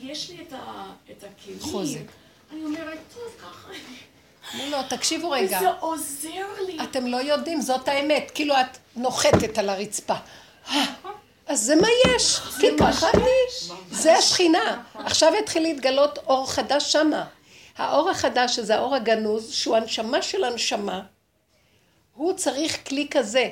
יש 0.00 0.30
לי 0.30 0.42
את, 0.42 0.52
ה, 0.52 0.92
את 1.10 1.24
הכלים. 1.24 1.60
חוזק. 1.60 2.00
אני 2.52 2.64
אומרת, 2.64 2.98
טוב, 3.14 3.32
ככה... 3.42 3.68
לא, 4.58 4.68
לא, 4.68 4.82
תקשיבו 4.88 5.30
רגע. 5.30 5.56
וזה 5.56 5.70
עוזר 5.70 6.46
לי. 6.66 6.78
אתם 6.82 7.06
לא 7.06 7.16
יודעים, 7.16 7.60
זאת 7.60 7.88
האמת. 7.88 8.30
כאילו 8.34 8.54
את 8.54 8.78
נוחתת 8.96 9.58
על 9.58 9.68
הרצפה. 9.68 10.14
אז 11.50 11.60
זה 11.60 11.74
מה 11.76 11.88
יש, 12.06 12.38
כי 12.60 12.66
ככה 12.78 13.10
אני. 13.14 13.76
זה 13.90 14.16
השכינה. 14.16 14.82
עכשיו 14.94 15.32
התחיל 15.42 15.62
להתגלות 15.62 16.18
אור 16.18 16.50
חדש 16.50 16.92
שמה. 16.92 17.24
האור 17.76 18.10
החדש, 18.10 18.56
שזה 18.56 18.76
האור 18.76 18.94
הגנוז, 18.94 19.52
שהוא 19.52 19.76
הנשמה 19.76 20.22
של 20.22 20.44
הנשמה, 20.44 21.02
הוא 22.14 22.32
צריך 22.32 22.88
כלי 22.88 23.06
כזה. 23.10 23.50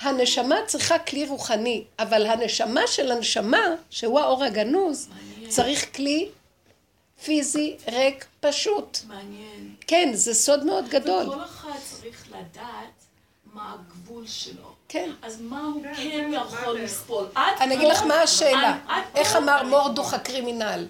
הנשמה 0.00 0.56
צריכה 0.66 0.98
כלי 0.98 1.26
רוחני, 1.26 1.84
אבל 1.98 2.26
הנשמה 2.26 2.86
של 2.86 3.12
הנשמה, 3.12 3.64
שהוא 3.90 4.20
האור 4.20 4.44
הגנוז, 4.44 5.08
צריך 5.48 5.96
כלי 5.96 6.28
פיזי 7.24 7.76
ריק 7.88 8.26
פשוט. 8.40 8.98
מעניין. 9.06 9.74
כן, 9.86 10.10
זה 10.14 10.34
סוד 10.34 10.64
מאוד 10.64 10.88
גדול. 10.88 11.28
וכל 11.28 11.44
אחד 11.44 11.78
צריך 11.84 12.26
לדעת 12.28 13.04
מה 13.44 13.74
הגבול 13.74 14.26
שלו. 14.26 14.77
כן. 14.88 15.10
אז 15.22 15.40
מה 15.40 15.60
הוא 15.60 15.82
כן, 15.82 15.94
כן 15.94 16.30
יכול. 16.32 16.80
לסבול. 16.80 17.26
עד 17.34 17.52
אני 17.60 17.74
אגיד 17.74 17.88
לך 17.88 18.02
מה 18.02 18.22
השאלה. 18.22 18.78
איך 19.14 19.36
אמר 19.36 19.62
מורדוך 19.62 20.14
הקרימינל? 20.14 20.86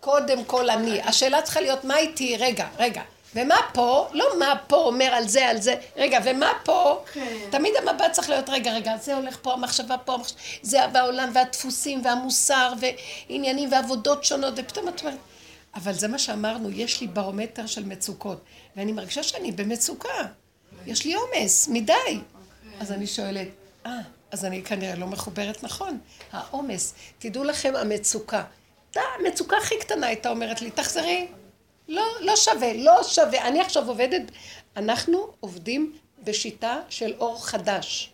קודם 0.00 0.44
כל 0.44 0.70
אני. 0.70 1.02
השאלה 1.02 1.42
צריכה 1.42 1.60
להיות 1.60 1.84
מה 1.84 1.96
איתי? 1.96 2.36
רגע, 2.36 2.68
רגע. 2.78 3.02
ומה 3.34 3.56
פה? 3.72 4.08
לא 4.12 4.38
מה 4.38 4.54
פה 4.66 4.76
אומר 4.76 5.04
על 5.04 5.28
זה, 5.28 5.48
על 5.48 5.60
זה. 5.60 5.74
רגע, 5.96 6.18
ומה 6.24 6.52
פה? 6.64 7.04
כן. 7.12 7.36
תמיד 7.50 7.72
המבט 7.76 8.12
צריך 8.12 8.30
להיות, 8.30 8.48
רגע, 8.48 8.72
רגע, 8.72 8.96
זה 8.96 9.16
הולך 9.16 9.38
פה, 9.42 9.52
המחשבה 9.52 9.98
פה, 9.98 10.14
המחשבה, 10.14 10.38
זה 10.62 10.78
והעולם 10.94 11.30
והדפוסים 11.34 12.04
והמוסר 12.04 12.72
ועניינים 13.28 13.72
ועבודות 13.72 14.24
שונות, 14.24 14.54
ופתאום 14.56 14.88
את 14.88 15.00
אומרת, 15.00 15.18
אבל 15.74 15.92
זה 15.92 16.08
מה 16.08 16.18
שאמרנו, 16.18 16.70
יש 16.70 17.00
לי 17.00 17.06
ברומטר 17.06 17.66
של 17.66 17.84
מצוקות, 17.84 18.38
ואני 18.76 18.92
מרגישה 18.92 19.22
שאני 19.22 19.52
במצוקה. 19.52 20.22
יש 20.86 21.04
לי 21.04 21.14
עומס, 21.14 21.68
מדי. 21.68 22.20
אז 22.80 22.92
אני 22.92 23.06
שואלת, 23.06 23.48
אה, 23.86 23.90
אז 24.30 24.44
אני 24.44 24.62
כנראה 24.62 24.94
לא 24.94 25.06
מחוברת 25.06 25.62
נכון. 25.64 25.98
העומס, 26.32 26.94
תדעו 27.18 27.44
לכם, 27.44 27.72
המצוקה. 27.76 28.44
אתה, 28.90 29.00
המצוקה 29.20 29.56
הכי 29.56 29.74
קטנה 29.80 30.06
הייתה 30.06 30.30
אומרת 30.30 30.62
לי, 30.62 30.70
תחזרי. 30.70 31.26
לא, 31.88 32.02
לא 32.20 32.36
שווה, 32.36 32.72
לא 32.74 33.02
שווה. 33.02 33.48
אני 33.48 33.60
עכשיו 33.60 33.88
עובדת, 33.88 34.22
אנחנו 34.76 35.26
עובדים 35.40 35.92
בשיטה 36.24 36.80
של 36.88 37.14
אור 37.18 37.46
חדש. 37.46 38.12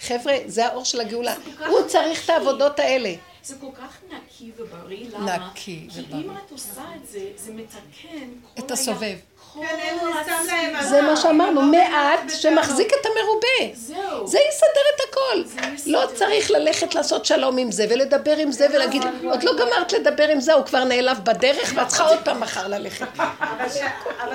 חבר'ה, 0.00 0.34
זה 0.46 0.66
האור 0.66 0.84
של 0.84 1.00
הגאולה. 1.00 1.34
הוא 1.68 1.88
צריך 1.88 2.24
את. 2.24 2.30
העבודות 2.30 2.78
האלה. 2.78 3.14
זה 3.44 3.56
כל 3.60 3.66
כך 3.74 3.98
נקי 4.10 4.52
ובריא, 4.56 5.08
למה? 5.10 5.36
נקי 5.50 5.88
כי 5.92 6.00
ובריא. 6.02 6.24
אם 6.24 6.36
את 6.46 6.50
עושה 6.50 6.84
את 6.96 7.08
זה, 7.08 7.30
זה 7.36 7.52
מתקן 7.52 8.30
כל 8.54 8.62
את 8.62 8.70
הסובב. 8.70 9.00
היה- 9.02 9.16
כן, 9.54 9.96
הסביבה. 10.30 10.82
זה 10.82 11.02
מה 11.02 11.16
שאמרנו, 11.16 11.60
לא 11.60 11.66
מעט. 11.66 12.20
שמחזיק 12.30 12.92
את 13.00 13.06
המרובה. 13.06 13.74
זהו. 13.74 14.26
זה 14.26 14.38
יסדר 14.48 14.82
את 14.96 15.00
הכל. 15.08 15.62
לא 15.86 16.02
צריך 16.14 16.50
ללכת 16.50 16.94
לעשות 16.94 17.24
שלום 17.26 17.58
עם 17.58 17.70
זה, 17.72 17.86
ולדבר 17.90 18.36
עם 18.36 18.52
זה, 18.52 18.66
ולהגיד, 18.72 19.02
עוד 19.24 19.42
לא 19.42 19.52
גמרת 19.58 19.92
לדבר 19.92 20.28
עם 20.28 20.40
זה, 20.40 20.52
הוא 20.52 20.64
כבר 20.64 20.84
נעלב 20.84 21.18
בדרך, 21.24 21.72
ואת 21.76 21.88
צריכה 21.88 22.04
עוד 22.08 22.18
פעם 22.24 22.40
מחר 22.40 22.68
ללכת. 22.68 23.06
אבל 23.16 23.68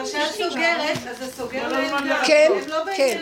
כשאת 0.06 0.32
סוגרת, 0.38 0.98
אז 1.12 1.18
זה 1.20 1.32
סוגר 1.38 1.62
כל 1.62 1.68
להם 1.76 1.86
הזמן 1.86 2.10
גם. 2.10 2.24
כן, 2.26 2.52
הם 2.64 2.70
לא 2.70 2.84
באים 2.84 2.98
כן. 2.98 3.20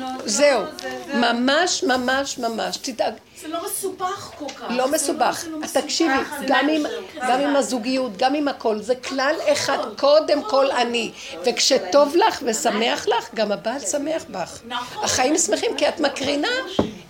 לא, 0.00 0.06
זהו, 0.24 0.62
זה- 0.82 0.88
זה- 1.06 1.14
ממש 1.14 1.82
ממש 1.82 2.38
ממש, 2.38 2.76
תדאג, 2.76 3.12
זה 3.42 3.48
לא 3.48 3.64
מסובך 3.64 4.30
כל 4.38 4.48
כך. 4.48 4.66
לא 4.70 4.88
מסובך. 4.88 5.40
זה 5.42 5.50
לא 5.50 5.58
מסובך. 5.58 5.84
תקשיבי, 5.84 6.14
זה 6.40 6.46
גם 7.28 7.40
עם, 7.40 7.56
הזוגיות, 7.56 8.16
גם 8.16 8.34
עם 8.34 8.48
הכל, 8.48 8.78
זה 8.80 8.94
כלל 8.94 9.34
אחד, 9.52 9.78
קודם 9.96 10.42
כל 10.42 10.70
אני. 10.70 11.12
וכשטוב 11.44 12.16
לך 12.16 12.42
ושמח 12.46 13.08
לך, 13.08 13.34
גם 13.34 13.52
הבעל 13.52 13.80
שמח 13.80 14.24
בך. 14.28 14.60
נכון. 14.64 15.04
החיים 15.04 15.38
שמחים 15.38 15.76
כי 15.76 15.88
את 15.88 16.00
מקרינה, 16.00 16.48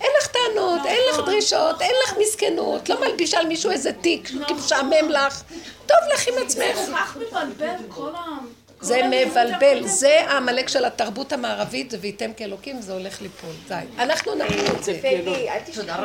אין 0.01 0.11
לך 0.21 0.27
טענות, 0.27 0.85
אין 0.85 0.99
לך 1.09 1.19
דרישות, 1.25 1.81
אין 1.81 1.95
לך 2.03 2.13
מסכנות, 2.21 2.89
לא 2.89 2.99
מלבישה 2.99 3.39
על 3.39 3.47
מישהו 3.47 3.71
איזה 3.71 3.93
תיק, 3.93 4.29
כי 4.47 4.53
משעמם 4.53 5.09
לך. 5.09 5.43
טוב 5.85 5.97
לך 6.13 6.27
עם 6.27 6.33
עצמך. 6.45 6.75
זה 6.75 6.91
כל 6.91 6.97
כך 6.97 7.17
מבלבל 7.17 7.75
כל 7.89 8.09
ה... 8.15 8.58
זה 8.81 9.01
מבלבל, 9.11 9.87
זה 9.87 10.19
העמלק 10.27 10.69
של 10.69 10.85
התרבות 10.85 11.33
המערבית, 11.33 11.91
זה 11.91 11.97
וייתם 12.01 12.31
כאלוקים, 12.37 12.81
זה 12.81 12.93
הולך 12.93 13.21
ליפול. 13.21 13.49
די. 13.67 13.75
אנחנו 13.99 14.35
נפיל 14.35 14.65
את 14.77 14.83
זה. 14.83 14.99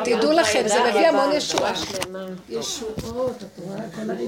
תדעו 0.03 0.31
לכם, 0.31 0.63
זה 0.67 0.79
מביא 0.89 1.07
המון 1.07 1.31
ישועה. 1.31 1.73
ישועות, 2.49 3.43
את 3.43 3.59
רואה? 3.59 3.77